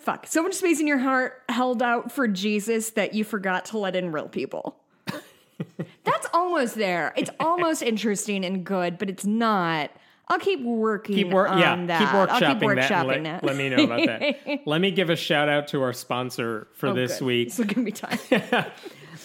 fuck 0.03 0.27
so 0.27 0.43
much 0.43 0.55
space 0.55 0.81
in 0.81 0.87
your 0.87 0.99
heart 0.99 1.43
held 1.49 1.83
out 1.83 2.13
for 2.13 2.29
Jesus 2.29 2.91
that 2.91 3.15
you 3.15 3.25
forgot 3.25 3.65
to 3.67 3.79
let 3.79 3.97
in 3.97 4.13
real 4.13 4.29
people. 4.29 4.77
That's 6.05 6.27
almost 6.35 6.75
there. 6.75 7.13
It's 7.17 7.31
almost 7.39 7.83
interesting 7.83 8.45
and 8.45 8.65
good, 8.65 8.99
but 8.99 9.09
it's 9.09 9.25
not. 9.25 9.91
I'll 10.29 10.39
keep 10.39 10.63
working 10.63 11.17
Keep 11.17 11.29
work, 11.31 11.51
on 11.51 11.59
yeah. 11.59 11.87
that. 11.87 11.99
Keep 11.99 12.15
I'll 12.15 12.27
workshopping, 12.27 12.61
keep 12.61 12.89
that. 12.89 12.91
and 12.93 13.09
let, 13.09 13.25
that. 13.25 13.45
let 13.45 13.57
me 13.57 13.69
know 13.69 13.85
about 13.85 14.07
that. 14.07 14.61
let 14.67 14.81
me 14.81 14.91
give 14.91 15.11
a 15.11 15.17
shout 15.17 15.49
out 15.49 15.69
to 15.69 15.83
our 15.83 15.93
sponsor 15.93 16.69
for 16.75 16.89
Oh, 16.89 16.95
this 16.95 17.19
good. 17.19 17.25
week. 17.27 17.49
This 17.49 17.59
will 17.59 17.67
give 17.67 17.79
me 17.79 17.91
time. 17.91 18.19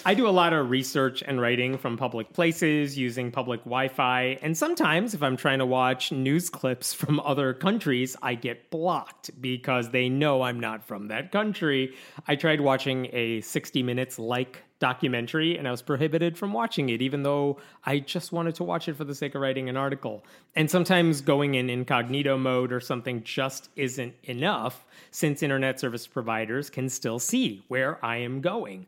I 0.05 0.13
do 0.13 0.27
a 0.27 0.31
lot 0.31 0.53
of 0.53 0.69
research 0.69 1.23
and 1.25 1.41
writing 1.41 1.77
from 1.77 1.97
public 1.97 2.31
places 2.33 2.97
using 2.97 3.31
public 3.31 3.61
Wi 3.61 3.87
Fi. 3.89 4.37
And 4.41 4.57
sometimes, 4.57 5.13
if 5.13 5.23
I'm 5.23 5.37
trying 5.37 5.59
to 5.59 5.65
watch 5.65 6.11
news 6.11 6.49
clips 6.49 6.93
from 6.93 7.19
other 7.25 7.53
countries, 7.53 8.15
I 8.21 8.35
get 8.35 8.69
blocked 8.69 9.31
because 9.41 9.89
they 9.89 10.09
know 10.09 10.41
I'm 10.43 10.59
not 10.59 10.85
from 10.85 11.07
that 11.07 11.31
country. 11.31 11.95
I 12.27 12.35
tried 12.35 12.61
watching 12.61 13.09
a 13.11 13.41
60 13.41 13.83
Minutes 13.83 14.19
like 14.19 14.63
documentary 14.79 15.57
and 15.57 15.67
I 15.67 15.71
was 15.71 15.81
prohibited 15.81 16.37
from 16.37 16.53
watching 16.53 16.89
it, 16.89 17.01
even 17.01 17.23
though 17.23 17.57
I 17.85 17.99
just 17.99 18.31
wanted 18.31 18.55
to 18.55 18.63
watch 18.63 18.87
it 18.87 18.95
for 18.95 19.03
the 19.03 19.15
sake 19.15 19.35
of 19.35 19.41
writing 19.41 19.69
an 19.69 19.77
article. 19.77 20.23
And 20.55 20.69
sometimes 20.69 21.21
going 21.21 21.55
in 21.55 21.69
incognito 21.69 22.37
mode 22.37 22.71
or 22.71 22.79
something 22.79 23.23
just 23.23 23.69
isn't 23.75 24.13
enough 24.23 24.85
since 25.11 25.41
internet 25.41 25.79
service 25.79 26.05
providers 26.05 26.69
can 26.69 26.89
still 26.89 27.19
see 27.19 27.63
where 27.67 28.03
I 28.05 28.17
am 28.17 28.41
going. 28.41 28.85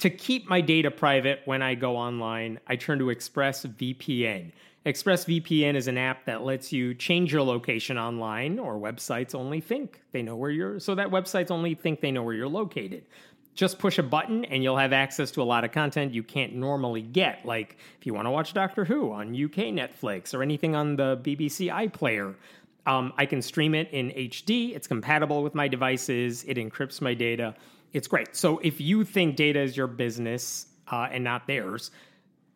To 0.00 0.10
keep 0.10 0.48
my 0.48 0.60
data 0.60 0.90
private 0.90 1.40
when 1.46 1.62
I 1.62 1.74
go 1.74 1.96
online, 1.96 2.60
I 2.66 2.76
turn 2.76 2.98
to 2.98 3.06
ExpressVPN. 3.06 4.52
ExpressVPN 4.84 5.74
is 5.74 5.88
an 5.88 5.96
app 5.96 6.26
that 6.26 6.44
lets 6.44 6.70
you 6.70 6.94
change 6.94 7.32
your 7.32 7.42
location 7.42 7.96
online, 7.96 8.58
or 8.58 8.74
websites 8.74 9.34
only 9.34 9.60
think 9.60 10.02
they 10.12 10.22
know 10.22 10.36
where 10.36 10.50
you're, 10.50 10.78
so 10.78 10.94
that 10.94 11.08
websites 11.08 11.50
only 11.50 11.74
think 11.74 12.00
they 12.00 12.12
know 12.12 12.22
where 12.22 12.34
you're 12.34 12.46
located. 12.46 13.04
Just 13.54 13.78
push 13.78 13.98
a 13.98 14.02
button 14.02 14.44
and 14.44 14.62
you'll 14.62 14.76
have 14.76 14.92
access 14.92 15.30
to 15.30 15.42
a 15.42 15.44
lot 15.44 15.64
of 15.64 15.72
content 15.72 16.12
you 16.12 16.22
can't 16.22 16.54
normally 16.54 17.00
get. 17.00 17.44
Like 17.46 17.78
if 17.98 18.04
you 18.04 18.12
want 18.12 18.26
to 18.26 18.30
watch 18.30 18.52
Doctor 18.52 18.84
Who 18.84 19.12
on 19.12 19.28
UK 19.28 19.72
Netflix 19.72 20.34
or 20.34 20.42
anything 20.42 20.76
on 20.76 20.96
the 20.96 21.16
BBC 21.22 21.72
iPlayer, 21.72 22.34
um, 22.84 23.14
I 23.16 23.24
can 23.24 23.40
stream 23.40 23.74
it 23.74 23.88
in 23.92 24.10
HD. 24.10 24.76
It's 24.76 24.86
compatible 24.86 25.42
with 25.42 25.54
my 25.54 25.68
devices. 25.68 26.44
It 26.44 26.58
encrypts 26.58 27.00
my 27.00 27.14
data. 27.14 27.54
It's 27.96 28.08
great. 28.08 28.36
So 28.36 28.58
if 28.58 28.78
you 28.78 29.04
think 29.04 29.36
data 29.36 29.58
is 29.58 29.74
your 29.74 29.86
business 29.86 30.66
uh, 30.92 31.08
and 31.10 31.24
not 31.24 31.46
theirs, 31.46 31.90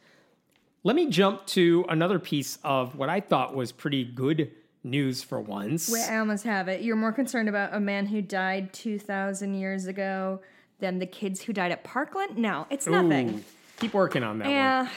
Let 0.83 0.97
me 0.97 1.11
jump 1.11 1.45
to 1.49 1.85
another 1.91 2.19
piece 2.19 2.57
of 2.65 2.97
what 2.97 3.11
I 3.11 3.21
thought 3.21 3.55
was 3.55 3.71
pretty 3.71 4.05
good 4.05 4.51
news 4.85 5.23
for 5.23 5.41
once. 5.41 5.91
Wait, 5.91 6.09
I 6.09 6.19
almost 6.19 6.45
have 6.45 6.69
it. 6.69 6.83
You're 6.83 6.97
more 6.97 7.13
concerned 7.13 7.49
about 7.49 7.75
a 7.75 7.81
man 7.81 8.07
who 8.07 8.23
died 8.23 8.73
2,000 8.73 9.55
years 9.55 9.87
ago 9.87 10.41
than 10.83 10.99
the 10.99 11.07
kids 11.07 11.41
who 11.41 11.53
died 11.53 11.73
at 11.73 11.85
Parkland? 11.85 12.37
No, 12.37 12.67
it's 12.69 12.87
nothing. 12.87 13.31
Ooh, 13.31 13.45
keep 13.79 13.95
working 13.95 14.23
on 14.23 14.39
that 14.39 14.45
one. 14.45 14.53
Yeah. 14.53 14.89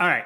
All 0.00 0.08
right. 0.08 0.24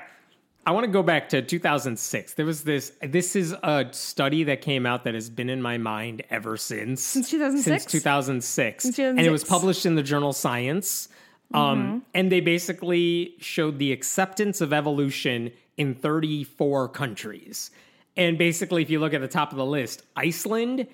I 0.65 0.71
want 0.71 0.85
to 0.85 0.93
go 0.93 1.03
back 1.03 1.31
to 1.31 1.41
2006. 1.41 2.35
There 2.35 2.45
was 2.45 2.63
this. 2.63 2.93
This 3.03 3.35
is 3.35 3.53
a 3.63 3.87
study 3.91 4.45
that 4.45 4.61
came 4.61 4.85
out 4.85 5.05
that 5.05 5.15
has 5.15 5.31
been 5.31 5.49
in 5.49 5.63
my 5.63 5.79
mind 5.79 6.23
ever 6.31 6.57
since. 6.59 7.03
Since 7.03 7.31
2006? 7.31 7.65
Since 7.65 7.93
2006. 7.93 8.85
Since 8.85 8.99
And 8.99 9.21
it 9.21 9.31
was 9.31 9.45
published 9.45 9.87
in 9.87 9.95
the 9.95 10.03
journal 10.03 10.33
Science. 10.33 11.09
Um, 11.55 12.05
And 12.15 12.31
they 12.31 12.41
basically 12.41 13.35
showed 13.41 13.79
the 13.79 13.93
acceptance 13.93 14.61
of 14.61 14.75
evolution 14.75 15.53
in 15.79 15.95
34 15.95 16.89
countries. 16.89 17.71
And 18.19 18.37
basically, 18.37 18.83
if 18.83 18.91
you 18.91 18.99
look 18.99 19.15
at 19.15 19.21
the 19.21 19.29
top 19.29 19.53
of 19.53 19.57
the 19.57 19.65
list, 19.65 20.03
Iceland, 20.17 20.89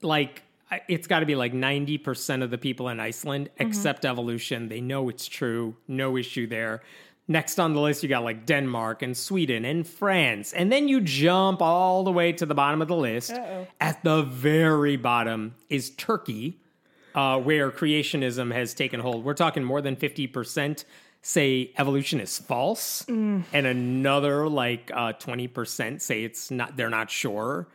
like 0.00 0.42
it's 0.88 1.06
got 1.06 1.20
to 1.20 1.26
be 1.26 1.34
like 1.34 1.52
90% 1.52 2.42
of 2.42 2.50
the 2.50 2.56
people 2.56 2.88
in 2.88 2.98
Iceland 2.98 3.50
accept 3.60 4.06
evolution. 4.06 4.68
They 4.68 4.80
know 4.80 5.10
it's 5.10 5.28
true, 5.28 5.76
no 5.86 6.16
issue 6.16 6.46
there. 6.46 6.80
Next 7.28 7.60
on 7.60 7.74
the 7.74 7.80
list, 7.80 8.02
you 8.02 8.08
got 8.08 8.24
like 8.24 8.46
Denmark 8.46 9.02
and 9.02 9.14
Sweden 9.14 9.66
and 9.66 9.86
France. 9.86 10.54
And 10.54 10.72
then 10.72 10.88
you 10.88 11.02
jump 11.02 11.60
all 11.60 12.02
the 12.02 12.10
way 12.10 12.32
to 12.32 12.46
the 12.46 12.54
bottom 12.54 12.80
of 12.80 12.88
the 12.88 12.96
list. 12.96 13.30
At 13.80 14.02
the 14.02 14.22
very 14.22 14.96
bottom 14.96 15.54
is 15.68 15.90
Turkey, 15.90 16.58
uh, 17.14 17.38
where 17.38 17.70
creationism 17.70 18.52
has 18.52 18.72
taken 18.72 19.00
hold. 19.00 19.24
We're 19.24 19.34
talking 19.34 19.62
more 19.62 19.82
than 19.82 19.96
50% 19.96 20.84
say 21.22 21.72
evolution 21.78 22.20
is 22.20 22.38
false, 22.38 23.04
and 23.08 23.44
another 23.54 24.48
like 24.48 24.90
uh, 24.92 25.12
20% 25.14 26.00
say 26.00 26.24
it's 26.24 26.50
not, 26.50 26.76
they're 26.76 26.90
not 26.90 27.10
sure. 27.10 27.68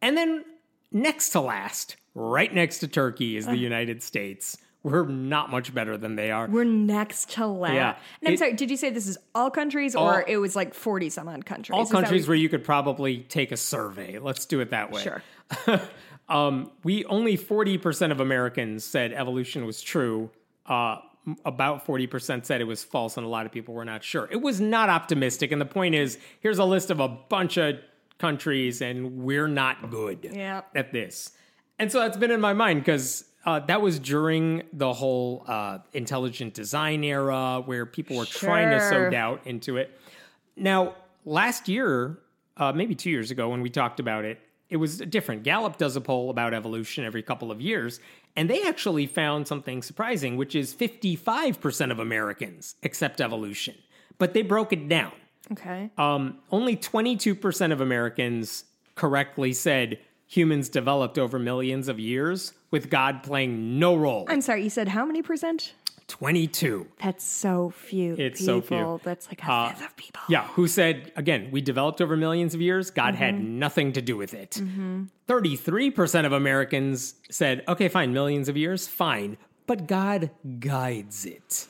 And 0.00 0.16
then 0.16 0.44
next 0.92 1.30
to 1.30 1.40
last, 1.40 1.96
right 2.14 2.52
next 2.52 2.78
to 2.78 2.88
Turkey, 2.88 3.36
is 3.36 3.46
the 3.46 3.56
United 3.56 4.02
States. 4.02 4.56
We're 4.84 5.04
not 5.06 5.50
much 5.50 5.74
better 5.74 5.96
than 5.96 6.14
they 6.14 6.30
are. 6.30 6.46
We're 6.46 6.62
next 6.64 7.30
to 7.32 7.46
last. 7.48 7.74
Yeah. 7.74 7.96
And 8.20 8.28
I'm 8.28 8.34
It- 8.34 8.38
sorry, 8.38 8.52
did 8.52 8.70
you 8.70 8.76
say 8.76 8.90
this 8.90 9.08
is 9.08 9.18
all 9.34 9.50
countries 9.50 9.96
All- 9.96 10.08
or 10.08 10.24
it 10.26 10.36
was 10.38 10.54
like 10.54 10.72
40 10.72 11.10
some 11.10 11.28
odd 11.28 11.44
countries? 11.44 11.74
All 11.74 11.82
Is 11.82 11.90
countries 11.90 12.28
where 12.28 12.36
you 12.36 12.48
could 12.48 12.62
probably 12.64 13.18
take 13.28 13.50
a 13.50 13.56
survey. 13.56 14.18
Let's 14.20 14.46
do 14.46 14.60
it 14.60 14.70
that 14.70 14.92
way. 14.92 15.02
Sure. 15.02 15.22
um, 16.28 16.70
we 16.84 17.04
only 17.06 17.36
40% 17.36 18.12
of 18.12 18.20
Americans 18.20 18.84
said 18.84 19.12
evolution 19.12 19.66
was 19.66 19.82
true. 19.82 20.30
Uh, 20.64 20.98
about 21.44 21.86
40% 21.86 22.44
said 22.46 22.60
it 22.60 22.64
was 22.64 22.84
false, 22.84 23.16
and 23.16 23.24
a 23.26 23.28
lot 23.28 23.46
of 23.46 23.52
people 23.52 23.74
were 23.74 23.84
not 23.84 24.02
sure. 24.04 24.28
It 24.30 24.40
was 24.42 24.60
not 24.60 24.88
optimistic. 24.88 25.52
And 25.52 25.60
the 25.60 25.66
point 25.66 25.94
is 25.94 26.18
here's 26.40 26.58
a 26.58 26.64
list 26.64 26.90
of 26.90 27.00
a 27.00 27.08
bunch 27.08 27.56
of 27.56 27.76
countries, 28.18 28.80
and 28.82 29.18
we're 29.18 29.46
not 29.48 29.90
good 29.90 30.28
Yeah. 30.32 30.62
at 30.74 30.92
this. 30.92 31.32
And 31.78 31.90
so 31.92 32.00
that's 32.00 32.16
been 32.16 32.30
in 32.32 32.40
my 32.40 32.52
mind 32.52 32.80
because 32.80 33.24
uh, 33.44 33.60
that 33.60 33.80
was 33.80 33.98
during 33.98 34.62
the 34.72 34.92
whole 34.92 35.44
uh, 35.46 35.78
intelligent 35.92 36.54
design 36.54 37.04
era 37.04 37.62
where 37.64 37.86
people 37.86 38.16
were 38.16 38.26
trying 38.26 38.70
to 38.70 38.80
sow 38.88 39.08
doubt 39.10 39.42
into 39.46 39.76
it. 39.76 39.98
Now, 40.56 40.96
last 41.24 41.68
year, 41.68 42.18
uh, 42.56 42.72
maybe 42.72 42.94
two 42.96 43.10
years 43.10 43.30
ago, 43.30 43.48
when 43.48 43.60
we 43.62 43.70
talked 43.70 44.00
about 44.00 44.24
it, 44.24 44.40
it 44.68 44.76
was 44.76 44.98
different. 44.98 45.44
Gallup 45.44 45.78
does 45.78 45.96
a 45.96 46.00
poll 46.00 46.28
about 46.30 46.52
evolution 46.52 47.04
every 47.04 47.22
couple 47.22 47.50
of 47.50 47.60
years, 47.60 48.00
and 48.38 48.48
they 48.48 48.62
actually 48.62 49.08
found 49.08 49.48
something 49.48 49.82
surprising, 49.82 50.36
which 50.36 50.54
is 50.54 50.72
55% 50.72 51.90
of 51.90 51.98
Americans 51.98 52.76
accept 52.84 53.20
evolution. 53.20 53.74
But 54.16 54.32
they 54.32 54.42
broke 54.42 54.72
it 54.72 54.88
down. 54.88 55.10
Okay. 55.50 55.90
Um, 55.98 56.38
only 56.52 56.76
22% 56.76 57.72
of 57.72 57.80
Americans 57.80 58.62
correctly 58.94 59.52
said 59.52 59.98
humans 60.28 60.68
developed 60.68 61.18
over 61.18 61.40
millions 61.40 61.88
of 61.88 61.98
years, 61.98 62.52
with 62.70 62.90
God 62.90 63.24
playing 63.24 63.80
no 63.80 63.96
role. 63.96 64.24
I'm 64.28 64.40
sorry, 64.40 64.62
you 64.62 64.70
said 64.70 64.86
how 64.86 65.04
many 65.04 65.20
percent? 65.20 65.72
22. 66.08 66.86
That's 67.02 67.24
so 67.24 67.70
few 67.70 68.14
It's 68.18 68.40
people. 68.40 68.60
so 68.62 68.66
few. 68.66 69.00
That's 69.04 69.28
like 69.28 69.42
a 69.44 69.50
Uh, 69.52 69.68
fifth 69.70 69.84
of 69.86 69.96
people. 69.96 70.20
Yeah, 70.28 70.44
who 70.48 70.66
said, 70.66 71.12
again, 71.16 71.50
we 71.52 71.60
developed 71.60 72.00
over 72.00 72.16
millions 72.16 72.54
of 72.54 72.60
years. 72.60 72.90
God 72.90 73.14
had 73.14 73.34
Mm-hmm. 73.34 73.58
nothing 73.58 73.92
to 73.92 74.02
do 74.02 74.16
with 74.16 74.34
it. 74.34 74.60
33% 75.28 76.26
of 76.26 76.32
Americans 76.32 77.14
said, 77.30 77.62
okay, 77.68 77.88
fine, 77.88 78.12
millions 78.12 78.48
of 78.48 78.56
years, 78.56 78.88
fine. 78.88 79.36
But 79.66 79.86
God 79.86 80.30
guides 80.58 81.26
it, 81.26 81.66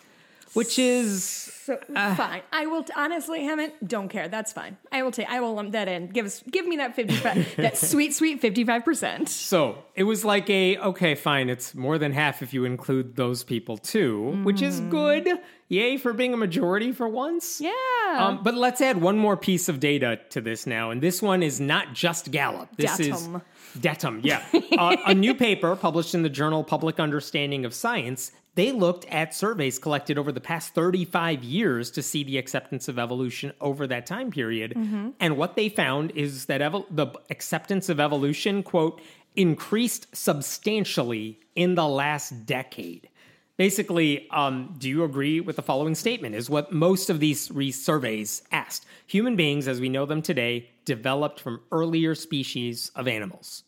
which 0.55 0.79
is. 0.79 1.25
So 1.69 1.77
fine. 1.95 2.41
I 2.51 2.65
will 2.65 2.83
t- 2.83 2.95
honestly, 2.97 3.41
Hemant, 3.41 3.73
don't 3.87 4.09
care. 4.09 4.27
That's 4.29 4.55
fine. 4.55 4.79
I 4.91 5.03
will 5.03 5.11
take. 5.11 5.29
I 5.29 5.41
will 5.41 5.55
lump 5.55 5.73
that 5.73 5.87
in. 5.87 6.07
Give 6.07 6.25
us. 6.25 6.43
Give 6.51 6.67
me 6.67 6.77
that 6.79 6.97
fifty-five. 6.97 7.57
that 7.59 7.77
sweet, 7.77 8.15
sweet 8.15 8.41
fifty-five 8.41 8.85
percent. 8.85 9.29
So 9.29 9.77
it 9.95 10.05
was 10.05 10.25
like 10.25 10.49
a, 10.49 10.79
okay, 10.79 11.15
fine, 11.15 11.51
it's 11.51 11.75
more 11.75 11.99
than 11.99 12.13
half 12.13 12.43
if 12.43 12.55
you 12.55 12.65
include 12.65 13.17
those 13.17 13.45
people 13.45 13.77
too, 13.77 14.41
which 14.45 14.63
is 14.63 14.81
Mm-hmm. 14.81 14.91
good. 14.91 15.29
Yay 15.71 15.99
for 15.99 16.15
being 16.15 16.33
a 16.33 16.37
majority 16.39 16.93
for 16.93 17.07
once. 17.07 17.61
Yeah. 17.61 17.73
Um, 18.17 18.43
but 18.43 18.55
let's 18.55 18.81
add 18.81 19.03
one 19.03 19.19
more 19.19 19.37
piece 19.37 19.69
of 19.69 19.81
data 19.81 20.19
to 20.31 20.41
this 20.41 20.67
now, 20.67 20.91
and 20.91 21.03
this 21.03 21.21
one 21.21 21.43
is 21.43 21.61
not 21.61 21.93
just 21.93 22.31
Gallup. 22.31 22.71
This 22.79 22.97
Datum. 22.97 23.37
is 23.37 23.79
Datum. 23.83 24.21
Yeah, 24.25 24.43
uh, 24.79 24.97
a 25.07 25.13
new 25.15 25.35
paper 25.35 25.77
published 25.77 26.15
in 26.15 26.23
the 26.23 26.31
journal 26.31 26.65
Public 26.65 26.99
Understanding 26.99 27.67
of 27.67 27.75
Science. 27.75 28.33
They 28.55 28.73
looked 28.73 29.05
at 29.07 29.35
surveys 29.35 29.79
collected 29.79 30.19
over 30.19 30.33
the 30.33 30.41
past 30.41 30.75
35 30.75 31.45
years 31.45 31.91
to 31.93 32.03
see 32.03 32.25
the 32.25 32.39
acceptance 32.39 32.89
of 32.89 32.99
evolution 32.99 33.53
over 33.61 33.87
that 33.87 34.05
time 34.07 34.31
period, 34.31 34.73
and 35.21 35.37
what 35.37 35.55
they 35.55 35.69
found 35.69 36.11
is 36.13 36.47
that 36.47 36.61
evol- 36.61 36.87
the 36.91 37.07
acceptance 37.31 37.89
of 37.89 38.01
evolution, 38.01 38.63
quote, 38.65 39.01
increased 39.37 40.09
substantially 40.17 41.39
in 41.55 41.77
the 41.77 41.87
last 41.87 42.47
decade. 42.47 43.09
Basically, 43.57 44.29
um, 44.31 44.75
do 44.79 44.89
you 44.89 45.03
agree 45.05 45.41
with 45.41 45.57
the 45.57 45.63
following 45.63 45.95
statement? 45.97 46.35
Is 46.35 46.49
what 46.49 46.73
most 46.73 47.11
of 47.11 47.19
these 47.19 47.51
surveys 47.77 48.43
asked. 48.53 48.87
Human 49.07 49.35
beings, 49.37 49.67
as 49.67 49.81
we 49.81 49.89
know 49.89 50.07
them 50.07 50.23
today, 50.23 50.71
developed 50.85 51.41
from 51.41 51.61
earlier 51.73 52.15
species 52.15 52.91
of 52.95 53.07
animals. 53.09 53.65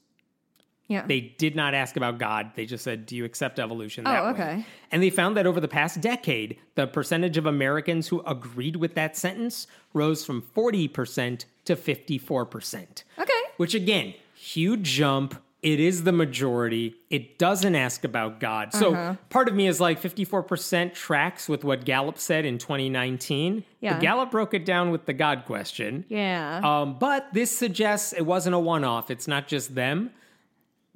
Yeah. 0.91 1.07
They 1.07 1.21
did 1.21 1.55
not 1.57 1.73
ask 1.73 1.97
about 1.97 2.19
God. 2.19 2.51
They 2.57 2.67
just 2.67 2.85
said, 2.85 3.07
Do 3.07 3.17
you 3.17 3.25
accept 3.25 3.59
evolution? 3.59 4.05
That 4.05 4.21
Oh, 4.21 4.25
way? 4.27 4.31
okay. 4.33 4.67
And 4.91 5.03
they 5.03 5.09
found 5.11 5.37
that 5.39 5.47
over 5.47 5.61
the 5.61 5.69
past 5.69 6.01
decade, 6.03 6.59
the 6.75 6.87
percentage 6.87 7.39
of 7.39 7.47
Americans 7.47 8.09
who 8.09 8.21
agreed 8.27 8.77
with 8.77 8.95
that 8.97 9.17
sentence 9.17 9.67
rose 9.95 10.25
from 10.25 10.43
40% 10.43 11.45
to 11.65 11.77
54%. 11.77 13.05
okay. 13.19 13.33
Which 13.57 13.75
again, 13.75 14.15
huge 14.35 14.83
jump. 14.83 15.41
It 15.63 15.79
is 15.79 16.05
the 16.05 16.13
majority. 16.13 16.95
It 17.11 17.39
doesn't 17.39 17.75
ask 17.75 18.03
about 18.05 18.41
God. 18.41 18.73
So 18.73 18.95
Uh-huh. 18.95 19.17
part 19.29 19.47
of 19.47 19.55
me 19.55 19.67
is 19.67 19.79
like 19.79 20.01
54% 20.01 20.95
tracks 20.95 21.51
with 21.51 21.65
what 21.65 21.85
Gallup 21.85 22.17
said 22.19 22.47
in 22.47 22.57
2019. 22.57 23.65
Yeah. 23.81 23.93
But 23.93 24.01
Gallup 24.01 24.31
broke 24.31 24.55
it 24.55 24.65
down 24.65 24.91
with 24.91 25.05
the 25.05 25.13
God 25.13 25.45
question. 25.45 26.07
Yeah. 26.09 26.63
Um, 26.65 26.97
but 26.99 27.29
this 27.35 27.51
suggests 27.57 28.15
it 28.15 28.25
wasn't 28.25 28.55
a 28.55 28.59
one 28.59 28.85
off. 28.85 29.11
It's 29.11 29.29
not 29.29 29.49
just 29.49 29.75
them. 29.75 30.13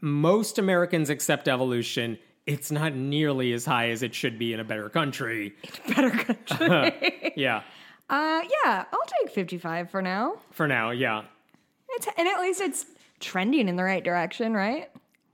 Most 0.00 0.58
Americans 0.58 1.10
accept 1.10 1.48
evolution. 1.48 2.18
It's 2.46 2.70
not 2.70 2.94
nearly 2.94 3.52
as 3.52 3.64
high 3.64 3.90
as 3.90 4.02
it 4.02 4.14
should 4.14 4.38
be 4.38 4.52
in 4.52 4.60
a 4.60 4.64
better 4.64 4.88
country. 4.90 5.54
In 5.86 5.92
a 5.92 5.94
Better 5.94 6.10
country. 6.10 7.32
Yeah. 7.36 7.62
uh, 8.10 8.42
yeah. 8.64 8.84
I'll 8.92 9.06
take 9.22 9.32
fifty-five 9.34 9.90
for 9.90 10.02
now. 10.02 10.36
For 10.52 10.68
now, 10.68 10.90
yeah. 10.90 11.22
It's 11.90 12.06
and 12.18 12.28
at 12.28 12.40
least 12.40 12.60
it's 12.60 12.86
trending 13.20 13.68
in 13.68 13.76
the 13.76 13.84
right 13.84 14.04
direction, 14.04 14.52
right? 14.54 14.90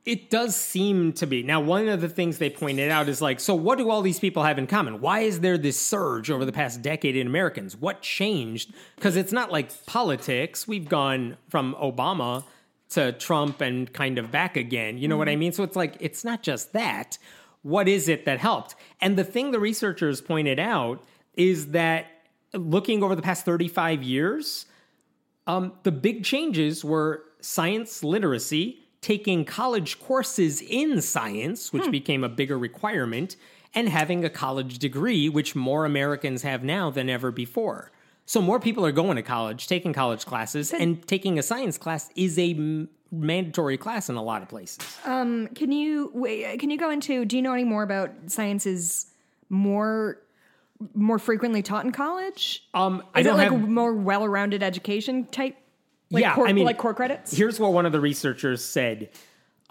It 0.07 0.31
does 0.31 0.57
seem 0.57 1.13
to 1.15 1.27
be. 1.27 1.43
Now, 1.43 1.61
one 1.61 1.87
of 1.89 2.01
the 2.01 2.09
things 2.09 2.39
they 2.39 2.49
pointed 2.49 2.91
out 2.91 3.09
is 3.09 3.21
like, 3.21 3.39
so 3.39 3.55
what 3.55 3.77
do 3.77 3.91
all 3.91 4.01
these 4.01 4.19
people 4.19 4.43
have 4.45 4.57
in 4.57 4.67
common? 4.67 5.01
Why 5.03 5.21
is 5.21 5.41
there 5.41 5.59
this 5.59 5.79
surge 5.79 6.31
over 6.31 6.47
the 6.47 6.53
past 6.53 6.81
decade 6.81 7.17
in 7.17 7.27
Americans? 7.27 7.77
What 7.77 8.01
changed? 8.01 8.73
Because 8.97 9.15
it's 9.17 9.31
not 9.33 9.53
like 9.53 9.85
politics. 9.85 10.67
We've 10.67 10.89
gone 10.89 11.37
from 11.51 11.75
Obama 11.75 12.45
to 12.91 13.13
Trump 13.13 13.61
and 13.61 13.93
kind 13.93 14.19
of 14.19 14.31
back 14.31 14.57
again. 14.57 14.99
You 14.99 15.09
know 15.09 15.17
what 15.17 15.29
I 15.29 15.37
mean? 15.37 15.53
So 15.53 15.63
it's 15.63 15.77
like, 15.77 15.97
it's 16.01 16.25
not 16.25 16.43
just 16.43 16.73
that. 16.73 17.19
What 17.63 17.89
is 17.89 18.09
it 18.09 18.25
that 18.25 18.39
helped? 18.39 18.75
And 19.01 19.17
the 19.17 19.25
thing 19.25 19.51
the 19.51 19.61
researchers 19.61 20.21
pointed 20.21 20.59
out 20.59 21.05
is 21.35 21.69
that 21.69 22.07
looking 22.53 23.03
over 23.03 23.15
the 23.15 23.23
past 23.23 23.45
35 23.45 24.03
years, 24.03 24.67
um, 25.47 25.73
the 25.85 25.93
big 25.93 26.25
changes 26.25 26.85
were 26.85 27.25
science 27.41 28.03
literacy, 28.03 28.81
taking 29.01 29.45
college 29.45 30.01
courses 30.01 30.61
in 30.61 31.01
science, 31.01 31.73
which 31.73 31.91
became 31.91 32.25
a 32.25 32.29
bigger 32.29 32.59
requirement, 32.59 33.37
and 33.75 33.89
having 33.89 34.25
a 34.25 34.31
college 34.31 34.79
degree, 34.79 35.29
which 35.29 35.55
more 35.55 35.85
Americans 35.85 36.43
have 36.43 36.65
now 36.65 36.91
than 36.91 37.09
ever 37.09 37.31
before. 37.31 37.93
So 38.31 38.41
more 38.41 38.61
people 38.61 38.87
are 38.87 38.93
going 38.93 39.17
to 39.17 39.25
college, 39.25 39.67
taking 39.67 39.93
college 39.93 40.25
classes, 40.25 40.73
and 40.73 41.05
taking 41.09 41.37
a 41.41 41.43
science 41.43 41.77
class 41.77 42.11
is 42.15 42.39
a 42.39 42.53
m- 42.53 42.89
mandatory 43.11 43.77
class 43.77 44.09
in 44.09 44.15
a 44.15 44.23
lot 44.23 44.41
of 44.41 44.49
places. 44.49 44.79
Can 45.05 45.73
you 45.73 46.13
wait, 46.15 46.61
can 46.61 46.71
you 46.71 46.79
go 46.79 46.91
into? 46.91 47.25
Do 47.25 47.35
you 47.35 47.43
know 47.43 47.53
any 47.53 47.65
more 47.65 47.83
about 47.83 48.13
sciences 48.29 49.07
more 49.49 50.23
more 50.95 51.19
frequently 51.19 51.61
taught 51.61 51.85
in 51.85 51.91
college? 51.91 52.63
Um, 52.73 53.03
I 53.17 53.19
Is 53.19 53.27
it 53.27 53.31
don't 53.31 53.39
like 53.39 53.51
have 53.51 53.69
more 53.69 53.95
well-rounded 53.97 54.63
education 54.63 55.25
type? 55.25 55.57
Like 56.13 56.23
Yeah, 56.23 56.37
core, 56.37 56.47
I 56.47 56.53
mean- 56.53 56.65
like 56.67 56.79
core 56.79 56.95
credits. 56.95 57.37
Here's 57.37 57.59
what 57.59 57.73
one 57.73 57.85
of 57.85 57.91
the 57.91 58.01
researchers 58.01 58.65
said. 58.65 59.09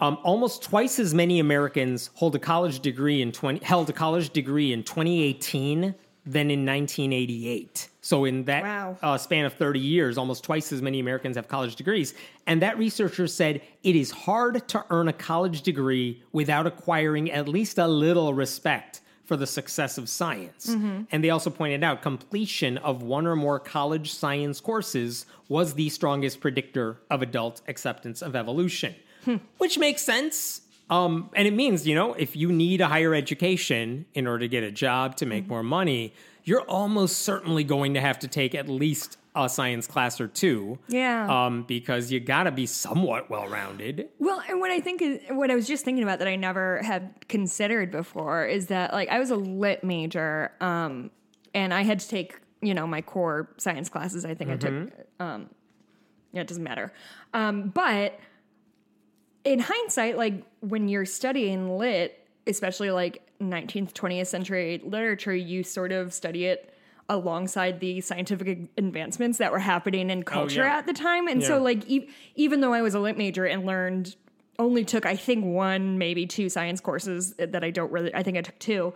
Um, 0.00 0.18
almost 0.22 0.62
twice 0.64 0.98
as 0.98 1.14
many 1.14 1.40
Americans 1.40 2.10
hold 2.12 2.34
a 2.36 2.38
college 2.38 2.80
degree 2.80 3.22
in 3.22 3.32
20, 3.32 3.64
held 3.64 3.88
a 3.88 3.94
college 3.94 4.28
degree 4.34 4.70
in 4.70 4.82
2018 4.82 5.94
than 6.30 6.50
in 6.50 6.64
1988. 6.64 7.88
So, 8.02 8.24
in 8.24 8.44
that 8.44 8.62
Wow. 8.62 8.98
uh, 9.02 9.18
span 9.18 9.44
of 9.44 9.54
30 9.54 9.80
years, 9.80 10.16
almost 10.16 10.44
twice 10.44 10.72
as 10.72 10.80
many 10.80 11.00
Americans 11.00 11.36
have 11.36 11.48
college 11.48 11.76
degrees. 11.76 12.14
And 12.46 12.62
that 12.62 12.78
researcher 12.78 13.26
said 13.26 13.60
it 13.82 13.96
is 13.96 14.10
hard 14.10 14.66
to 14.68 14.84
earn 14.90 15.08
a 15.08 15.12
college 15.12 15.62
degree 15.62 16.22
without 16.32 16.66
acquiring 16.66 17.30
at 17.30 17.48
least 17.48 17.78
a 17.78 17.86
little 17.86 18.32
respect 18.32 19.00
for 19.24 19.36
the 19.36 19.46
success 19.46 19.96
of 19.98 20.08
science. 20.08 20.68
And 21.12 21.22
they 21.22 21.30
also 21.30 21.50
pointed 21.50 21.84
out 21.84 22.02
completion 22.02 22.78
of 22.78 23.02
one 23.02 23.26
or 23.28 23.36
more 23.36 23.60
college 23.60 24.12
science 24.12 24.60
courses 24.60 25.24
was 25.48 25.74
the 25.74 25.88
strongest 25.88 26.40
predictor 26.40 26.96
of 27.10 27.22
adult 27.22 27.60
acceptance 27.68 28.22
of 28.22 28.34
evolution, 28.34 28.94
which 29.58 29.78
makes 29.78 30.02
sense. 30.02 30.62
Um, 30.90 31.30
and 31.34 31.46
it 31.46 31.54
means, 31.54 31.86
you 31.86 31.94
know, 31.94 32.14
if 32.14 32.34
you 32.36 32.50
need 32.50 32.80
a 32.80 32.88
higher 32.88 33.14
education 33.14 34.06
in 34.12 34.26
order 34.26 34.40
to 34.40 34.48
get 34.48 34.64
a 34.64 34.72
job 34.72 35.16
to 35.16 35.26
make 35.26 35.46
more 35.46 35.62
money, 35.62 36.12
you're 36.44 36.62
almost 36.62 37.18
certainly 37.18 37.62
going 37.64 37.94
to 37.94 38.00
have 38.00 38.18
to 38.18 38.28
take 38.28 38.54
at 38.56 38.68
least 38.68 39.16
a 39.36 39.48
science 39.48 39.86
class 39.86 40.20
or 40.20 40.26
two. 40.26 40.78
Yeah. 40.88 41.28
Um, 41.28 41.62
because 41.62 42.10
you 42.10 42.18
got 42.18 42.44
to 42.44 42.50
be 42.50 42.66
somewhat 42.66 43.30
well 43.30 43.46
rounded. 43.46 44.08
Well, 44.18 44.42
and 44.48 44.58
what 44.58 44.72
I 44.72 44.80
think 44.80 45.00
is 45.00 45.20
what 45.30 45.50
I 45.50 45.54
was 45.54 45.68
just 45.68 45.84
thinking 45.84 46.02
about 46.02 46.18
that 46.18 46.28
I 46.28 46.34
never 46.34 46.82
had 46.82 47.28
considered 47.28 47.92
before 47.92 48.44
is 48.46 48.66
that 48.66 48.92
like 48.92 49.08
I 49.08 49.20
was 49.20 49.30
a 49.30 49.36
lit 49.36 49.84
major, 49.84 50.50
um, 50.60 51.12
and 51.54 51.72
I 51.72 51.82
had 51.82 52.00
to 52.00 52.08
take 52.08 52.40
you 52.60 52.74
know 52.74 52.86
my 52.86 53.00
core 53.00 53.48
science 53.58 53.88
classes. 53.88 54.24
I 54.24 54.34
think 54.34 54.50
I 54.50 54.56
took. 54.56 54.90
Um, 55.20 55.50
yeah, 56.32 56.42
it 56.42 56.46
doesn't 56.46 56.62
matter. 56.62 56.92
Um, 57.34 57.70
but 57.70 58.18
in 59.44 59.58
hindsight, 59.58 60.16
like 60.16 60.44
when 60.60 60.88
you're 60.88 61.06
studying 61.06 61.78
lit, 61.78 62.26
especially 62.46 62.90
like 62.90 63.22
19th, 63.40 63.92
20th 63.92 64.26
century 64.26 64.80
literature, 64.84 65.34
you 65.34 65.62
sort 65.62 65.92
of 65.92 66.12
study 66.12 66.46
it 66.46 66.74
alongside 67.08 67.80
the 67.80 68.00
scientific 68.00 68.70
advancements 68.78 69.38
that 69.38 69.50
were 69.50 69.58
happening 69.58 70.10
in 70.10 70.22
culture 70.22 70.62
yeah. 70.62 70.78
at 70.78 70.86
the 70.86 70.92
time. 70.92 71.26
And 71.26 71.42
so, 71.42 71.60
like, 71.60 71.88
e- 71.90 72.08
even 72.36 72.60
though 72.60 72.72
I 72.72 72.82
was 72.82 72.94
a 72.94 73.00
lit 73.00 73.18
major 73.18 73.44
and 73.44 73.66
learned, 73.66 74.14
only 74.60 74.84
took, 74.84 75.04
I 75.06 75.16
think, 75.16 75.44
one, 75.44 75.98
maybe 75.98 76.26
two 76.26 76.48
science 76.48 76.80
courses 76.80 77.34
that 77.34 77.64
I 77.64 77.70
don't 77.70 77.90
really, 77.90 78.14
I 78.14 78.22
think 78.22 78.38
I 78.38 78.42
took 78.42 78.58
two, 78.60 78.94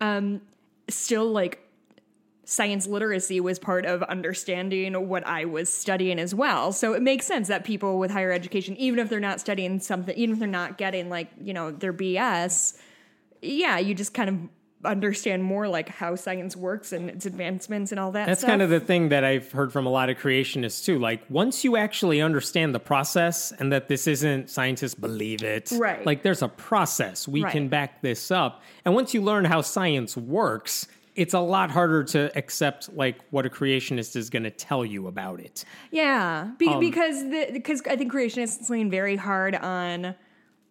um, 0.00 0.40
still, 0.88 1.30
like, 1.30 1.69
science 2.50 2.88
literacy 2.88 3.38
was 3.38 3.60
part 3.60 3.86
of 3.86 4.02
understanding 4.02 5.08
what 5.08 5.24
I 5.24 5.44
was 5.44 5.72
studying 5.72 6.18
as 6.18 6.34
well. 6.34 6.72
So 6.72 6.94
it 6.94 7.02
makes 7.02 7.24
sense 7.24 7.46
that 7.46 7.62
people 7.62 8.00
with 8.00 8.10
higher 8.10 8.32
education, 8.32 8.76
even 8.76 8.98
if 8.98 9.08
they're 9.08 9.20
not 9.20 9.38
studying 9.40 9.78
something, 9.78 10.16
even 10.16 10.32
if 10.32 10.40
they're 10.40 10.48
not 10.48 10.76
getting 10.76 11.08
like, 11.08 11.28
you 11.40 11.54
know, 11.54 11.70
their 11.70 11.92
BS, 11.92 12.76
yeah, 13.40 13.78
you 13.78 13.94
just 13.94 14.14
kind 14.14 14.28
of 14.28 14.36
understand 14.84 15.44
more 15.44 15.68
like 15.68 15.88
how 15.90 16.16
science 16.16 16.56
works 16.56 16.92
and 16.92 17.08
its 17.08 17.24
advancements 17.24 17.92
and 17.92 18.00
all 18.00 18.10
that 18.12 18.26
That's 18.26 18.40
stuff. 18.40 18.48
kind 18.48 18.62
of 18.62 18.70
the 18.70 18.80
thing 18.80 19.10
that 19.10 19.22
I've 19.22 19.52
heard 19.52 19.72
from 19.72 19.86
a 19.86 19.90
lot 19.90 20.10
of 20.10 20.18
creationists 20.18 20.84
too. 20.84 20.98
Like 20.98 21.22
once 21.30 21.62
you 21.62 21.76
actually 21.76 22.20
understand 22.20 22.74
the 22.74 22.80
process 22.80 23.52
and 23.52 23.72
that 23.72 23.86
this 23.86 24.08
isn't 24.08 24.50
scientists 24.50 24.94
believe 24.96 25.44
it. 25.44 25.70
Right. 25.70 26.04
Like 26.04 26.24
there's 26.24 26.42
a 26.42 26.48
process. 26.48 27.28
We 27.28 27.44
can 27.44 27.68
back 27.68 28.02
this 28.02 28.32
up. 28.32 28.62
And 28.84 28.94
once 28.94 29.14
you 29.14 29.22
learn 29.22 29.44
how 29.44 29.60
science 29.60 30.16
works, 30.16 30.88
it's 31.16 31.34
a 31.34 31.40
lot 31.40 31.70
harder 31.70 32.04
to 32.04 32.30
accept 32.38 32.92
like 32.94 33.16
what 33.30 33.44
a 33.46 33.50
creationist 33.50 34.16
is 34.16 34.30
going 34.30 34.44
to 34.44 34.50
tell 34.50 34.84
you 34.84 35.06
about 35.06 35.40
it. 35.40 35.64
Yeah, 35.90 36.50
Be- 36.58 36.68
Um, 36.68 36.80
because 36.80 37.24
because 37.52 37.82
I 37.88 37.96
think 37.96 38.12
creationists 38.12 38.68
lean 38.70 38.90
very 38.90 39.16
hard 39.16 39.54
on 39.54 40.14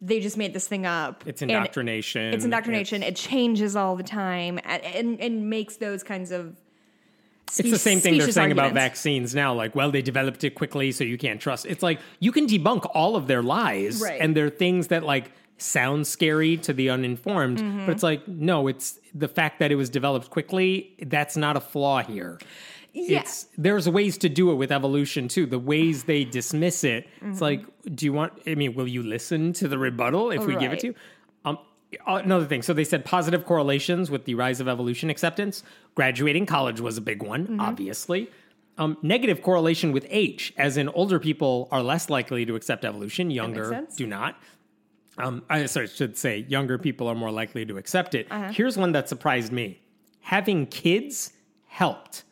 they 0.01 0.21
just 0.21 0.37
made 0.37 0.53
this 0.53 0.65
thing 0.65 0.85
up. 0.85 1.25
It's 1.27 1.41
indoctrination. 1.41 2.33
It's 2.33 2.45
indoctrination. 2.45 3.03
it 3.03 3.17
changes 3.17 3.75
all 3.75 3.97
the 3.97 4.03
time 4.03 4.57
and, 4.63 4.81
and 4.83 5.19
and 5.19 5.49
makes 5.49 5.75
those 5.77 6.03
kinds 6.03 6.31
of. 6.31 6.55
It's 7.57 7.71
the 7.71 7.79
same 7.79 7.99
thing 7.99 8.17
they're 8.19 8.31
saying 8.31 8.51
about 8.51 8.73
vaccines 8.73 9.33
now. 9.33 9.53
Like, 9.55 9.75
well, 9.75 9.89
they 9.91 10.03
developed 10.03 10.43
it 10.43 10.51
quickly, 10.51 10.91
so 10.91 11.03
you 11.03 11.17
can't 11.17 11.41
trust. 11.41 11.65
It's 11.65 11.81
like 11.81 11.99
you 12.19 12.31
can 12.31 12.45
debunk 12.45 12.89
all 12.93 13.15
of 13.15 13.25
their 13.27 13.41
lies, 13.41 13.99
Right. 14.01 14.21
and 14.21 14.35
they're 14.37 14.51
things 14.51 14.87
that 14.89 15.03
like 15.03 15.31
sound 15.61 16.07
scary 16.07 16.57
to 16.57 16.73
the 16.73 16.89
uninformed. 16.89 17.59
Mm-hmm. 17.59 17.85
But 17.85 17.91
it's 17.91 18.03
like, 18.03 18.27
no, 18.27 18.67
it's 18.67 18.99
the 19.13 19.27
fact 19.27 19.59
that 19.59 19.71
it 19.71 19.75
was 19.75 19.89
developed 19.89 20.29
quickly. 20.29 20.95
That's 21.01 21.35
not 21.37 21.57
a 21.57 21.59
flaw 21.61 22.01
here. 22.01 22.39
Yeah. 22.93 23.19
It's 23.21 23.45
there's 23.57 23.87
ways 23.87 24.17
to 24.19 24.29
do 24.29 24.51
it 24.51 24.55
with 24.55 24.71
evolution 24.71 25.27
too. 25.27 25.45
The 25.45 25.59
ways 25.59 26.05
they 26.05 26.23
dismiss 26.23 26.83
it. 26.83 27.07
Mm-hmm. 27.17 27.31
It's 27.31 27.41
like, 27.41 27.63
do 27.95 28.05
you 28.05 28.13
want? 28.13 28.33
I 28.47 28.55
mean, 28.55 28.73
will 28.73 28.87
you 28.87 29.03
listen 29.03 29.53
to 29.53 29.67
the 29.67 29.77
rebuttal 29.77 30.31
if 30.31 30.45
we 30.45 30.55
give 30.55 30.73
it 30.73 30.79
to 30.79 30.87
you? 30.87 30.95
Um, 31.45 31.59
another 32.07 32.45
thing. 32.45 32.61
So 32.63 32.73
they 32.73 32.83
said 32.83 33.05
positive 33.05 33.45
correlations 33.45 34.09
with 34.09 34.25
the 34.25 34.33
rise 34.35 34.59
of 34.59 34.67
evolution 34.67 35.09
acceptance. 35.11 35.63
Graduating 35.95 36.47
college 36.47 36.81
was 36.81 36.97
a 36.97 37.01
big 37.01 37.21
one, 37.21 37.45
Mm-hmm. 37.45 37.61
obviously. 37.61 38.31
Um, 38.79 38.97
negative 39.01 39.41
correlation 39.41 39.91
with 39.91 40.07
age, 40.09 40.53
as 40.57 40.77
in 40.77 40.87
older 40.89 41.19
people 41.19 41.67
are 41.69 41.83
less 41.83 42.09
likely 42.09 42.45
to 42.45 42.55
accept 42.55 42.85
evolution, 42.85 43.29
younger 43.29 43.85
do 43.97 44.07
not. 44.07 44.41
Um, 45.19 45.43
I 45.49 45.65
sorry, 45.65 45.87
should 45.87 46.17
say 46.17 46.45
younger 46.47 46.77
people 46.77 47.07
are 47.07 47.15
more 47.15 47.31
likely 47.31 47.65
to 47.65 47.77
accept 47.77 48.15
it. 48.15 48.27
Uh-huh. 48.31 48.51
Here's 48.51 48.77
one 48.77 48.91
that 48.93 49.09
surprised 49.09 49.51
me: 49.51 49.81
having 50.21 50.65
kids 50.65 51.33
helped. 51.67 52.23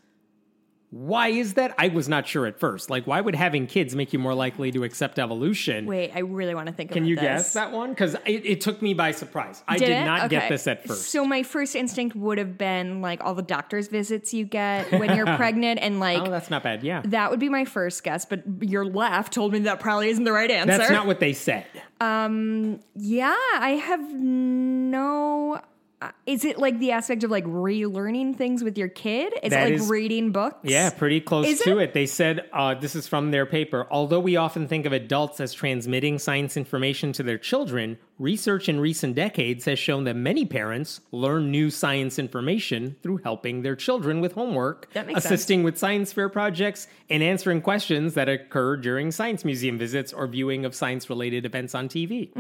Why 0.90 1.28
is 1.28 1.56
that? 1.56 1.76
I 1.78 1.90
was 1.90 2.08
not 2.08 2.26
sure 2.28 2.46
at 2.46 2.62
first. 2.62 2.90
Like, 2.90 3.06
why 3.06 3.20
would 3.20 3.36
having 3.36 3.68
kids 3.68 3.94
make 3.94 4.14
you 4.14 4.20
more 4.20 4.34
likely 4.34 4.72
to 4.72 4.86
accept 4.86 5.20
evolution? 5.20 5.86
Wait, 5.86 6.12
I 6.16 6.20
really 6.20 6.56
want 6.56 6.68
to 6.68 6.74
think. 6.74 6.92
Can 6.92 7.06
you 7.06 7.16
this. 7.16 7.24
guess 7.24 7.54
that 7.54 7.74
one? 7.74 7.90
Because 7.90 8.14
it, 8.26 8.46
it 8.46 8.62
took 8.62 8.82
me 8.82 8.94
by 8.94 9.12
surprise. 9.12 9.64
I 9.68 9.78
did, 9.78 9.90
it? 9.90 10.06
not 10.06 10.30
get 10.30 10.48
this 10.48 10.66
at 10.66 10.88
first. 10.88 11.10
So 11.10 11.26
my 11.26 11.44
first 11.44 11.76
instinct 11.76 12.16
would 12.16 12.38
have 12.38 12.58
been 12.58 13.02
like 13.02 13.22
all 13.22 13.36
the 13.36 13.42
doctor's 13.42 13.90
visits 13.90 14.34
you 14.34 14.46
get 14.46 14.90
when 14.92 15.14
you're 15.18 15.26
pregnant, 15.36 15.82
and 15.82 16.00
like 16.00 16.22
oh, 16.22 16.32
that's 16.32 16.50
not 16.50 16.64
bad. 16.64 16.84
Yeah, 16.84 17.02
that 17.06 17.32
would 17.32 17.40
be 17.42 17.50
my 17.50 17.66
first 17.66 18.02
guess. 18.04 18.24
But 18.24 18.44
your 18.62 18.86
left 18.86 19.34
told 19.34 19.52
me 19.52 19.60
that 19.60 19.82
probably 19.82 20.08
isn't 20.08 20.24
the 20.24 20.32
right 20.32 20.50
answer. 20.50 20.78
that's 20.78 20.90
not 20.90 21.06
what 21.06 21.20
they 21.20 21.34
said. 21.34 21.66
Um. 22.00 22.80
Yeah, 22.96 23.36
I 23.36 23.72
have 23.84 24.14
no. 24.14 25.60
Uh, 26.02 26.12
Is 26.26 26.46
it 26.46 26.60
like 26.60 26.80
the 26.80 26.92
aspect 26.92 27.24
of 27.24 27.32
like 27.32 27.46
relearning 27.46 28.36
things 28.36 28.64
with 28.64 28.78
your 28.78 28.88
kid? 28.88 29.34
Is 29.44 29.50
That 29.52 29.68
it 29.68 29.72
like 29.72 29.82
is- 29.82 29.90
reading 29.90 30.32
books? 30.32 30.58
Yeah, 30.64 30.90
pretty 30.92 31.22
close 31.22 31.48
Is 31.48 31.60
to 31.62 31.80
it? 31.80 31.84
it? 31.84 31.94
They 31.94 32.06
said 32.06 32.48
uh, 32.54 32.76
this 32.76 32.96
is 32.96 33.08
from 33.08 33.32
their 33.32 33.46
paper. 33.46 33.88
Although 33.90 34.20
we 34.20 34.36
often 34.36 34.68
think 34.68 34.86
of 34.86 34.94
adults 34.94 35.40
as 35.40 35.54
transmitting 35.54 36.20
science 36.20 36.56
information 36.58 37.14
to 37.14 37.24
their 37.24 37.38
children, 37.38 37.98
research 38.20 38.68
in 38.68 38.80
recent 38.80 39.14
decades 39.16 39.66
has 39.66 39.78
shown 39.78 40.04
that 40.06 40.16
many 40.16 40.44
parents 40.46 41.02
learn 41.12 41.52
new 41.52 41.70
science 41.70 42.18
information 42.18 42.96
through 43.04 43.18
helping 43.18 43.62
their 43.62 43.76
children 43.76 44.22
with 44.22 44.32
homework, 44.34 44.88
makes 44.96 45.08
sense. 45.14 45.26
assisting 45.26 45.62
with 45.64 45.78
science 45.78 46.12
fair 46.14 46.28
projects, 46.28 46.88
and 47.10 47.22
answering 47.22 47.62
questions 47.62 48.16
that 48.16 48.28
occur 48.28 48.76
during 48.78 49.12
science 49.12 49.46
museum 49.46 49.78
visits 49.78 50.12
or 50.14 50.26
viewing 50.28 50.66
of 50.66 50.74
science-related 50.74 51.46
events 51.46 51.76
on 51.76 51.88
TV. 51.88 52.32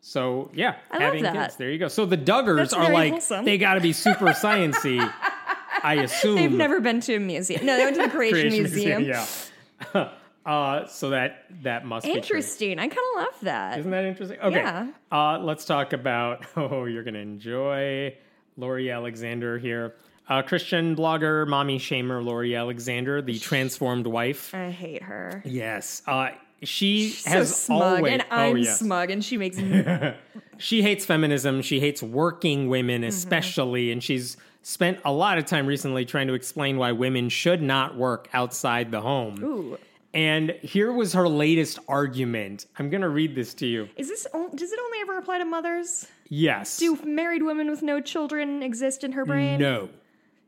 So 0.00 0.50
yeah, 0.54 0.72
Mm. 0.72 0.92
love 0.92 1.02
having 1.02 1.22
that. 1.22 1.32
kids. 1.34 1.56
There 1.56 1.70
you 1.70 1.78
go. 1.78 1.88
So 1.88 2.06
the 2.06 2.16
Duggars 2.18 2.76
are 2.76 2.92
like 2.92 3.12
wholesome. 3.12 3.44
they 3.44 3.56
got 3.58 3.74
to 3.74 3.80
be 3.80 3.92
super 3.92 4.26
sciency. 4.42 4.98
I 5.82 5.94
assume 6.02 6.34
They've 6.36 6.50
never 6.50 6.80
been 6.80 7.00
to 7.02 7.14
a 7.14 7.20
museum. 7.20 7.64
No, 7.64 7.76
they 7.76 7.84
went 7.84 7.96
to 7.96 8.02
the 8.02 8.08
Creation, 8.16 8.50
Creation 8.50 8.62
Museum. 8.62 9.04
yeah. 9.94 10.08
Uh, 10.46 10.86
so 10.86 11.10
that 11.10 11.44
that 11.62 11.84
must 11.84 12.06
be. 12.06 12.12
Interesting. 12.12 12.78
I 12.78 12.88
kind 12.88 12.92
of 13.16 13.22
love 13.22 13.34
that. 13.42 13.78
Isn't 13.78 13.90
that 13.90 14.04
interesting? 14.04 14.38
Okay. 14.40 14.56
Yeah. 14.56 14.88
Uh, 15.12 15.38
let's 15.38 15.64
talk 15.64 15.92
about. 15.92 16.44
Oh, 16.56 16.84
you're 16.86 17.02
gonna 17.04 17.18
enjoy 17.18 18.16
Lori 18.56 18.90
Alexander 18.90 19.58
here. 19.58 19.94
Uh, 20.28 20.42
Christian 20.42 20.94
blogger, 20.94 21.46
mommy 21.48 21.78
shamer 21.78 22.24
Lori 22.24 22.54
Alexander, 22.54 23.20
the 23.20 23.38
transformed 23.38 24.06
wife. 24.06 24.54
I 24.54 24.70
hate 24.70 25.02
her. 25.02 25.42
Yes. 25.44 26.02
Uh, 26.06 26.30
she 26.62 27.08
So 27.10 27.30
has 27.30 27.56
smug, 27.56 27.82
always. 27.98 28.12
and 28.12 28.22
oh, 28.30 28.36
I'm 28.36 28.56
yes. 28.58 28.78
smug, 28.78 29.10
and 29.10 29.24
she 29.24 29.36
makes 29.38 29.56
She 30.58 30.82
hates 30.82 31.04
feminism. 31.06 31.62
She 31.62 31.80
hates 31.80 32.02
working 32.02 32.60
Mm-hmm. 32.60 32.68
women, 32.68 33.04
especially, 33.04 33.90
and 33.92 34.02
she's 34.02 34.36
spent 34.62 34.98
a 35.04 35.12
lot 35.12 35.38
of 35.38 35.46
time 35.46 35.66
recently 35.66 36.04
trying 36.04 36.26
to 36.28 36.34
explain 36.34 36.76
why 36.76 36.92
women 36.92 37.28
should 37.30 37.62
not 37.62 37.96
work 37.96 38.28
outside 38.34 38.90
the 38.90 39.00
home. 39.00 39.42
Ooh. 39.42 39.78
And 40.12 40.50
here 40.62 40.92
was 40.92 41.12
her 41.12 41.28
latest 41.28 41.78
argument. 41.86 42.66
I'm 42.78 42.90
going 42.90 43.02
to 43.02 43.08
read 43.08 43.34
this 43.36 43.54
to 43.54 43.66
you. 43.66 43.88
Is 43.96 44.08
this? 44.08 44.26
Does 44.54 44.72
it 44.72 44.78
only 44.84 44.98
ever 45.02 45.18
apply 45.18 45.38
to 45.38 45.44
mothers? 45.44 46.06
Yes. 46.28 46.78
Do 46.78 46.96
married 47.04 47.42
women 47.44 47.70
with 47.70 47.82
no 47.82 48.00
children 48.00 48.62
exist 48.62 49.04
in 49.04 49.12
her 49.12 49.24
brain? 49.24 49.60
no. 49.60 49.88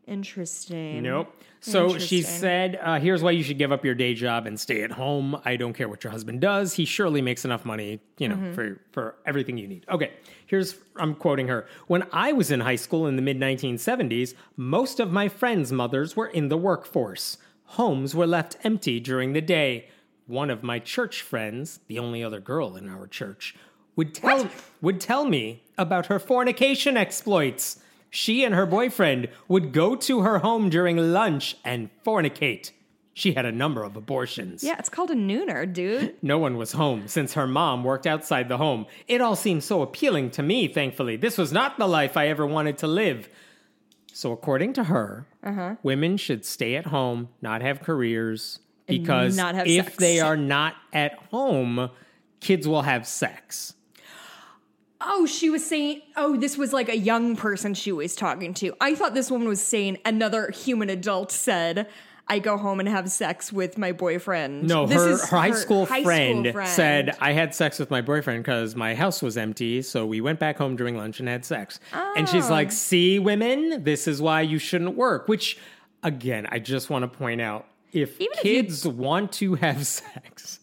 Interesting. 0.06 1.02
Nope. 1.04 1.32
So 1.60 1.96
she 1.96 2.22
said, 2.22 2.76
uh, 2.82 2.98
"Here's 2.98 3.22
why 3.22 3.30
you 3.30 3.44
should 3.44 3.56
give 3.56 3.70
up 3.70 3.84
your 3.84 3.94
day 3.94 4.14
job 4.14 4.46
and 4.48 4.58
stay 4.58 4.82
at 4.82 4.90
home. 4.90 5.40
I 5.44 5.54
don't 5.56 5.74
care 5.74 5.88
what 5.88 6.02
your 6.02 6.10
husband 6.10 6.40
does. 6.40 6.74
He 6.74 6.84
surely 6.84 7.22
makes 7.22 7.44
enough 7.44 7.64
money, 7.64 8.00
you 8.18 8.28
know, 8.28 8.34
Mm-hmm. 8.34 8.52
for 8.52 8.80
for 8.90 9.14
everything 9.26 9.58
you 9.58 9.68
need." 9.68 9.86
Okay. 9.88 10.10
Here's 10.46 10.74
I'm 10.96 11.14
quoting 11.14 11.46
her. 11.48 11.66
When 11.86 12.02
I 12.12 12.32
was 12.32 12.50
in 12.50 12.58
high 12.60 12.76
school 12.76 13.06
in 13.06 13.14
the 13.14 13.22
mid 13.22 13.38
1970s, 13.38 14.34
most 14.56 14.98
of 14.98 15.12
my 15.12 15.28
friends' 15.28 15.70
mothers 15.70 16.16
were 16.16 16.26
in 16.26 16.48
the 16.48 16.56
workforce. 16.58 17.38
Homes 17.76 18.14
were 18.14 18.26
left 18.26 18.58
empty 18.64 19.00
during 19.00 19.32
the 19.32 19.40
day. 19.40 19.88
One 20.26 20.50
of 20.50 20.62
my 20.62 20.78
church 20.78 21.22
friends, 21.22 21.80
the 21.86 21.98
only 21.98 22.22
other 22.22 22.38
girl 22.40 22.76
in 22.76 22.86
our 22.88 23.06
church, 23.06 23.54
would 23.96 24.14
tell 24.14 24.48
would 24.82 25.00
tell 25.00 25.24
me 25.24 25.62
about 25.78 26.06
her 26.06 26.18
fornication 26.18 26.96
exploits. 26.98 27.78
she 28.10 28.44
and 28.44 28.54
her 28.54 28.66
boyfriend 28.66 29.26
would 29.48 29.72
go 29.72 29.96
to 29.96 30.20
her 30.20 30.40
home 30.40 30.68
during 30.68 30.98
lunch 30.98 31.56
and 31.64 31.88
fornicate. 32.04 32.72
She 33.14 33.32
had 33.32 33.46
a 33.46 33.52
number 33.52 33.82
of 33.84 33.96
abortions. 33.96 34.62
Yeah, 34.62 34.76
it's 34.78 34.90
called 34.90 35.10
a 35.10 35.14
nooner, 35.14 35.70
dude. 35.70 36.14
No 36.22 36.38
one 36.38 36.58
was 36.58 36.72
home 36.72 37.08
since 37.08 37.32
her 37.34 37.46
mom 37.46 37.84
worked 37.84 38.06
outside 38.06 38.48
the 38.50 38.58
home. 38.58 38.84
It 39.08 39.22
all 39.22 39.36
seemed 39.36 39.64
so 39.64 39.80
appealing 39.80 40.30
to 40.32 40.42
me, 40.42 40.68
thankfully. 40.68 41.16
This 41.16 41.38
was 41.38 41.52
not 41.52 41.78
the 41.78 41.86
life 41.88 42.18
I 42.18 42.28
ever 42.28 42.46
wanted 42.46 42.76
to 42.78 42.86
live. 42.86 43.28
So, 44.12 44.32
according 44.32 44.74
to 44.74 44.84
her, 44.84 45.26
Uh-huh. 45.42 45.76
women 45.82 46.16
should 46.16 46.44
stay 46.44 46.76
at 46.76 46.86
home, 46.86 47.28
not 47.40 47.62
have 47.62 47.80
careers, 47.80 48.58
because 48.86 49.36
have 49.38 49.66
if 49.66 49.86
sex. 49.86 49.96
they 49.96 50.20
are 50.20 50.36
not 50.36 50.74
at 50.92 51.14
home, 51.30 51.90
kids 52.40 52.68
will 52.68 52.82
have 52.82 53.06
sex. 53.06 53.74
Oh, 55.00 55.26
she 55.26 55.50
was 55.50 55.64
saying, 55.66 56.02
oh, 56.16 56.36
this 56.36 56.56
was 56.56 56.72
like 56.72 56.88
a 56.88 56.96
young 56.96 57.34
person 57.34 57.74
she 57.74 57.90
was 57.90 58.14
talking 58.14 58.54
to. 58.54 58.72
I 58.80 58.94
thought 58.94 59.14
this 59.14 59.30
woman 59.32 59.48
was 59.48 59.60
saying 59.60 59.98
another 60.04 60.50
human 60.52 60.88
adult 60.90 61.32
said, 61.32 61.88
I 62.32 62.38
go 62.38 62.56
home 62.56 62.80
and 62.80 62.88
have 62.88 63.10
sex 63.10 63.52
with 63.52 63.76
my 63.76 63.92
boyfriend. 63.92 64.62
No, 64.66 64.86
This 64.86 64.96
her, 64.96 65.10
is 65.10 65.28
her 65.28 65.36
high, 65.36 65.50
school, 65.50 65.84
high 65.84 66.02
friend 66.02 66.50
friend. 66.50 66.66
said, 66.68 67.16
I 67.20 67.32
had 67.32 67.54
sex 67.54 67.78
with 67.78 67.90
my 67.90 68.00
boyfriend 68.00 68.42
because 68.42 68.74
my 68.74 68.94
house 68.94 69.20
was 69.20 69.36
empty. 69.36 69.82
So 69.82 70.06
we 70.06 70.22
went 70.22 70.38
back 70.38 70.56
home 70.56 70.74
during 70.74 70.96
lunch 70.96 71.20
and 71.20 71.28
had 71.28 71.44
sex. 71.44 71.78
And 71.92 72.26
she's 72.26 72.46
Oh. 72.46 72.50
like, 72.52 72.72
See, 72.72 73.18
women, 73.18 73.84
this 73.84 74.08
is 74.08 74.22
why 74.22 74.40
you 74.40 74.58
shouldn't 74.58 74.96
work. 74.96 75.28
Which, 75.28 75.58
again, 76.02 76.46
I 76.50 76.58
just 76.58 76.88
want 76.88 77.02
to 77.02 77.18
point 77.18 77.42
out 77.42 77.66
if 77.92 78.18
Even 78.18 78.32
if 78.38 78.44
you- 78.46 78.62
kids 78.62 78.88
want 78.88 79.32
to 79.32 79.56
have 79.56 79.86
sex, 79.98 80.58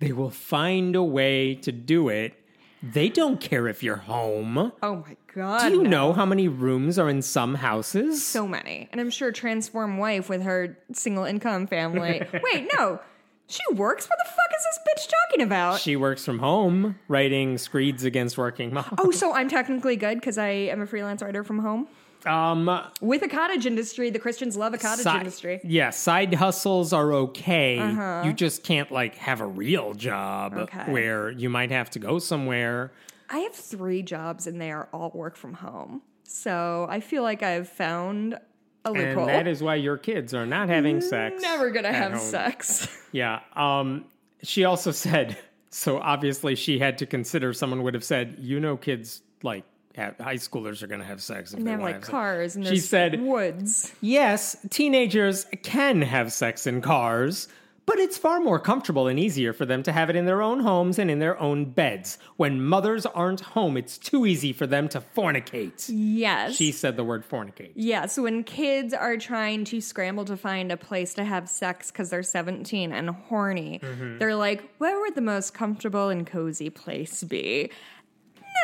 they 0.00 0.12
will 0.12 0.28
find 0.30 0.94
a 0.94 1.02
way 1.02 1.54
to 1.54 1.72
do 1.72 2.10
it. 2.10 2.34
They 2.82 3.08
don't 3.08 3.40
care 3.40 3.66
if 3.66 3.82
you're 3.82 3.96
home. 3.96 4.72
Oh 4.82 4.96
my 4.96 5.16
God. 5.34 5.68
Do 5.68 5.74
you 5.76 5.82
no. 5.82 5.90
know 5.90 6.12
how 6.12 6.24
many 6.26 6.48
rooms 6.48 6.98
are 6.98 7.08
in 7.08 7.22
some 7.22 7.54
houses? 7.56 8.24
So 8.26 8.46
many. 8.48 8.88
And 8.92 9.00
I'm 9.00 9.10
sure 9.10 9.30
transform 9.32 9.98
wife 9.98 10.28
with 10.28 10.42
her 10.42 10.76
single 10.92 11.24
income 11.24 11.66
family. 11.66 12.22
Wait, 12.52 12.68
no. 12.76 13.00
She 13.46 13.62
works? 13.74 14.06
What 14.08 14.18
the 14.18 14.24
fuck 14.28 14.50
is 14.58 14.64
this 14.64 15.06
bitch 15.06 15.10
talking 15.30 15.42
about? 15.46 15.80
she 15.80 15.96
works 15.96 16.24
from 16.24 16.38
home, 16.38 16.98
writing 17.08 17.56
screeds 17.56 18.04
against 18.04 18.36
working 18.36 18.74
moms. 18.74 18.88
oh, 18.98 19.10
so 19.10 19.32
I'm 19.32 19.48
technically 19.48 19.96
good 19.96 20.20
because 20.20 20.36
I 20.36 20.48
am 20.48 20.82
a 20.82 20.86
freelance 20.86 21.22
writer 21.22 21.42
from 21.42 21.60
home? 21.60 21.88
Um, 22.26 22.68
With 23.00 23.22
a 23.22 23.28
cottage 23.28 23.64
industry. 23.64 24.10
The 24.10 24.18
Christians 24.18 24.56
love 24.56 24.74
a 24.74 24.78
cottage 24.78 25.04
Side- 25.04 25.20
industry. 25.20 25.60
Yeah, 25.64 25.90
side 25.90 26.34
hustles 26.34 26.92
are 26.92 27.12
okay. 27.12 27.78
Uh-huh. 27.78 28.22
You 28.26 28.32
just 28.32 28.64
can't 28.64 28.90
like 28.90 29.14
have 29.16 29.40
a 29.40 29.46
real 29.46 29.94
job 29.94 30.54
Okay. 30.54 30.90
where 30.92 31.30
you 31.30 31.48
might 31.48 31.70
have 31.70 31.88
to 31.90 31.98
go 31.98 32.18
somewhere. 32.18 32.90
I 33.30 33.38
have 33.40 33.54
three 33.54 34.02
jobs 34.02 34.46
and 34.46 34.60
they 34.60 34.70
are 34.70 34.88
all 34.92 35.10
work 35.14 35.36
from 35.36 35.54
home. 35.54 36.02
So 36.24 36.86
I 36.88 37.00
feel 37.00 37.22
like 37.22 37.42
I've 37.42 37.68
found 37.68 38.38
a 38.84 38.92
loophole. 38.92 39.24
And 39.24 39.28
that 39.28 39.46
is 39.46 39.62
why 39.62 39.74
your 39.76 39.96
kids 39.98 40.32
are 40.34 40.46
not 40.46 40.68
having 40.68 41.00
sex. 41.00 41.42
Never 41.42 41.70
gonna 41.70 41.92
have 41.92 42.12
home. 42.12 42.20
sex. 42.20 42.88
Yeah. 43.12 43.40
Um 43.56 44.04
she 44.42 44.64
also 44.64 44.90
said 44.92 45.36
so 45.70 45.98
obviously 45.98 46.54
she 46.54 46.78
had 46.78 46.98
to 46.98 47.06
consider 47.06 47.52
someone 47.52 47.82
would 47.82 47.94
have 47.94 48.04
said, 48.04 48.36
you 48.38 48.60
know 48.60 48.76
kids 48.76 49.22
like 49.42 49.64
high 49.96 50.36
schoolers 50.36 50.80
are 50.82 50.86
going 50.86 51.00
to 51.00 51.06
have 51.06 51.20
sex 51.20 51.52
if 51.52 51.58
And 51.58 51.66
they 51.66 51.74
they 51.74 51.82
like 51.82 51.86
to 51.88 51.94
have 51.94 52.04
sex. 52.04 52.10
cars 52.10 52.54
and 52.56 52.64
She 52.66 52.76
said- 52.76 53.20
woods. 53.20 53.92
Yes, 54.00 54.56
teenagers 54.70 55.44
can 55.64 56.02
have 56.02 56.32
sex 56.32 56.68
in 56.68 56.80
cars, 56.82 57.48
but 57.88 57.98
it's 57.98 58.16
far 58.16 58.38
more 58.38 58.60
comfortable 58.60 59.08
and 59.08 59.18
easier 59.18 59.52
for 59.52 59.66
them 59.66 59.82
to 59.82 59.90
have 59.90 60.08
it 60.10 60.14
in 60.14 60.26
their 60.26 60.40
own 60.42 60.60
homes 60.60 60.98
and 60.98 61.10
in 61.10 61.18
their 61.18 61.36
own 61.40 61.64
beds. 61.64 62.18
When 62.36 62.62
mothers 62.62 63.04
aren't 63.06 63.40
home, 63.40 63.76
it's 63.76 63.98
too 63.98 64.26
easy 64.26 64.52
for 64.52 64.66
them 64.66 64.88
to 64.90 65.00
fornicate. 65.00 65.86
Yes. 65.88 66.54
She 66.54 66.70
said 66.70 66.96
the 66.96 67.02
word 67.04 67.28
fornicate. 67.28 67.72
Yes, 67.74 68.16
when 68.18 68.44
kids 68.44 68.94
are 68.94 69.16
trying 69.16 69.64
to 69.64 69.80
scramble 69.80 70.24
to 70.26 70.36
find 70.36 70.70
a 70.70 70.76
place 70.76 71.14
to 71.14 71.24
have 71.24 71.48
sex 71.48 71.90
because 71.90 72.10
they're 72.10 72.22
17 72.22 72.92
and 72.92 73.10
horny, 73.10 73.80
Mm-hmm. 73.82 74.18
they're 74.18 74.36
like, 74.36 74.62
where 74.78 75.00
would 75.00 75.14
the 75.14 75.20
most 75.20 75.54
comfortable 75.54 76.10
and 76.10 76.26
cozy 76.26 76.70
place 76.70 77.24
be? 77.24 77.70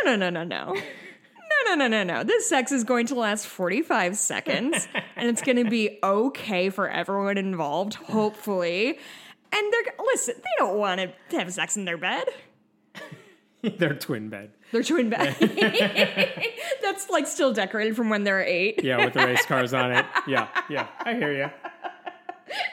No, 0.05 0.15
no, 0.15 0.31
no, 0.31 0.45
no, 0.45 0.45
no. 0.45 0.81
No, 1.65 1.75
no, 1.75 1.89
no, 1.89 2.03
no. 2.03 2.25
This 2.25 2.49
sex 2.49 2.73
is 2.73 2.85
going 2.85 3.07
to 3.07 3.15
last 3.15 3.47
45 3.47 4.17
seconds 4.17 4.89
and 5.17 5.29
it's 5.29 5.43
going 5.43 5.63
to 5.63 5.69
be 5.69 5.99
okay 6.03 6.71
for 6.71 6.89
everyone 6.89 7.39
involved, 7.39 7.95
hopefully. 7.95 8.99
And 9.53 9.73
they're, 9.73 9.95
listen, 10.07 10.35
they 10.37 10.51
don't 10.59 10.79
want 10.79 11.01
to 11.01 11.37
have 11.39 11.53
sex 11.53 11.77
in 11.77 11.85
their 11.85 11.97
bed. 11.97 12.25
Their 13.79 13.95
twin 13.95 14.29
bed. 14.29 14.51
They're 14.73 14.83
twin 14.83 15.09
bed. 15.09 15.37
That's 16.83 17.09
like 17.09 17.27
still 17.27 17.51
decorated 17.55 17.97
from 17.97 18.11
when 18.11 18.23
they're 18.23 18.43
eight. 18.43 18.85
Yeah, 18.85 19.03
with 19.03 19.15
the 19.15 19.25
race 19.25 19.47
cars 19.47 19.73
on 19.73 19.91
it. 19.91 20.05
Yeah, 20.27 20.49
yeah. 20.69 20.89
I 21.01 21.15
hear 21.15 21.33
you. 21.33 21.51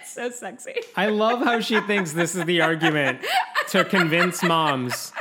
So 0.06 0.30
sexy. 0.32 0.74
I 0.98 1.06
love 1.06 1.40
how 1.40 1.62
she 1.62 1.80
thinks 1.80 2.12
this 2.12 2.36
is 2.36 2.44
the 2.44 2.60
argument 2.60 3.22
to 3.70 3.86
convince 3.86 4.44
moms 4.44 5.14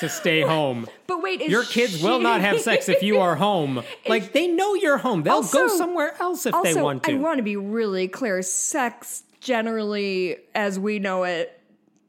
to 0.00 0.08
stay 0.08 0.40
home. 0.40 0.86
But 1.06 1.22
wait, 1.22 1.40
is 1.40 1.50
Your 1.50 1.64
kids 1.64 2.02
will 2.02 2.20
not 2.20 2.40
have 2.40 2.60
sex 2.60 2.88
if 2.88 3.02
you 3.02 3.20
are 3.20 3.36
home. 3.46 3.82
Like 4.08 4.32
they 4.32 4.46
know 4.46 4.74
you're 4.74 4.98
home. 4.98 5.22
They'll 5.22 5.42
go 5.42 5.68
somewhere 5.68 6.14
else 6.20 6.46
if 6.46 6.54
also, 6.54 6.74
they 6.74 6.80
want 6.80 7.02
to. 7.04 7.12
I 7.12 7.14
want 7.16 7.38
to 7.38 7.42
be 7.42 7.56
really 7.56 8.08
clear. 8.08 8.42
Sex 8.42 9.24
generally, 9.40 10.38
as 10.54 10.78
we 10.78 10.98
know 10.98 11.24
it, 11.24 11.60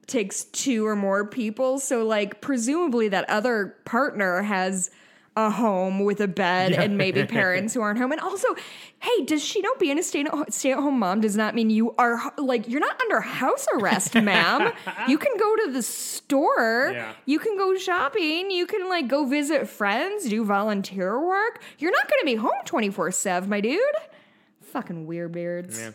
takes 0.08 0.46
two 0.46 0.88
or 0.88 0.96
more 0.96 1.28
people. 1.28 1.80
So, 1.80 2.06
like, 2.06 2.42
presumably 2.42 3.10
that 3.10 3.30
other 3.30 3.76
partner 3.86 4.42
has 4.42 4.90
a 5.38 5.52
home 5.52 6.00
with 6.04 6.20
a 6.20 6.28
bed 6.28 6.72
and 6.74 6.98
maybe 6.98 7.24
parents 7.40 7.74
who 7.76 7.80
aren't 7.82 8.00
home. 8.00 8.12
And 8.12 8.20
also, 8.20 8.48
hey, 9.00 9.24
does 9.26 9.44
she 9.44 9.62
know 9.62 9.70
being 9.80 10.00
a 10.00 10.04
stay 10.04 10.22
at 10.22 10.78
home 10.80 10.98
mom 11.00 11.22
does 11.22 11.38
not 11.38 11.54
mean 11.54 11.70
you 11.70 11.94
are 12.00 12.20
like 12.40 12.68
you're 12.68 12.80
not 12.80 13.00
under 13.00 13.22
house 13.22 13.68
arrest, 13.76 14.16
ma'am. 14.16 14.74
You 15.08 15.18
can 15.20 15.38
go 15.38 15.56
to 15.66 15.72
the 15.72 15.84
store. 15.84 16.90
Yeah. 16.94 17.14
You 17.26 17.38
can 17.40 17.56
go 17.56 17.78
shopping. 17.78 18.50
You 18.50 18.66
can 18.66 18.90
like 18.90 19.08
go 19.08 19.26
visit 19.26 19.70
friends, 19.70 20.28
do 20.28 20.44
volunteer 20.44 21.24
work. 21.24 21.62
You're 21.78 21.92
not 21.92 22.10
going 22.10 22.20
to 22.22 22.26
be 22.26 22.36
home 22.36 22.60
24 22.66 23.12
7, 23.12 23.48
my 23.48 23.62
dude. 23.62 23.80
Fucking 24.62 25.06
weird 25.06 25.32
beards. 25.32 25.80
Yeah. 25.80 25.92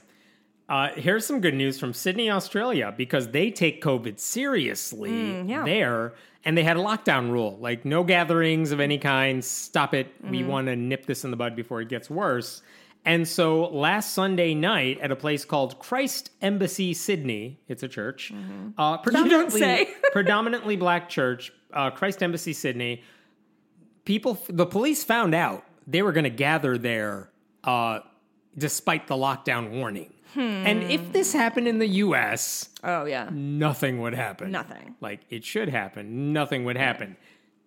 Uh, 0.68 0.88
here's 0.94 1.26
some 1.26 1.40
good 1.40 1.54
news 1.54 1.78
from 1.80 1.92
Sydney, 1.92 2.30
Australia, 2.30 2.94
because 2.96 3.28
they 3.32 3.50
take 3.50 3.82
COVID 3.82 4.18
seriously 4.20 5.10
Mm, 5.10 5.48
yeah. 5.48 5.64
there, 5.64 6.14
and 6.44 6.56
they 6.56 6.64
had 6.64 6.76
a 6.76 6.80
lockdown 6.80 7.30
rule, 7.30 7.56
like 7.60 7.84
no 7.84 8.02
gatherings 8.04 8.72
of 8.72 8.80
any 8.80 8.98
kind. 8.98 9.44
Stop 9.44 9.94
it. 9.94 10.08
Mm-hmm. 10.22 10.30
We 10.30 10.44
want 10.44 10.66
to 10.66 10.76
nip 10.76 11.06
this 11.06 11.24
in 11.24 11.30
the 11.30 11.36
bud 11.36 11.54
before 11.56 11.80
it 11.80 11.88
gets 11.88 12.10
worse. 12.10 12.62
And 13.04 13.26
so 13.26 13.64
last 13.68 14.14
Sunday 14.14 14.54
night 14.54 15.00
at 15.00 15.10
a 15.10 15.16
place 15.16 15.44
called 15.44 15.78
Christ 15.80 16.30
Embassy 16.40 16.94
Sydney, 16.94 17.58
it's 17.66 17.82
a 17.82 17.88
church, 17.88 18.32
uh, 18.78 18.98
predominantly 18.98 19.60
Mm-hmm. 19.60 19.84
say. 19.84 19.94
predominantly 20.12 20.76
black 20.76 21.08
church, 21.08 21.52
uh, 21.72 21.90
Christ 21.90 22.22
Embassy 22.22 22.52
Sydney. 22.52 23.02
People, 24.04 24.38
the 24.48 24.66
police 24.66 25.02
found 25.04 25.34
out 25.34 25.64
they 25.86 26.02
were 26.02 26.12
going 26.12 26.24
to 26.24 26.30
gather 26.30 26.78
there, 26.78 27.30
uh, 27.64 28.00
despite 28.56 29.06
the 29.08 29.14
lockdown 29.16 29.70
warning. 29.70 30.12
And 30.36 30.82
if 30.84 31.12
this 31.12 31.32
happened 31.32 31.68
in 31.68 31.78
the 31.78 31.88
U.S., 32.06 32.68
Oh, 32.84 33.04
yeah. 33.04 33.28
nothing 33.32 34.00
would 34.00 34.14
happen. 34.14 34.50
Nothing. 34.50 34.94
Like 35.00 35.20
it 35.30 35.44
should 35.44 35.68
happen. 35.68 36.32
Nothing 36.32 36.64
would 36.64 36.76
happen. 36.76 37.16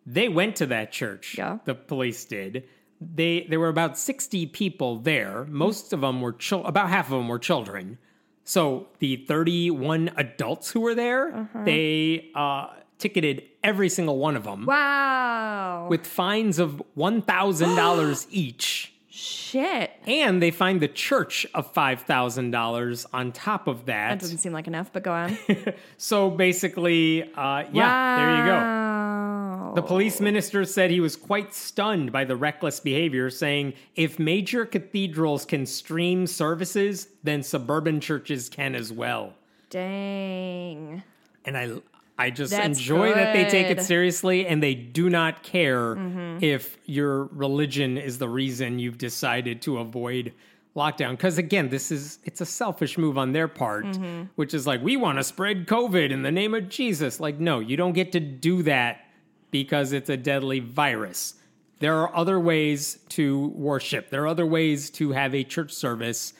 They 0.05 0.29
went 0.29 0.55
to 0.57 0.65
that 0.67 0.91
church. 0.91 1.35
Yeah. 1.37 1.57
The 1.65 1.75
police 1.75 2.25
did. 2.25 2.63
They 3.01 3.45
there 3.49 3.59
were 3.59 3.69
about 3.69 3.97
60 3.97 4.45
people 4.47 4.97
there. 4.99 5.45
Most 5.49 5.93
of 5.93 6.01
them 6.01 6.21
were 6.21 6.33
chil- 6.33 6.65
about 6.65 6.89
half 6.89 7.05
of 7.07 7.11
them 7.17 7.27
were 7.27 7.39
children. 7.39 7.97
So 8.43 8.87
the 8.99 9.17
31 9.27 10.11
adults 10.17 10.69
who 10.71 10.79
were 10.81 10.93
there, 10.95 11.35
Uh-huh. 11.35 11.63
they 11.65 12.29
uh, 12.35 12.67
ticketed 12.99 13.43
every 13.63 13.89
single 13.89 14.17
one 14.19 14.35
of 14.37 14.43
them 14.43 14.65
Wow. 14.67 15.87
with 15.89 16.05
fines 16.05 16.59
of 16.59 16.81
$1,000 16.95 18.27
each. 18.31 18.93
Shit. 19.25 19.91
And 20.05 20.41
they 20.41 20.51
find 20.51 20.79
the 20.81 20.87
church 20.87 21.47
of 21.53 21.73
$5,000 21.73 23.05
on 23.13 23.31
top 23.31 23.67
of 23.67 23.85
That 23.85 24.09
that. 24.09 24.19
doesn't 24.19 24.37
seem 24.37 24.53
like 24.53 24.67
enough, 24.67 24.91
but 24.93 25.03
go 25.03 25.11
on. 25.13 25.37
So 25.97 26.29
basically, 26.29 27.23
uh, 27.35 27.63
yeah, 27.71 28.15
there 28.17 28.37
you 28.37 28.45
go. 28.45 29.71
go. 29.71 29.75
The 29.75 29.81
police 29.81 30.21
minister 30.21 30.63
said 30.65 30.91
he 30.91 30.99
was 30.99 31.15
quite 31.15 31.53
stunned 31.53 32.11
by 32.11 32.23
the 32.23 32.35
reckless 32.35 32.79
behavior, 32.79 33.29
saying, 33.29 33.73
if 33.95 34.19
major 34.19 34.65
cathedrals 34.65 35.43
can 35.45 35.65
stream 35.65 36.27
services, 36.27 37.07
then 37.23 37.41
suburban 37.43 37.99
churches 37.99 38.47
can 38.49 38.75
as 38.75 38.91
well. 38.91 39.33
Dang. 39.69 41.03
And 41.45 41.57
I 41.57 41.71
I 42.17 42.29
just 42.29 42.51
That's 42.51 42.65
enjoy 42.79 43.13
that 43.13 43.33
they 43.33 43.45
take 43.49 43.67
it 43.67 43.81
seriously 43.83 44.47
and 44.47 44.63
they 44.63 44.73
do 44.73 45.09
not 45.09 45.43
care 45.43 45.95
Mm-hmm. 45.95 46.43
if 46.43 46.77
your 46.85 47.25
religion 47.25 47.97
is 47.97 48.17
the 48.19 48.29
reason 48.29 48.79
you've 48.79 48.97
decided 48.97 49.61
to 49.63 49.79
avoid 49.79 50.33
lockdown 50.75 51.11
because 51.11 51.37
again 51.37 51.69
this 51.69 51.89
is 51.91 52.19
it's 52.25 52.41
a 52.41 52.45
selfish 52.45 52.97
move 52.97 53.17
on 53.17 53.31
their 53.31 53.47
part 53.47 53.85
Mm-hmm. 53.85 54.23
which 54.35 54.53
is 54.53 54.67
like 54.67 54.81
we 54.81 54.97
want 54.97 55.17
to 55.17 55.23
spread 55.23 55.67
covid 55.67 56.11
in 56.11 56.21
the 56.21 56.31
name 56.31 56.53
of 56.53 56.67
jesus 56.67 57.19
like 57.21 57.39
no 57.39 57.59
you 57.59 57.77
don't 57.77 57.93
get 57.93 58.11
to 58.11 58.19
do 58.19 58.61
that 58.63 59.05
because 59.51 59.93
it's 59.93 60.09
a 60.09 60.17
deadly 60.17 60.59
virus 60.59 61.35
There 61.79 61.95
are 61.95 62.13
other 62.15 62.39
ways 62.39 62.99
to 63.09 63.47
worship. 63.49 64.09
There 64.09 64.23
are 64.23 64.27
other 64.27 64.45
ways 64.45 64.89
to 64.91 65.11
have 65.11 65.33
a 65.35 65.43
church 65.43 65.71
service 65.73 66.33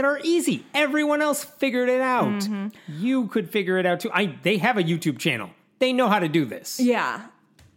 that 0.00 0.06
are 0.06 0.18
easy. 0.24 0.64
Everyone 0.72 1.20
else 1.20 1.44
figured 1.44 1.90
it 1.90 2.00
out. 2.00 2.48
You 2.88 3.26
could 3.26 3.50
figure 3.50 3.76
it 3.76 3.84
out 3.84 4.00
too. 4.00 4.10
I 4.14 4.34
they 4.42 4.56
have 4.56 4.78
a 4.78 4.82
YouTube 4.82 5.18
channel. 5.18 5.50
They 5.78 5.92
know 5.92 6.08
how 6.08 6.18
to 6.18 6.28
do 6.28 6.46
this. 6.46 6.80
Yeah. 6.80 7.26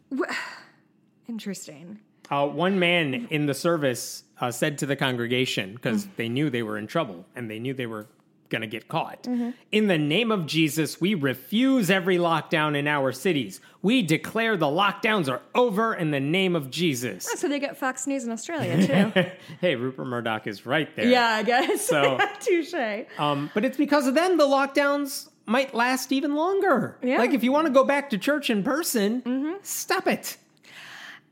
Interesting. 1.28 1.99
Uh, 2.32 2.47
one 2.47 2.80
man 2.80 3.28
in 3.30 3.45
the 3.45 3.53
service 3.53 4.24
uh, 4.39 4.51
said 4.51 4.78
to 4.78 4.86
the 4.86 4.95
congregation, 4.95 5.74
because 5.74 6.07
they 6.15 6.30
knew 6.30 6.49
they 6.49 6.63
were 6.63 6.78
in 6.78 6.88
trouble 6.88 7.26
and 7.36 7.51
they 7.51 7.59
knew 7.59 7.74
they 7.74 7.88
were 7.88 8.07
going 8.54 8.62
to 8.62 8.68
get 8.68 8.88
caught 8.88 9.28
In 9.72 9.88
the 9.88 9.97
name 9.97 10.32
of 10.32 10.45
Jesus, 10.45 11.01
we 11.01 11.16
refuse 11.16 11.89
every 11.89 12.18
lockdown 12.18 12.78
in 12.78 12.88
our 12.88 13.12
cities. 13.12 13.60
We 13.82 14.01
declare 14.04 14.56
the 14.56 14.68
lockdowns 14.68 15.28
are 15.28 15.41
over 15.56 15.93
in 15.95 16.12
the 16.12 16.20
name 16.20 16.56
of 16.56 16.70
Jesus. 16.70 17.26
So 17.26 17.47
they 17.49 17.60
get 17.60 17.76
Fox 17.78 18.06
News 18.08 18.24
in 18.24 18.32
Australia 18.32 19.12
too. 19.14 19.32
hey, 19.60 19.76
Rupert 19.76 20.06
Murdoch 20.08 20.45
is 20.47 20.66
right 20.66 20.95
there. 20.95 21.08
yeah, 21.08 21.26
I 21.28 21.43
guess. 21.43 21.86
So- 21.88 22.18
touche. 22.39 22.74
Um, 23.18 23.49
but 23.56 23.66
it's 23.66 23.76
because 23.78 24.06
of 24.08 24.14
them 24.14 24.38
the 24.38 24.45
lockdowns 24.47 25.30
might 25.45 25.74
last 25.74 26.12
even 26.12 26.36
longer. 26.36 26.97
Yeah. 27.01 27.18
Like 27.18 27.32
if 27.34 27.43
you 27.43 27.51
want 27.51 27.68
to 27.68 27.74
go 27.74 27.84
back 27.84 28.12
to 28.12 28.18
church 28.18 28.49
in 28.49 28.64
person, 28.64 29.58
stop 29.64 30.08
it. 30.08 30.38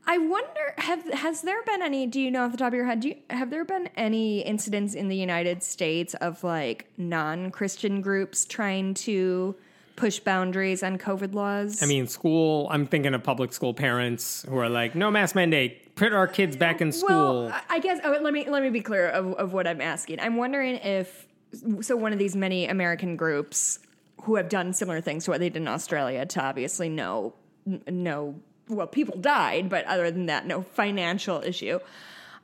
I 0.06 0.18
wonder 0.18 0.74
have 0.78 1.04
has 1.12 1.42
there 1.42 1.62
been 1.62 1.82
any 1.82 2.06
do 2.06 2.20
you 2.20 2.30
know 2.30 2.44
off 2.44 2.52
the 2.52 2.58
top 2.58 2.68
of 2.68 2.74
your 2.74 2.86
head 2.86 3.00
do 3.00 3.08
you, 3.08 3.16
have 3.30 3.50
there 3.50 3.64
been 3.64 3.88
any 3.96 4.40
incidents 4.40 4.94
in 4.94 5.08
the 5.08 5.16
United 5.16 5.62
States 5.62 6.14
of 6.14 6.42
like 6.42 6.90
non-Christian 6.98 8.00
groups 8.00 8.44
trying 8.44 8.94
to 8.94 9.54
push 9.96 10.18
boundaries 10.18 10.82
on 10.82 10.98
COVID 10.98 11.34
laws? 11.34 11.82
I 11.82 11.86
mean, 11.86 12.06
school, 12.06 12.66
I'm 12.70 12.86
thinking 12.86 13.14
of 13.14 13.22
public 13.22 13.52
school 13.52 13.74
parents 13.74 14.44
who 14.48 14.56
are 14.58 14.68
like, 14.68 14.94
no 14.94 15.10
mask 15.10 15.34
mandate, 15.34 15.94
put 15.94 16.12
our 16.12 16.26
kids 16.26 16.56
back 16.56 16.80
in 16.80 16.92
school. 16.92 17.46
Well, 17.46 17.60
I- 17.68 17.78
guess 17.78 18.00
oh, 18.02 18.18
let 18.20 18.32
me 18.32 18.48
let 18.48 18.62
me 18.62 18.70
be 18.70 18.80
clear 18.80 19.08
of, 19.08 19.34
of 19.34 19.52
what 19.52 19.66
I'm 19.66 19.80
asking. 19.80 20.20
I'm 20.20 20.36
wondering 20.36 20.76
if 20.76 21.26
so 21.80 21.96
one 21.96 22.12
of 22.12 22.18
these 22.18 22.34
many 22.34 22.66
American 22.66 23.16
groups 23.16 23.78
who 24.22 24.36
have 24.36 24.48
done 24.48 24.72
similar 24.72 25.00
things 25.00 25.24
to 25.24 25.30
what 25.30 25.40
they 25.40 25.48
did 25.48 25.60
in 25.62 25.68
Australia 25.68 26.24
to 26.24 26.42
obviously 26.42 26.88
no 26.88 27.34
no 27.88 28.34
well 28.72 28.86
people 28.86 29.16
died, 29.18 29.68
but 29.68 29.84
other 29.86 30.10
than 30.10 30.26
that, 30.26 30.46
no 30.46 30.62
financial 30.62 31.42
issue. 31.42 31.78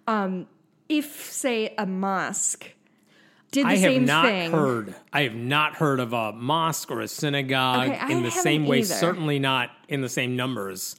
Um, 0.06 0.46
if 0.88 1.30
say 1.32 1.74
a 1.76 1.86
mosque 1.86 2.72
did 3.50 3.64
the 3.64 3.70
I 3.70 3.76
have 3.76 3.92
same 3.92 4.04
not 4.04 4.24
thing, 4.26 4.50
heard. 4.52 4.94
I 5.12 5.22
have 5.22 5.34
not 5.34 5.74
heard 5.74 6.00
of 6.00 6.12
a 6.12 6.32
mosque 6.32 6.90
or 6.90 7.00
a 7.00 7.08
synagogue 7.08 7.88
Okay, 7.90 8.12
in 8.12 8.22
the 8.22 8.30
same 8.30 8.66
way. 8.66 8.78
either. 8.80 8.94
Certainly 8.94 9.38
not 9.38 9.70
in 9.88 10.00
the 10.02 10.08
same 10.08 10.36
numbers. 10.36 10.96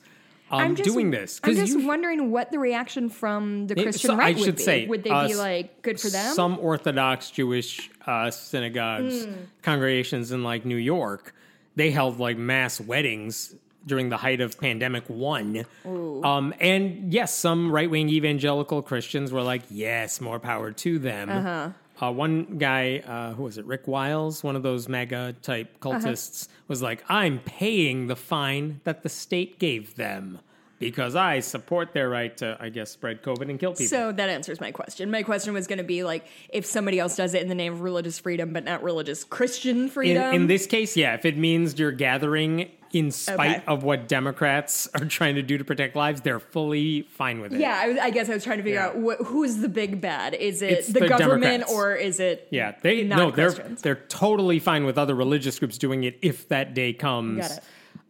Um, 0.52 0.60
I'm 0.62 0.76
just, 0.76 0.90
doing 0.90 1.12
this 1.12 1.40
I'm 1.44 1.54
just 1.56 1.80
wondering 1.80 2.32
what 2.32 2.52
the 2.52 2.58
reaction 2.58 3.10
from 3.10 3.68
the 3.68 3.80
It- 3.80 3.84
Christian 3.84 4.08
so 4.10 4.16
right 4.18 4.36
I 4.36 4.40
would 4.40 4.46
should 4.46 4.56
be. 4.56 4.64
say, 4.64 4.88
would 4.88 5.04
they 5.04 5.12
uh, 5.12 5.28
be 5.28 5.36
like 5.36 5.84
good 5.84 6.00
for 6.02 6.10
them? 6.10 6.34
Some 6.34 6.58
Orthodox 6.60 7.30
Jewish 7.30 7.92
uh, 8.08 8.32
synagogues, 8.32 9.26
Hmm. 9.26 9.32
congregations 9.62 10.32
in 10.32 10.44
like 10.44 10.66
New 10.66 10.76
York, 10.76 11.36
they 11.76 11.92
held 11.92 12.20
like 12.20 12.36
mass 12.38 12.82
weddings 12.82 13.54
during 13.86 14.10
the 14.10 14.18
height 14.18 14.42
of 14.42 14.60
pandemic 14.60 15.04
one. 15.10 15.66
Um, 15.86 16.54
and 16.60 17.12
yes, 17.14 17.34
some 17.34 17.72
right 17.72 17.90
wing 17.90 18.10
evangelical 18.10 18.82
Christians 18.82 19.32
were 19.32 19.42
like, 19.42 19.64
yes, 19.70 20.22
more 20.22 20.40
power 20.40 20.72
to 20.72 21.00
them. 21.00 21.30
Uh-huh. 21.30 22.12
one 22.12 22.58
guy, 22.58 23.00
uh, 23.00 23.34
who 23.34 23.44
was 23.44 23.58
it, 23.58 23.66
Rick 23.66 23.88
Wiles, 23.88 24.44
one 24.44 24.56
of 24.56 24.64
those 24.64 24.88
mega 24.88 25.34
type 25.42 25.80
cultists, 25.80 26.48
was 26.68 26.82
like, 26.82 27.04
I'm 27.10 27.40
paying 27.40 28.08
the 28.08 28.16
fine 28.16 28.82
that 28.84 29.04
the 29.04 29.10
state 29.10 29.60
gave 29.60 29.96
them. 29.96 30.40
Because 30.78 31.14
I 31.14 31.42
support 31.42 31.92
their 31.92 32.08
right 32.08 32.38
to, 32.38 32.56
I 32.58 32.70
guess, 32.70 32.90
spread 32.90 33.22
COVID 33.22 33.50
and 33.50 33.60
kill 33.60 33.74
people. 33.74 33.88
So 33.88 34.14
that 34.14 34.30
answers 34.30 34.62
my 34.62 34.72
question. 34.72 35.12
My 35.12 35.24
question 35.24 35.54
was 35.54 35.68
going 35.68 35.80
to 35.80 35.84
be 35.84 36.06
like, 36.06 36.26
if 36.48 36.66
somebody 36.66 37.00
else 37.00 37.18
does 37.18 37.34
it 37.34 37.42
in 37.42 37.50
the 37.50 37.56
name 37.56 37.74
of 37.74 37.82
religious 37.82 38.18
freedom, 38.18 38.54
but 38.54 38.64
not 38.64 38.82
religious 38.82 39.26
Christian 39.26 39.78
in, 39.78 39.90
freedom. 39.90 40.34
in 40.34 40.48
this 40.48 40.66
case, 40.66 40.96
yeah, 40.96 41.16
if 41.16 41.26
it 41.26 41.38
means 41.38 41.78
you're 41.78 41.92
gathering 41.92 42.72
in 42.94 43.12
spite 43.12 43.58
Okay. 43.58 43.64
of 43.68 43.84
what 43.84 44.08
Democrats 44.08 44.88
are 44.96 45.06
trying 45.06 45.36
to 45.36 45.42
do 45.44 45.58
to 45.58 45.64
protect 45.64 45.96
lives, 45.96 46.22
they're 46.22 46.40
fully 46.40 47.04
fine 47.04 47.40
with 47.42 47.54
it. 47.54 47.60
yeah, 47.60 47.78
I, 48.02 48.06
I 48.06 48.10
guess 48.10 48.30
I 48.30 48.34
was 48.34 48.44
trying 48.44 48.58
to 48.58 48.64
figure 48.64 48.80
Yeah. 48.80 48.88
out 48.88 48.96
wh- 49.22 49.26
who's 49.26 49.58
the 49.58 49.70
big 49.70 50.02
bad. 50.02 50.34
Is 50.34 50.62
it 50.62 50.88
the, 50.88 51.02
the 51.02 51.08
government 51.08 51.44
Democrats. 51.68 51.74
or 51.74 51.96
is 51.96 52.20
it? 52.20 52.48
Yeah, 52.52 52.74
they 52.82 53.04
no, 53.04 53.32
they're 53.32 53.52
they're 53.52 53.96
totally 54.08 54.60
fine 54.60 54.86
with 54.86 54.98
other 54.98 55.16
religious 55.16 55.60
groups 55.60 55.78
doing 55.78 56.04
it 56.04 56.18
if 56.22 56.48
that 56.50 56.74
day 56.74 56.94
comes. 56.94 57.48
Got 57.48 57.58
it. 57.58 57.64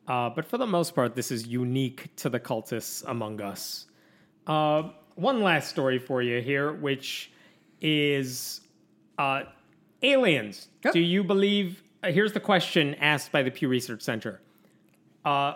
Uh, 0.08 0.30
but 0.32 0.46
for 0.46 0.58
the 0.58 0.66
most 0.66 0.96
part, 0.96 1.14
this 1.16 1.30
is 1.32 1.46
unique 1.46 2.16
to 2.16 2.30
the 2.30 2.40
cultists 2.40 3.04
among 3.08 3.42
us. 3.42 3.86
Uh, 4.48 4.90
one 5.16 5.42
last 5.44 5.70
story 5.70 6.00
for 6.00 6.22
you 6.24 6.42
here, 6.42 6.74
which 6.74 7.32
is 7.82 8.62
uh, 9.18 9.44
aliens. 10.02 10.68
Yep. 10.84 10.94
Do 10.94 11.00
you 11.00 11.24
believe? 11.24 11.84
Uh, 12.04 12.12
here's 12.12 12.34
the 12.34 12.40
question 12.40 12.96
asked 12.96 13.32
by 13.32 13.44
the 13.44 13.52
Pew 13.52 13.68
Research 13.68 14.02
Center. 14.02 14.42
Uh, 15.26 15.54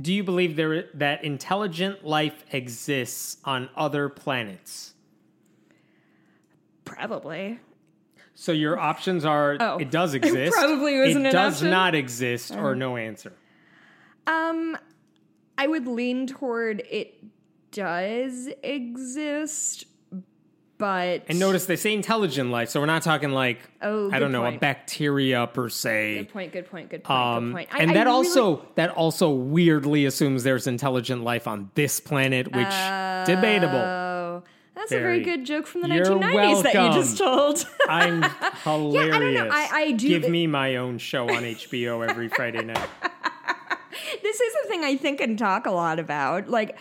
do 0.00 0.12
you 0.12 0.22
believe 0.24 0.56
there 0.56 0.84
that 0.94 1.24
intelligent 1.24 2.04
life 2.04 2.44
exists 2.52 3.36
on 3.44 3.68
other 3.76 4.08
planets? 4.08 4.94
Probably. 6.84 7.58
So 8.34 8.52
your 8.52 8.78
options 8.78 9.24
are 9.24 9.56
Oh. 9.60 9.78
it 9.78 9.90
does 9.90 10.14
exist. 10.14 10.52
probably 10.58 10.98
wasn't 10.98 11.26
it 11.26 11.28
an 11.28 11.32
does 11.32 11.54
option. 11.56 11.70
Not 11.70 11.94
exist 11.94 12.54
or 12.56 12.74
no 12.74 12.96
answer. 12.96 13.32
Um, 14.26 14.76
I 15.58 15.66
would 15.66 15.86
lean 15.86 16.26
toward 16.26 16.80
it 16.90 17.22
does 17.70 18.48
exist, 18.62 19.84
but 20.82 21.22
And 21.28 21.38
notice 21.38 21.66
they 21.66 21.76
say 21.76 21.94
intelligent 21.94 22.50
life, 22.50 22.68
so 22.68 22.80
we're 22.80 22.86
not 22.86 23.02
talking 23.02 23.30
like 23.30 23.60
Oh, 23.80 24.10
I 24.10 24.18
don't 24.18 24.32
know 24.32 24.44
a 24.44 24.58
bacteria 24.58 25.46
per 25.46 25.68
se. 25.68 26.18
Good 26.18 26.28
point. 26.32 26.52
Good 26.52 26.68
point. 26.68 26.90
Good 26.90 27.04
point. 27.04 27.18
Um, 27.20 27.44
good 27.46 27.52
point. 27.54 27.68
I- 27.72 27.78
and 27.78 27.90
I 27.92 27.94
that 27.94 28.06
really- 28.06 28.16
also 28.26 28.66
that 28.74 28.90
also 28.90 29.30
weirdly 29.30 30.04
assumes 30.06 30.42
there's 30.42 30.66
intelligent 30.66 31.22
life 31.22 31.46
on 31.46 31.70
this 31.76 32.00
planet, 32.00 32.46
which 32.48 32.74
debatable. 33.26 33.78
Oh, 33.78 34.42
that's 34.74 34.90
a 34.90 34.96
very 34.98 35.22
Very. 35.22 35.36
good 35.36 35.44
joke 35.46 35.68
from 35.68 35.82
the 35.82 35.88
You're 35.88 36.04
1990s 36.06 36.62
that 36.64 36.74
you 36.74 36.92
just 37.00 37.16
told. 37.18 37.64
I'm 37.88 38.24
hilarious. 38.64 39.10
Yeah, 39.10 39.16
I- 39.16 39.20
don't 39.20 39.34
know. 39.34 39.50
I 39.52 39.92
do- 39.92 40.08
give 40.08 40.28
me 40.28 40.48
my 40.48 40.76
own 40.76 40.98
show 40.98 41.28
on 41.30 41.44
HBO 41.44 42.08
every 42.08 42.26
Friday 42.28 42.64
night. 42.64 42.88
this 44.22 44.40
is 44.40 44.54
a 44.64 44.68
thing 44.68 44.82
I 44.84 44.96
think 44.96 45.20
and 45.20 45.38
talk 45.38 45.66
a 45.66 45.70
lot 45.70 45.98
about. 46.00 46.48
Like, 46.48 46.76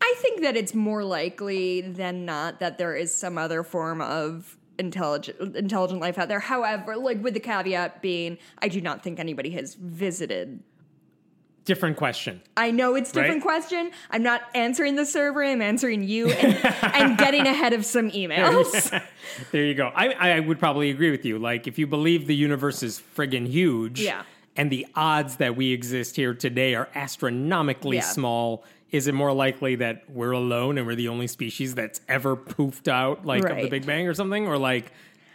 I 0.00 0.14
think 0.18 0.42
that 0.42 0.56
it's 0.56 0.74
more 0.74 1.04
likely 1.04 1.80
than 1.80 2.24
not 2.24 2.60
that 2.60 2.78
there 2.78 2.94
is 2.96 3.14
some 3.14 3.36
other 3.38 3.62
form 3.62 4.00
of 4.00 4.56
intelligent 4.78 5.56
intelligent 5.56 6.00
life 6.00 6.18
out 6.18 6.28
there. 6.28 6.40
However, 6.40 6.96
like 6.96 7.22
with 7.22 7.34
the 7.34 7.40
caveat 7.40 8.00
being, 8.00 8.38
I 8.60 8.68
do 8.68 8.80
not 8.80 9.02
think 9.02 9.18
anybody 9.18 9.50
has 9.50 9.74
visited. 9.74 10.62
Different 11.64 11.98
question. 11.98 12.40
I 12.56 12.70
know 12.70 12.94
it's 12.94 13.12
different 13.12 13.34
Right. 13.34 13.60
question. 13.60 13.90
I'm 14.10 14.22
not 14.22 14.40
answering 14.54 14.94
the 14.96 15.04
server. 15.04 15.44
I'm 15.44 15.60
answering 15.60 16.02
you 16.02 16.30
and, 16.30 16.64
and 16.94 17.18
getting 17.18 17.46
ahead 17.46 17.74
of 17.74 17.84
some 17.84 18.10
emails. 18.12 18.88
there 19.52 19.64
you 19.64 19.74
go. 19.74 19.92
I, 19.94 20.36
I 20.36 20.40
would 20.40 20.58
probably 20.58 20.88
agree 20.88 21.10
with 21.10 21.26
you. 21.26 21.38
Like, 21.38 21.66
if 21.66 21.78
you 21.78 21.86
believe 21.86 22.26
the 22.26 22.34
universe 22.34 22.82
is 22.82 23.02
friggin' 23.14 23.48
huge, 23.48 24.00
Yeah. 24.00 24.22
and 24.56 24.70
the 24.70 24.86
odds 24.94 25.36
that 25.36 25.56
we 25.56 25.72
exist 25.72 26.16
here 26.16 26.32
today 26.32 26.74
are 26.74 26.88
astronomically 26.94 27.96
Yeah. 27.96 28.02
small, 28.02 28.64
is 28.90 29.06
it 29.06 29.14
more 29.14 29.32
likely 29.32 29.76
that 29.76 30.08
we're 30.08 30.32
alone 30.32 30.78
and 30.78 30.86
we're 30.86 30.94
the 30.94 31.08
only 31.08 31.26
species 31.26 31.74
that's 31.74 32.00
ever 32.08 32.36
poofed 32.36 32.88
out, 32.88 33.26
like 33.26 33.44
of 33.44 33.56
the 33.56 33.68
Big 33.68 33.86
Bang 33.86 34.08
or 34.08 34.14
something? 34.14 34.46
Or 34.46 34.56
like, 34.56 34.92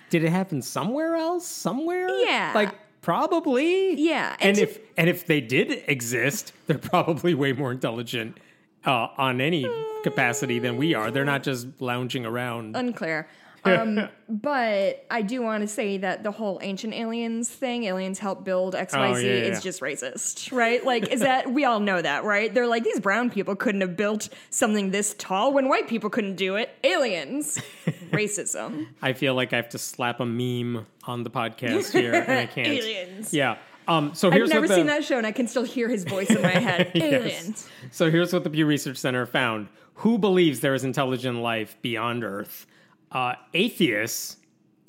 did 0.10 0.24
it 0.24 0.30
happen 0.30 0.62
somewhere 0.62 1.16
else? 1.16 1.45
Somewhere? 1.47 2.10
Yeah. 2.20 2.51
Like, 2.56 2.74
probably. 3.01 3.95
Yeah, 3.95 4.36
And, 4.39 4.58
and 4.58 4.58
if 4.58 4.80
and 4.97 5.10
if 5.10 5.26
they 5.28 5.41
did 5.41 5.84
exist, 5.88 6.54
they're 6.68 6.78
probably 6.78 7.34
way 7.34 7.54
more 7.54 7.72
intelligent. 7.72 8.38
Uh, 8.86 9.08
on 9.18 9.39
any 9.39 9.66
capacity 10.04 10.60
than 10.60 10.76
we 10.76 10.93
are. 10.93 11.10
They're 11.10 11.24
not 11.24 11.41
just 11.41 11.68
lounging 11.80 12.26
around. 12.26 12.76
Unclear. 12.76 13.30
Um, 13.66 14.09
but 14.30 15.05
I 15.09 15.22
do 15.22 15.41
want 15.41 15.61
to 15.61 15.68
say 15.68 15.97
that 15.97 16.24
the 16.24 16.32
whole 16.32 16.59
ancient 16.61 16.93
aliens 16.93 17.49
thing, 17.49 17.86
aliens 17.86 18.20
help 18.20 18.43
build 18.43 18.74
XYZ, 18.76 18.93
Oh, 18.93 19.18
yeah, 19.18 19.28
yeah. 19.28 19.41
is 19.43 19.64
just 19.64 19.82
racist, 19.82 20.51
right? 20.51 20.84
Like, 20.86 21.09
is 21.09 21.22
that, 21.22 21.51
we 21.51 21.66
all 21.66 21.80
know 21.80 22.01
that, 22.01 22.24
right? 22.24 22.53
They're 22.53 22.68
like, 22.68 22.84
these 22.84 22.99
brown 22.99 23.30
people 23.30 23.55
couldn't 23.55 23.82
have 23.82 23.95
built 23.95 24.30
something 24.49 24.91
this 24.91 25.16
tall 25.18 25.53
when 25.53 25.70
white 25.70 25.88
people 25.88 26.09
couldn't 26.09 26.36
do 26.36 26.55
it. 26.55 26.70
Aliens. 26.84 27.59
Racism. 28.11 28.88
I 29.01 29.14
feel 29.14 29.34
like 29.34 29.53
I 29.53 29.55
have 29.57 29.70
to 29.70 29.78
slap 29.78 30.20
a 30.20 30.26
meme 30.26 30.86
on 31.05 31.24
the 31.24 31.30
podcast 31.30 31.91
here, 31.91 32.14
and 32.14 32.32
I 32.39 32.45
can't. 32.53 32.68
Aliens. 32.68 33.34
Yeah. 33.34 33.57
Um. 33.88 34.14
So 34.14 34.32
I've 34.32 34.47
never 34.47 34.68
the, 34.68 34.76
seen 34.76 34.86
that 34.88 35.03
show 35.03 35.18
and 35.18 35.28
I 35.28 35.32
can 35.34 35.47
still 35.47 35.64
hear 35.64 35.89
his 35.89 36.05
voice 36.05 36.30
in 36.30 36.41
my 36.41 36.49
head. 36.49 36.91
Yes. 36.93 37.14
Aliens. 37.14 37.70
So 37.91 38.09
here's 38.09 38.32
what 38.32 38.43
the 38.45 38.49
Pew 38.49 38.66
Research 38.66 38.97
Center 38.97 39.26
found: 39.26 39.68
Who 39.95 40.18
believes 40.18 40.61
there 40.61 40.74
is 40.74 40.84
intelligent 40.86 41.39
life 41.39 41.76
beyond 41.82 42.24
Earth? 42.24 42.66
Uh, 43.14 43.36
atheists, 43.53 44.38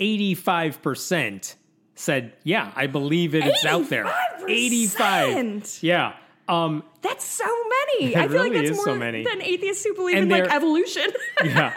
eighty-five 0.00 0.80
percent 0.82 1.56
said, 1.94 2.32
"Yeah, 2.42 2.72
I 2.74 2.86
believe 2.86 3.34
it. 3.34 3.44
It's 3.44 3.64
out 3.64 3.88
there." 3.90 4.06
85%? 4.48 5.82
Yeah. 5.82 6.14
Um. 6.48 6.82
That's 7.02 7.24
so 7.24 7.44
many. 7.44 8.16
I 8.16 8.28
feel 8.28 8.38
like 8.42 8.52
that's 8.52 8.70
more 8.70 8.84
so 8.84 8.98
than 8.98 9.42
atheists 9.42 9.84
who 9.84 9.94
believe 9.94 10.16
And 10.16 10.30
in 10.32 10.38
like 10.42 10.50
evolution. 10.52 11.06
yeah. 11.44 11.74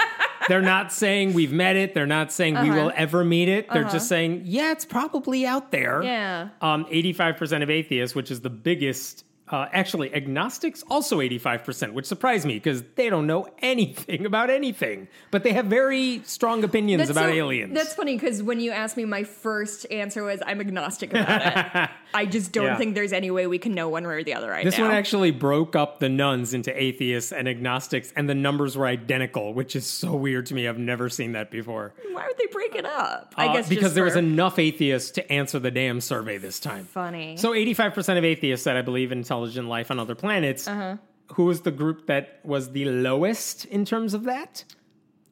They're 0.49 0.61
not 0.61 0.91
saying 0.93 1.33
we've 1.33 1.51
met 1.51 1.75
it. 1.75 1.93
They're 1.93 2.05
not 2.05 2.31
saying 2.31 2.53
we 2.61 2.69
Uh-huh. 2.69 2.83
will 2.85 2.91
ever 2.95 3.23
meet 3.25 3.49
it. 3.49 3.69
They're 3.71 3.83
just 3.83 4.07
saying, 4.07 4.43
yeah, 4.45 4.71
it's 4.71 4.85
probably 4.85 5.45
out 5.45 5.71
there. 5.71 6.01
yeah. 6.03 6.49
Um, 6.61 6.85
85% 6.85 7.63
of 7.63 7.69
atheists, 7.69 8.15
which 8.15 8.31
is 8.31 8.39
the 8.41 8.49
biggest. 8.49 9.25
Uh, 9.49 9.65
actually, 9.71 10.13
agnostics 10.13 10.83
also 10.89 11.19
85%, 11.19 11.93
which 11.93 12.05
surprised 12.05 12.45
me 12.45 12.55
because 12.55 12.83
they 12.95 13.09
don't 13.09 13.25
know 13.27 13.47
anything 13.59 14.25
about 14.25 14.49
anything, 14.49 15.07
but 15.31 15.43
they 15.43 15.53
have 15.53 15.67
very 15.67 16.21
strong 16.25 16.63
opinions 16.65 17.09
about 17.09 17.29
so- 17.29 17.33
aliens. 17.33 17.73
That's 17.73 17.93
funny 17.93 18.15
because 18.15 18.43
when 18.43 18.59
you 18.59 18.71
asked 18.71 18.97
me, 18.97 19.05
my 19.05 19.23
first 19.23 19.89
answer 19.89 20.23
was 20.23 20.41
I'm 20.45 20.59
agnostic 20.59 21.11
about 21.11 21.85
it. 21.85 21.89
I 22.13 22.25
just 22.25 22.51
don't 22.51 22.65
Yeah. 22.65 22.77
think 22.77 22.95
there's 22.95 23.13
any 23.13 23.29
way 23.31 23.47
we 23.47 23.57
can 23.59 23.73
know 23.73 23.89
one 23.89 24.05
way 24.07 24.13
or 24.15 24.23
the 24.23 24.33
other 24.33 24.49
right 24.49 24.63
This 24.65 24.77
now. 24.77 24.85
one 24.87 24.93
actually 24.95 25.31
broke 25.31 25.75
up 25.75 25.99
the 25.99 26.09
nones 26.09 26.53
into 26.53 26.71
atheists 26.81 27.31
and 27.31 27.47
agnostics, 27.47 28.13
and 28.15 28.29
the 28.29 28.35
numbers 28.35 28.77
were 28.77 28.85
identical, 28.87 29.53
which 29.53 29.75
is 29.75 29.85
so 29.85 30.15
weird 30.15 30.45
to 30.47 30.55
me. 30.55 30.67
I've 30.67 30.79
never 30.79 31.09
seen 31.09 31.33
that 31.33 31.51
before. 31.51 31.93
Why 32.13 32.25
would 32.27 32.37
they 32.37 32.47
break 32.51 32.75
it 32.75 32.85
up? 32.85 33.33
I 33.37 33.47
Uh, 33.47 33.53
guess 33.53 33.69
because 33.69 33.93
there 33.93 34.03
was 34.05 34.15
enough 34.15 34.57
atheists 34.57 35.11
to 35.11 35.31
answer 35.31 35.59
the 35.59 35.71
damn 35.71 36.01
survey 36.01 36.37
this 36.37 36.59
time. 36.59 36.85
funny. 36.85 37.35
So 37.37 37.53
85% 37.53 38.17
of 38.17 38.23
atheists 38.25 38.63
said 38.63 38.75
I 38.77 38.81
believe 38.81 39.11
in 39.11 39.19
intelligent 39.19 39.67
life 39.67 39.91
on 39.91 39.99
other 39.99 40.15
planets. 40.15 40.67
Uh-huh. 40.67 40.97
Who 41.33 41.43
was 41.45 41.61
the 41.61 41.71
group 41.71 42.07
that 42.07 42.39
was 42.43 42.71
the 42.71 42.85
lowest 42.85 43.65
in 43.65 43.83
terms 43.85 44.13
of 44.13 44.23
that? 44.23 44.63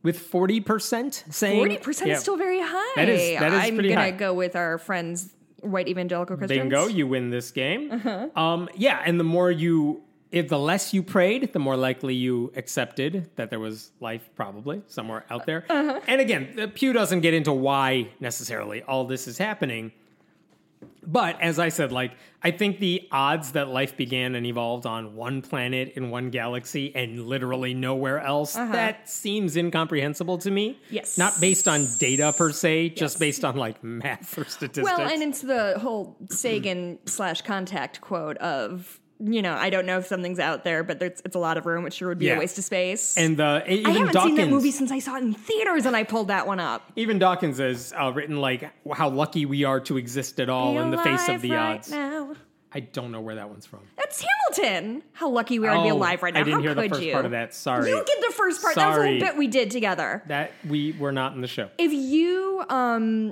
With 0.04 0.20
40% 0.20 1.24
saying 1.32 1.58
Forty 1.58 1.78
percent 1.78 2.10
Yeah. 2.10 2.16
is 2.18 2.22
still 2.22 2.38
very 2.38 2.60
high. 2.62 2.94
That 2.96 3.10
is- 3.10 3.40
that 3.40 3.54
is 3.54 3.60
I'm 3.60 3.74
pretty 3.76 3.90
gonna 3.90 4.02
high. 4.02 4.12
go 4.12 4.34
with 4.34 4.56
our 4.56 4.78
friends, 4.78 5.34
white 5.66 5.88
evangelical 5.88 6.38
Christians. 6.38 6.60
bingo, 6.60 6.88
you 6.88 7.08
win 7.08 7.30
this 7.30 7.52
game. 7.52 7.92
Uh-huh. 7.92 8.30
Um, 8.36 8.70
yeah, 8.76 9.02
and 9.06 9.20
the 9.20 9.24
more 9.24 9.52
you, 9.52 10.04
if 10.32 10.48
the 10.50 10.60
less 10.60 10.94
you 10.94 11.04
prayed, 11.04 11.54
the 11.54 11.60
more 11.60 11.76
likely 11.76 12.16
you 12.16 12.52
accepted 12.56 13.30
that 13.36 13.50
there 13.50 13.60
was 13.60 13.92
life 14.00 14.30
probably 14.36 14.82
somewhere 14.88 15.26
out 15.30 15.46
there. 15.46 15.66
Uh-huh. 15.70 16.00
And 16.08 16.22
again, 16.22 16.54
the 16.56 16.68
Pew 16.68 16.94
doesn't 16.94 17.22
get 17.22 17.34
into 17.34 17.52
why 17.54 18.10
necessarily 18.20 18.84
all 18.84 19.06
this 19.06 19.28
is 19.28 19.38
happening. 19.38 19.92
But 21.08 21.40
as 21.42 21.60
I 21.60 21.70
said, 21.70 21.92
like 21.92 22.12
I 22.44 22.52
think 22.52 22.80
the 22.80 23.08
odds 23.12 23.54
that 23.54 23.70
life 23.70 23.98
began 23.98 24.36
and 24.36 24.46
evolved 24.46 24.86
on 24.86 25.16
one 25.16 25.42
planet 25.42 25.94
in 25.96 26.10
one 26.12 26.30
galaxy 26.30 26.96
and 26.96 27.26
literally 27.28 27.74
nowhere 27.74 28.20
else, 28.20 28.54
that 28.54 29.10
seems 29.10 29.56
incomprehensible 29.56 30.38
to 30.40 30.52
me. 30.52 30.70
Uh-huh. 30.72 30.80
Yes. 30.92 31.18
Not 31.18 31.40
based 31.42 31.68
on 31.68 31.86
data 32.00 32.34
per 32.38 32.52
se, 32.52 32.90
just 32.90 33.16
Yes. 33.16 33.20
based 33.20 33.46
on 33.46 33.56
like 33.56 33.84
math 33.84 34.38
or 34.38 34.46
statistics. 34.46 34.84
Well, 34.98 35.02
and 35.02 35.24
it's 35.24 35.42
the 35.42 35.80
whole 35.80 36.18
Sagan 36.30 37.00
slash 37.06 37.42
contact 37.42 38.02
quote 38.02 38.38
of, 38.38 39.00
you 39.20 39.42
know, 39.42 39.54
I 39.54 39.70
don't 39.70 39.86
know 39.86 39.98
if 40.00 40.08
something's 40.08 40.40
out 40.40 40.64
there, 40.64 40.84
but 40.84 41.00
there's, 41.00 41.22
it's 41.24 41.36
a 41.36 41.40
lot 41.40 41.58
of 41.58 41.66
room. 41.66 41.84
which 41.84 41.94
sure 41.96 42.10
would 42.10 42.20
be 42.20 42.26
Yeah. 42.26 42.36
a 42.36 42.40
waste 42.40 42.58
of 42.58 42.64
space. 42.66 43.18
And 43.18 43.38
the 43.38 43.64
even 43.72 43.86
I 43.86 43.90
haven't 43.92 44.14
Dawkins, 44.14 44.24
seen 44.32 44.36
that 44.46 44.50
movie 44.50 44.72
since 44.72 44.92
I 44.92 45.00
saw 45.00 45.16
it 45.16 45.24
in 45.24 45.34
theaters, 45.34 45.86
and 45.86 45.96
I 45.96 46.04
pulled 46.04 46.28
that 46.28 46.48
one 46.48 46.60
up. 46.60 46.92
even 46.96 47.18
Dawkins 47.20 47.58
has 47.60 47.94
uh, 48.00 48.12
written 48.14 48.42
like 48.42 48.70
how 48.94 49.10
lucky 49.10 49.46
we 49.46 49.64
are 49.64 49.80
to 49.82 49.98
exist 49.98 50.40
at 50.40 50.50
all 50.50 50.80
in 50.80 50.92
the 50.92 50.98
face 50.98 51.28
of 51.30 51.42
the 51.42 51.52
right 51.52 51.76
odds. 51.76 51.92
Now. 51.92 52.36
I 52.74 52.82
don't 52.82 53.14
know 53.14 53.22
where 53.22 53.36
that 53.36 53.50
one's 53.50 53.66
from. 53.66 53.80
That's 53.96 54.22
Hamilton. 54.58 55.02
How 55.14 55.30
lucky 55.30 55.60
we 55.60 55.68
are 55.70 55.78
to 55.78 55.84
be 55.84 55.92
Oh, 55.92 55.96
alive 55.96 56.22
right 56.22 56.34
now. 56.34 56.42
I 56.42 56.44
didn't 56.44 56.56
How 56.60 56.62
hear 56.62 56.74
the 56.74 56.82
could 56.82 56.92
first 56.92 57.04
you? 57.04 57.14
part 57.14 57.24
of 57.24 57.32
that. 57.32 57.54
Sorry. 57.54 57.90
You 57.90 58.04
get 58.06 58.18
the 58.28 58.34
first 58.36 58.62
part. 58.62 58.76
That 58.76 58.88
was 58.90 58.96
a 58.96 59.00
Sorry. 59.00 59.14
little 59.14 59.28
bit 59.30 59.38
we 59.38 59.48
did 59.48 59.72
together. 59.72 60.24
That 60.28 60.52
we 60.68 60.92
were 61.00 61.14
not 61.14 61.34
in 61.36 61.40
the 61.42 61.48
show. 61.48 61.70
If 61.78 61.94
you, 61.94 62.66
um, 62.68 63.32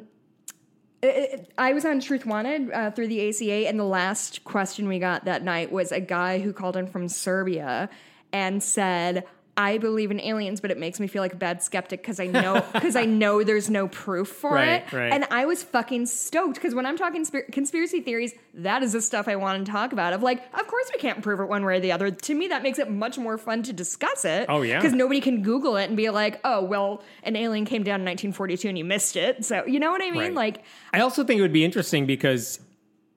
I- 1.03 1.45
I 1.57 1.73
was 1.73 1.85
on 1.85 1.99
Truth 1.99 2.25
Wanted 2.25 2.71
uh, 2.71 2.91
through 2.91 3.07
the 3.07 3.29
ACA, 3.29 3.67
and 3.67 3.77
the 3.79 3.83
last 3.83 4.43
question 4.43 4.87
we 4.87 4.99
got 4.99 5.25
that 5.25 5.43
night 5.43 5.71
was 5.71 5.91
a 5.91 5.99
guy 5.99 6.39
who 6.39 6.53
called 6.53 6.77
in 6.77 6.87
from 6.87 7.09
Serbia 7.09 7.89
and 8.31 8.63
said, 8.63 9.25
"I 9.55 9.77
believe 9.77 10.09
in 10.11 10.19
aliens, 10.19 10.61
but 10.61 10.71
it 10.71 10.79
makes 10.79 10.99
me 10.99 11.07
feel 11.07 11.21
like 11.21 11.33
a 11.33 11.37
bad 11.37 11.61
skeptic 11.61 12.01
because 12.01 12.19
I 12.19 12.25
know 12.27 12.65
because 12.73 12.95
I 12.95 13.05
know 13.05 13.43
there's 13.43 13.69
no 13.69 13.87
proof 13.87 14.27
for 14.27 14.53
Right, 14.53 14.83
it." 14.87 14.93
right. 14.93 15.13
And 15.13 15.25
I 15.29 15.45
was 15.45 15.61
fucking 15.63 16.07
stoked 16.07 16.55
because 16.55 16.73
when 16.73 16.85
I'm 16.85 16.97
talking 16.97 17.23
spir- 17.25 17.45
conspiracy 17.51 18.01
theories, 18.01 18.33
that 18.55 18.81
is 18.83 18.93
the 18.93 19.01
stuff 19.01 19.27
I 19.27 19.35
want 19.35 19.65
to 19.65 19.71
talk 19.71 19.93
about. 19.93 20.13
Of 20.13 20.23
like, 20.23 20.43
of 20.57 20.67
course 20.67 20.89
we 20.93 20.99
can't 20.99 21.21
prove 21.21 21.39
it 21.39 21.45
one 21.47 21.63
way 21.65 21.77
or 21.77 21.79
the 21.79 21.91
other. 21.91 22.09
To 22.09 22.33
me, 22.33 22.47
that 22.47 22.63
makes 22.63 22.79
it 22.79 22.89
much 22.89 23.17
more 23.17 23.37
fun 23.37 23.63
to 23.63 23.73
discuss 23.73 24.25
it. 24.25 24.47
Oh, 24.49 24.61
yeah. 24.63 24.79
because 24.79 24.93
nobody 24.93 25.21
can 25.21 25.41
Google 25.43 25.77
it 25.77 25.85
and 25.85 25.95
be 25.97 26.09
like, 26.09 26.39
"Oh, 26.43 26.63
well, 26.63 27.03
an 27.23 27.35
alien 27.35 27.65
came 27.65 27.83
down 27.83 28.01
in 28.01 28.05
1942 28.05 28.69
and 28.69 28.77
you 28.77 28.83
missed 28.85 29.15
it." 29.15 29.45
So 29.45 29.65
you 29.65 29.79
know 29.79 29.91
what 29.91 30.01
I 30.01 30.09
mean? 30.11 30.19
Right. 30.19 30.33
Like, 30.33 30.63
I 30.93 31.01
also 31.01 31.23
think 31.23 31.37
it 31.39 31.41
would 31.41 31.53
be 31.53 31.63
interesting 31.63 32.05
because 32.05 32.59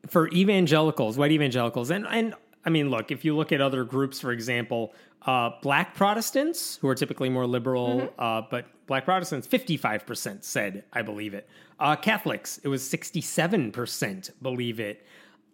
for 0.06 0.28
evangelicals, 0.28 1.16
white 1.16 1.32
evangelicals, 1.32 1.90
and 1.90 2.06
and 2.08 2.34
I 2.64 2.68
mean, 2.70 2.90
look, 2.90 3.10
if 3.10 3.24
you 3.24 3.36
look 3.36 3.52
at 3.52 3.60
other 3.60 3.84
groups, 3.84 4.20
for 4.20 4.32
example, 4.32 4.92
uh, 5.26 5.50
black 5.60 5.94
Protestants 5.94 6.76
who 6.80 6.88
are 6.88 6.94
typically 6.94 7.28
more 7.28 7.46
liberal, 7.46 8.00
Mm-hmm. 8.00 8.20
uh, 8.20 8.42
but 8.50 8.66
black 8.86 9.04
Protestants, 9.04 9.46
fifty-five 9.46 10.06
percent 10.06 10.44
said, 10.44 10.84
"I 10.92 11.02
believe 11.02 11.34
it." 11.34 11.48
Uh, 11.78 11.96
Catholics, 11.96 12.58
it 12.62 12.68
was 12.68 12.88
sixty-seven 12.88 13.72
percent 13.72 14.30
believe 14.40 14.80
it, 14.80 15.04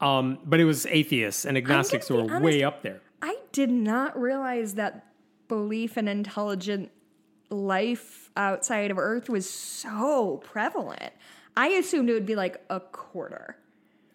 um, 0.01 0.39
but 0.45 0.61
it 0.61 0.65
was 0.65 0.87
atheists 0.87 1.45
and 1.45 1.57
agnostics 1.57 2.09
who 2.09 2.15
be 2.17 2.21
are 2.21 2.25
honest. 2.25 2.45
way 2.45 2.63
up 2.63 2.83
there. 2.83 3.01
I 3.23 3.37
did 3.53 3.71
not 3.71 4.21
realize 4.21 4.75
that 4.75 5.07
belief 5.49 5.97
in 5.99 6.09
intelligent 6.09 6.91
life 7.51 8.31
outside 8.37 8.91
of 8.91 8.99
Earth 8.99 9.29
was 9.29 9.49
so 9.49 10.41
prevalent. 10.45 11.13
I 11.57 11.69
assumed 11.69 12.09
it 12.11 12.15
would 12.15 12.27
be 12.27 12.37
like 12.37 12.65
a 12.71 12.81
quarter. 12.81 13.57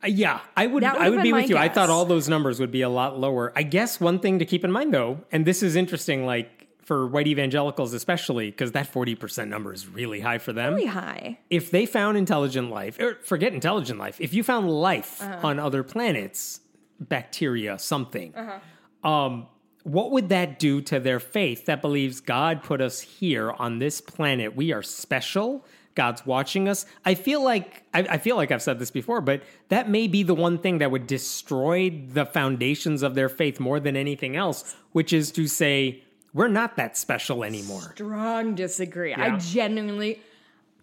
Uh, 0.04 0.08
yeah, 0.08 0.40
I 0.56 0.68
would. 0.68 0.84
I 0.84 1.10
would 1.10 1.24
be 1.24 1.34
with 1.34 1.50
you. 1.50 1.58
I 1.58 1.70
thought 1.70 1.90
all 1.90 2.06
those 2.06 2.30
numbers 2.30 2.60
would 2.60 2.72
be 2.72 2.82
a 2.82 2.90
lot 2.90 3.20
lower. 3.20 3.52
I 3.56 3.64
guess 3.64 4.00
one 4.00 4.20
thing 4.20 4.40
to 4.40 4.46
keep 4.46 4.64
in 4.64 4.72
mind, 4.72 4.94
though, 4.94 5.20
and 5.32 5.46
this 5.46 5.64
is 5.64 5.76
interesting, 5.76 6.26
like 6.26 6.68
for 6.84 7.06
white 7.08 7.28
evangelicals 7.28 7.94
especially, 7.94 8.52
because 8.52 8.72
that 8.74 8.88
forty 8.88 9.16
percent 9.16 9.50
number 9.50 9.74
is 9.74 9.88
really 9.88 10.20
high 10.20 10.38
for 10.38 10.54
them. 10.54 10.74
Pretty 10.74 10.88
high. 10.88 11.40
If 11.50 11.72
they 11.72 11.86
found 11.86 12.18
intelligent 12.18 12.70
life, 12.70 13.00
or 13.00 13.16
forget 13.24 13.54
intelligent 13.54 13.98
life, 14.00 14.22
if 14.22 14.34
you 14.34 14.44
found 14.44 14.70
life 14.70 15.22
Uh-huh. 15.22 15.48
on 15.48 15.60
other 15.60 15.84
planets, 15.84 16.62
bacteria, 17.00 17.80
something, 17.80 18.34
Uh-huh. 18.36 19.10
um, 19.10 19.48
what 19.84 20.12
would 20.12 20.30
that 20.30 20.60
do 20.60 20.82
to 20.82 21.00
their 21.00 21.20
faith 21.20 21.66
that 21.66 21.82
believes 21.82 22.20
God 22.20 22.62
put 22.62 22.82
us 22.82 23.00
here 23.02 23.52
on 23.52 23.80
this 23.80 24.02
planet? 24.02 24.56
We 24.56 24.74
are 24.74 24.84
special. 24.84 25.66
God's 25.98 26.26
watching 26.26 26.70
us. 26.70 26.86
I 27.04 27.16
feel 27.16 27.44
like 27.44 27.84
I, 27.94 28.02
I 28.02 28.18
feel 28.20 28.38
like 28.38 28.52
I've 28.52 28.62
said 28.62 28.78
this 28.78 28.92
before, 28.92 29.20
but 29.20 29.42
that 29.70 29.90
may 29.90 30.08
be 30.08 30.22
the 30.22 30.36
one 30.36 30.60
thing 30.60 30.78
that 30.78 30.92
would 30.92 31.08
destroy 31.08 31.90
the 31.90 32.26
foundations 32.26 33.02
of 33.02 33.16
their 33.16 33.28
faith 33.28 33.60
more 33.60 33.80
than 33.80 33.98
anything 33.98 34.36
else, 34.36 34.76
which 34.92 35.12
is 35.12 35.32
to 35.32 35.48
say 35.48 36.04
we're 36.34 36.48
not 36.48 36.78
that 36.78 36.96
special 36.96 37.44
anymore. 37.44 37.94
Strong 37.96 38.56
disagree. 38.56 39.14
I 39.16 39.38
genuinely, 39.38 40.22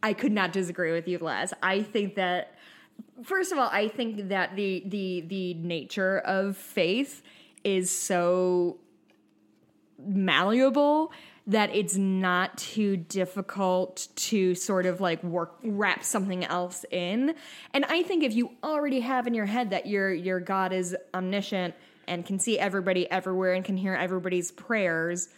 I 0.02 0.12
could 0.12 0.32
not 0.32 0.52
disagree 0.52 0.90
with 0.90 1.06
you, 1.06 1.18
Les. 1.18 1.54
I 1.62 1.82
think 1.82 2.16
that, 2.16 2.58
first 3.22 3.52
of 3.52 3.58
all, 3.58 3.70
I 3.72 3.86
think 3.86 4.28
that 4.30 4.56
the 4.56 4.82
the 4.84 5.20
the 5.28 5.54
nature 5.54 6.18
of 6.18 6.56
faith 6.56 7.22
is 7.62 7.88
so 7.88 8.78
malleable 10.04 11.12
that 11.46 11.74
it's 11.74 11.96
not 11.96 12.56
too 12.56 12.96
difficult 12.96 14.08
to 14.16 14.54
sort 14.54 14.86
of 14.86 15.00
like 15.00 15.22
work 15.22 15.56
wrap 15.62 16.02
something 16.02 16.44
else 16.44 16.84
in. 16.90 17.34
And 17.74 17.84
I 17.84 18.02
think 18.02 18.24
if 18.24 18.34
you 18.34 18.52
already 18.62 19.00
have 19.00 19.26
in 19.26 19.34
your 19.34 19.46
head 19.46 19.70
that 19.70 19.86
your 19.86 20.12
your 20.12 20.40
God 20.40 20.72
is 20.72 20.96
omniscient 21.12 21.74
and 22.06 22.24
can 22.24 22.38
see 22.38 22.58
everybody 22.58 23.10
everywhere 23.10 23.52
and 23.54 23.64
can 23.64 23.76
hear 23.76 23.94
everybody's 23.94 24.50
prayers, 24.50 25.28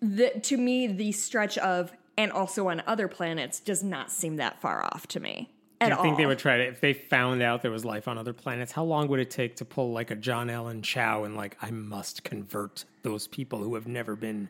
the, 0.00 0.30
to 0.42 0.56
me 0.56 0.86
the 0.86 1.12
stretch 1.12 1.56
of 1.58 1.92
and 2.18 2.32
also 2.32 2.68
on 2.68 2.82
other 2.86 3.08
planets 3.08 3.60
does 3.60 3.82
not 3.82 4.10
seem 4.10 4.36
that 4.36 4.60
far 4.60 4.84
off 4.84 5.06
to 5.08 5.20
me 5.20 5.50
you 5.88 5.96
think 5.96 6.12
all. 6.12 6.16
they 6.16 6.26
would 6.26 6.38
try 6.38 6.58
to 6.58 6.64
if 6.64 6.80
they 6.80 6.92
found 6.92 7.42
out 7.42 7.62
there 7.62 7.70
was 7.70 7.84
life 7.84 8.06
on 8.06 8.18
other 8.18 8.32
planets? 8.32 8.72
How 8.72 8.84
long 8.84 9.08
would 9.08 9.20
it 9.20 9.30
take 9.30 9.56
to 9.56 9.64
pull 9.64 9.92
like 9.92 10.10
a 10.10 10.14
John 10.14 10.50
Allen 10.50 10.82
Chau 10.82 11.24
and 11.24 11.36
like 11.36 11.56
I 11.62 11.70
must 11.70 12.22
convert 12.22 12.84
those 13.02 13.26
people 13.26 13.60
who 13.60 13.74
have 13.74 13.86
never 13.86 14.14
been 14.14 14.48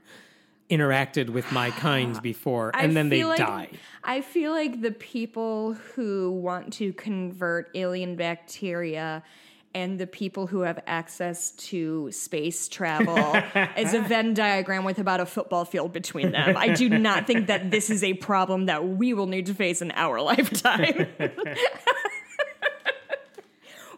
interacted 0.70 1.30
with 1.30 1.50
my 1.52 1.70
kind 1.78 2.20
before, 2.22 2.70
I 2.74 2.82
and 2.82 2.96
then 2.96 3.08
they 3.08 3.24
like- 3.24 3.38
die? 3.38 3.68
I 4.02 4.22
feel 4.22 4.52
like 4.52 4.80
the 4.80 4.92
people 4.92 5.74
who 5.74 6.32
want 6.32 6.72
to 6.74 6.92
convert 6.94 7.70
alien 7.74 8.16
bacteria 8.16 9.22
and 9.74 9.98
the 9.98 10.06
people 10.06 10.46
who 10.46 10.62
have 10.62 10.80
access 10.86 11.52
to 11.52 12.10
space 12.10 12.68
travel 12.68 13.40
is 13.76 13.94
a 13.94 14.00
Venn 14.00 14.34
diagram 14.34 14.84
with 14.84 14.98
about 14.98 15.20
a 15.20 15.26
football 15.26 15.64
field 15.64 15.92
between 15.92 16.32
them. 16.32 16.56
I 16.56 16.68
do 16.68 16.88
not 16.88 17.26
think 17.26 17.46
that 17.48 17.70
this 17.70 17.88
is 17.90 18.02
a 18.02 18.14
problem 18.14 18.66
that 18.66 18.86
we 18.88 19.14
will 19.14 19.26
need 19.26 19.46
to 19.46 19.54
face 19.54 19.80
in 19.80 19.92
our 19.92 20.20
lifetime. 20.20 21.06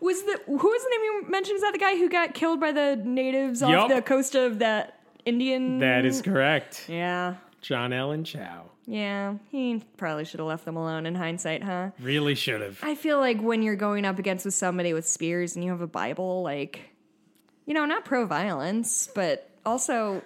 was 0.01 0.23
the 0.25 0.41
who 0.47 0.57
was 0.57 0.83
the 0.83 0.91
name 0.91 1.01
you 1.05 1.25
mentioned? 1.31 1.57
Is 1.57 1.63
that 1.63 1.73
the 1.73 1.79
guy 1.79 1.97
who 1.97 2.09
got 2.11 2.35
killed 2.35 2.61
by 2.61 2.73
the 2.73 2.97
natives 2.97 3.63
off 3.63 3.89
the 3.89 4.03
coast 4.03 4.35
of 4.35 4.59
that 4.59 4.99
Indian? 5.25 5.79
That 5.79 6.05
is 6.05 6.23
correct. 6.23 6.87
yeah. 6.89 7.37
John 7.61 7.93
Allen 7.93 8.25
Chau 8.25 8.65
Yeah, 8.87 9.35
he 9.53 9.85
probably 9.97 10.25
should 10.25 10.41
have 10.41 10.49
left 10.49 10.65
them 10.65 10.77
alone 10.77 11.07
in 11.07 11.15
hindsight, 11.15 11.63
huh? 11.63 11.91
really 12.01 12.35
should 12.35 12.61
have. 12.61 12.81
I 12.83 12.97
feel 12.97 13.19
like 13.19 13.41
when 13.41 13.63
you're 13.63 13.77
going 13.77 14.05
up 14.05 14.19
against 14.19 14.45
with 14.45 14.55
somebody 14.55 14.93
with 14.93 15.07
spears 15.07 15.55
and 15.55 15.65
you 15.65 15.71
have 15.71 15.81
a 15.81 15.87
Bible, 15.87 16.43
like 16.43 16.91
you 17.67 17.75
know, 17.75 17.85
not 17.85 18.05
pro 18.05 18.27
violence, 18.27 19.09
but 19.15 19.49
also, 19.65 20.23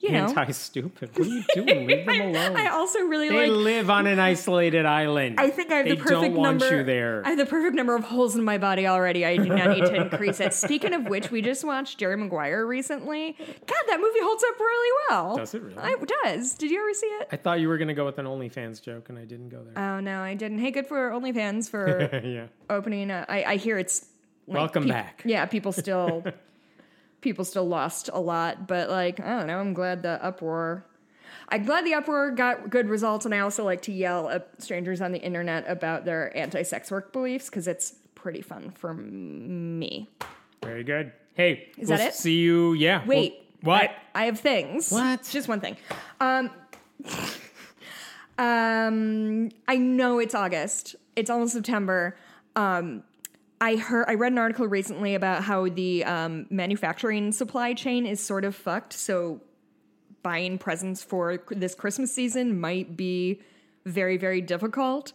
you 0.00 0.12
know, 0.12 0.24
Anti 0.26 0.50
stupid. 0.52 1.10
What 1.16 1.26
are 1.26 1.30
you 1.30 1.44
doing? 1.54 1.86
Leave 1.86 2.06
them 2.06 2.20
alone. 2.20 2.56
I 2.56 2.68
also 2.68 3.00
really 3.00 3.28
they 3.28 3.34
like. 3.36 3.46
They 3.46 3.50
live 3.50 3.90
on 3.90 4.06
an 4.06 4.18
isolated 4.18 4.86
island. 4.86 5.38
I 5.38 5.50
think 5.50 5.70
I 5.70 5.76
have 5.76 5.84
they 5.84 5.90
the 5.92 5.96
perfect 5.98 6.20
don't 6.22 6.34
want 6.34 6.58
number. 6.60 6.78
you 6.78 6.84
there. 6.84 7.22
I 7.24 7.30
have 7.30 7.38
the 7.38 7.46
perfect 7.46 7.74
number 7.74 7.94
of 7.94 8.04
holes 8.04 8.34
in 8.34 8.42
my 8.42 8.56
body 8.58 8.86
already. 8.86 9.24
I 9.26 9.36
do 9.36 9.44
not 9.48 9.70
need 9.76 9.84
to 9.84 9.94
increase 9.94 10.40
it. 10.40 10.54
Speaking 10.54 10.94
of 10.94 11.04
which, 11.06 11.30
we 11.30 11.42
just 11.42 11.64
watched 11.64 11.98
Jerry 11.98 12.16
Maguire 12.16 12.66
recently. 12.66 13.36
God, 13.38 13.82
that 13.88 14.00
movie 14.00 14.20
holds 14.22 14.42
up 14.44 14.58
really 14.58 14.98
well. 15.10 15.36
Does 15.36 15.54
it 15.54 15.62
really? 15.62 15.78
I- 15.78 15.96
It 16.00 16.12
does. 16.24 16.54
Did 16.54 16.70
you 16.70 16.80
ever 16.80 16.94
see 16.94 17.06
it? 17.06 17.28
I 17.30 17.36
thought 17.36 17.60
you 17.60 17.68
were 17.68 17.76
going 17.78 17.88
to 17.88 17.94
go 17.94 18.06
with 18.06 18.18
an 18.18 18.24
OnlyFans 18.26 18.80
joke, 18.82 19.10
and 19.10 19.18
I 19.18 19.24
didn't 19.26 19.50
go 19.50 19.62
there. 19.62 19.78
Oh 19.78 20.00
no, 20.00 20.20
I 20.22 20.34
didn't. 20.34 20.58
Hey, 20.60 20.70
good 20.70 20.86
for 20.86 21.10
OnlyFans 21.10 21.68
for 21.68 22.08
yeah. 22.24 22.46
opening. 22.70 23.10
A, 23.10 23.26
I, 23.28 23.44
I 23.52 23.56
hear 23.56 23.78
it's 23.78 24.06
like, 24.46 24.56
Welcome 24.58 24.84
peop- 24.84 24.92
back. 24.92 25.22
Yeah, 25.26 25.44
people 25.46 25.72
still 25.72 26.24
people 27.20 27.44
still 27.44 27.66
lost 27.66 28.10
a 28.12 28.20
lot, 28.20 28.66
but 28.66 28.88
like 28.90 29.20
I 29.20 29.38
don't 29.38 29.46
know. 29.46 29.58
I'm 29.58 29.74
glad 29.74 30.02
the 30.02 30.22
uproar. 30.24 30.84
I'm 31.48 31.64
glad 31.64 31.84
the 31.84 31.94
uproar 31.94 32.30
got 32.30 32.70
good 32.70 32.88
results, 32.88 33.24
and 33.24 33.34
I 33.34 33.40
also 33.40 33.64
like 33.64 33.82
to 33.82 33.92
yell 33.92 34.28
at 34.28 34.48
strangers 34.62 35.00
on 35.00 35.12
the 35.12 35.18
internet 35.20 35.64
about 35.68 36.04
their 36.04 36.36
anti-sex 36.36 36.90
work 36.90 37.12
beliefs 37.12 37.46
because 37.50 37.66
it's 37.66 37.94
pretty 38.14 38.40
fun 38.40 38.70
for 38.70 38.94
me. 38.94 40.08
Very 40.62 40.84
good. 40.84 41.12
Hey, 41.34 41.68
Is 41.76 41.88
we'll 41.88 41.98
that 41.98 42.08
it? 42.08 42.14
See 42.14 42.38
you. 42.38 42.74
Yeah. 42.74 43.04
Wait, 43.06 43.32
We'll- 43.62 43.74
what? 43.74 43.90
I, 44.14 44.22
I 44.22 44.24
have 44.26 44.38
things. 44.40 44.90
What? 44.90 45.24
Just 45.30 45.48
one 45.48 45.60
thing. 45.60 45.76
Um, 46.20 46.50
um, 48.38 49.50
I 49.68 49.76
know 49.76 50.18
it's 50.18 50.34
August. 50.34 50.96
It's 51.16 51.30
almost 51.30 51.52
September. 51.52 52.16
Um, 52.56 53.02
I 53.60 53.76
heard 53.76 54.06
I 54.08 54.14
read 54.14 54.32
an 54.32 54.38
article 54.38 54.66
recently 54.66 55.14
about 55.14 55.44
how 55.44 55.68
the 55.68 56.04
um, 56.04 56.46
manufacturing 56.50 57.30
supply 57.32 57.74
chain 57.74 58.06
is 58.06 58.24
sort 58.24 58.44
of 58.44 58.56
fucked. 58.56 58.94
So 58.94 59.40
buying 60.22 60.58
presents 60.58 61.02
for 61.02 61.38
this 61.50 61.74
Christmas 61.74 62.12
season 62.12 62.58
might 62.58 62.96
be 62.96 63.40
very 63.84 64.16
very 64.16 64.40
difficult. 64.40 65.12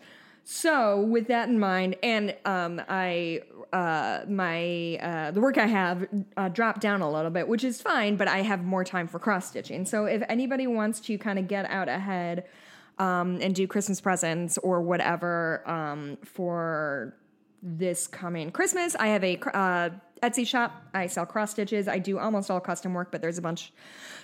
So 0.48 1.02
with 1.02 1.28
that 1.30 1.50
in 1.50 1.60
mind, 1.60 1.96
and 2.04 2.36
um, 2.46 2.80
I 2.88 3.42
uh, 3.74 4.26
my 4.28 4.98
uh, 5.02 5.32
the 5.32 5.42
work 5.42 5.58
I 5.58 5.66
have 5.66 6.08
uh, 6.38 6.50
dropped 6.50 6.82
down 6.82 7.02
a 7.02 7.12
little 7.12 7.32
bit, 7.32 7.48
which 7.48 7.64
is 7.64 7.82
fine, 7.82 8.16
but 8.16 8.28
I 8.28 8.44
have 8.44 8.64
more 8.64 8.84
time 8.84 9.08
for 9.08 9.18
cross 9.18 9.48
stitching. 9.48 9.86
So 9.86 10.06
if 10.06 10.22
anybody 10.30 10.68
wants 10.68 11.00
to 11.02 11.18
kind 11.18 11.40
of 11.40 11.48
get 11.48 11.66
out 11.66 11.90
ahead 11.90 12.46
um, 13.00 13.40
and 13.42 13.56
do 13.56 13.66
Christmas 13.66 14.00
presents 14.00 14.60
or 14.60 14.82
whatever 14.82 15.68
um, 15.68 16.20
for 16.24 17.16
this 17.66 18.06
coming 18.06 18.52
Christmas. 18.52 18.96
I 18.96 19.08
have 19.08 19.24
a 19.24 19.40
uh, 19.54 19.90
Etsy 20.22 20.46
shop. 20.48 20.84
I 20.94 21.08
sell 21.08 21.26
cross 21.26 21.52
stitches. 21.52 21.88
I 21.88 21.98
do 21.98 22.20
almost 22.20 22.50
all 22.52 22.60
custom 22.60 22.94
work, 22.94 23.12
but 23.12 23.22
there's 23.22 23.38
a 23.38 23.42
bunch 23.42 23.74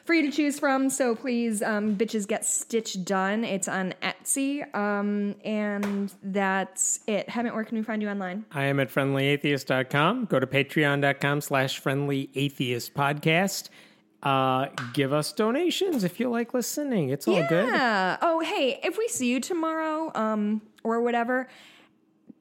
for 0.05 0.13
you 0.13 0.21
to 0.29 0.31
choose 0.31 0.59
from. 0.59 0.89
So 0.89 1.15
please, 1.15 1.61
um, 1.61 1.95
bitches, 1.95 2.27
get 2.27 2.45
stitch 2.45 3.03
done. 3.03 3.43
It's 3.43 3.67
on 3.67 3.93
Etsy, 4.01 4.73
um, 4.75 5.35
and 5.43 6.13
that's 6.23 6.99
it. 7.07 7.27
Hemant, 7.27 7.55
where 7.55 7.63
can 7.63 7.77
we 7.77 7.83
find 7.83 8.01
you 8.01 8.09
online? 8.09 8.45
I 8.51 8.65
am 8.65 8.79
at 8.79 8.89
friendlyatheist.com. 8.89 10.25
Go 10.25 10.39
to 10.39 10.47
patreon.com 10.47 11.41
slash 11.41 11.81
friendlyatheist 11.81 12.91
podcast. 12.91 13.69
Uh, 14.23 14.67
give 14.93 15.11
us 15.13 15.33
donations 15.33 16.03
if 16.03 16.19
you 16.19 16.29
like 16.29 16.53
listening. 16.53 17.09
It's 17.09 17.27
all 17.27 17.43
good. 17.47 17.67
Yeah. 17.67 18.17
Oh, 18.21 18.39
hey, 18.39 18.79
if 18.83 18.97
we 18.99 19.07
see 19.07 19.31
you 19.31 19.39
tomorrow, 19.39 20.11
um, 20.13 20.61
or 20.83 21.01
whatever, 21.01 21.47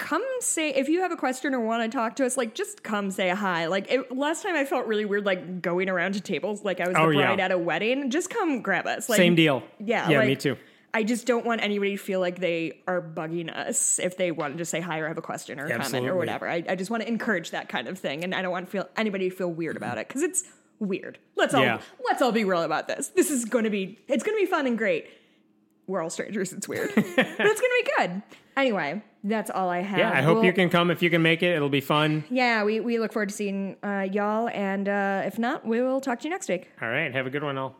come 0.00 0.24
say 0.40 0.70
if 0.70 0.88
you 0.88 1.02
have 1.02 1.12
a 1.12 1.16
question 1.16 1.54
or 1.54 1.60
want 1.60 1.84
to 1.90 1.96
talk 1.96 2.16
to 2.16 2.26
us. 2.26 2.36
Like, 2.36 2.54
just 2.54 2.82
come 2.82 3.12
say 3.12 3.28
hi. 3.28 3.66
Like 3.66 3.88
it, 3.92 4.10
last 4.16 4.42
time, 4.42 4.56
I 4.56 4.64
felt 4.64 4.86
really 4.86 5.04
weird, 5.04 5.24
like 5.24 5.62
going 5.62 5.88
around 5.88 6.14
to 6.14 6.20
tables, 6.20 6.64
like 6.64 6.80
I 6.80 6.88
was 6.88 6.94
the 6.94 7.00
Oh, 7.00 7.10
yeah. 7.10 7.26
bride 7.26 7.40
at 7.40 7.52
a 7.52 7.58
wedding. 7.58 8.10
Just 8.10 8.30
come 8.30 8.62
grab 8.62 8.86
us. 8.88 9.08
Like, 9.08 9.18
Same 9.18 9.36
deal. 9.36 9.62
Yeah. 9.78 10.08
Yeah, 10.10 10.18
like, 10.18 10.28
me 10.28 10.34
too. 10.36 10.56
I 10.92 11.04
just 11.04 11.24
don't 11.24 11.46
want 11.46 11.62
anybody 11.62 11.92
to 11.96 12.02
feel 12.02 12.18
like 12.18 12.40
they 12.40 12.80
are 12.88 13.00
bugging 13.00 13.48
us 13.56 14.00
if 14.00 14.16
they 14.16 14.32
want 14.32 14.54
to 14.54 14.58
just 14.58 14.72
say 14.72 14.80
hi 14.80 14.98
or 14.98 15.06
have 15.06 15.18
a 15.18 15.22
question 15.22 15.60
or 15.60 15.66
a 15.66 15.78
comment 15.78 16.08
or 16.08 16.16
whatever. 16.16 16.48
I, 16.48 16.64
I 16.68 16.74
just 16.74 16.90
want 16.90 17.02
to 17.04 17.08
encourage 17.08 17.52
that 17.52 17.68
kind 17.68 17.86
of 17.86 17.96
thing, 17.96 18.24
and 18.24 18.34
I 18.34 18.42
don't 18.42 18.50
want 18.50 18.66
to 18.66 18.72
feel 18.72 18.88
anybody 18.96 19.30
to 19.30 19.36
feel 19.36 19.52
weird 19.52 19.76
about 19.76 19.98
it 19.98 20.08
because 20.08 20.22
it's 20.22 20.42
weird. 20.80 21.18
Let's 21.36 21.54
all 21.54 21.62
Yeah. 21.62 21.80
let's 22.04 22.20
all 22.22 22.32
be 22.32 22.44
real 22.44 22.62
about 22.62 22.88
this. 22.88 23.06
This 23.08 23.30
is 23.30 23.44
going 23.44 23.64
to 23.64 23.70
be 23.70 24.00
it's 24.08 24.24
going 24.24 24.36
to 24.36 24.42
be 24.44 24.50
fun 24.50 24.66
and 24.66 24.76
great. 24.76 25.06
We're 25.86 26.02
all 26.02 26.10
strangers. 26.10 26.52
It's 26.52 26.66
weird, 26.68 26.90
but 26.96 27.04
it's 27.06 27.16
going 27.16 27.44
to 27.46 27.84
be 27.84 27.90
good. 27.98 28.22
Anyway, 28.56 29.02
that's 29.24 29.50
all 29.50 29.68
I 29.68 29.80
have. 29.80 29.98
Yeah, 29.98 30.10
I 30.10 30.22
hope 30.22 30.36
We'll- 30.36 30.44
you 30.46 30.52
can 30.52 30.68
come 30.70 30.90
if 30.90 31.02
you 31.02 31.10
can 31.10 31.22
make 31.22 31.42
it. 31.42 31.54
It'll 31.54 31.68
be 31.68 31.80
fun. 31.80 32.24
Yeah, 32.30 32.64
we, 32.64 32.80
we 32.80 32.98
look 32.98 33.12
forward 33.12 33.28
to 33.30 33.34
seeing 33.34 33.76
uh, 33.82 34.06
y'all, 34.10 34.48
and 34.48 34.88
uh, 34.88 35.22
if 35.26 35.38
not, 35.38 35.66
we 35.66 35.80
will 35.82 36.00
talk 36.00 36.20
to 36.20 36.24
you 36.24 36.30
next 36.30 36.48
week. 36.48 36.68
All 36.80 36.88
right. 36.88 37.12
Have 37.12 37.26
a 37.26 37.30
good 37.30 37.42
one, 37.42 37.58
all. 37.58 37.76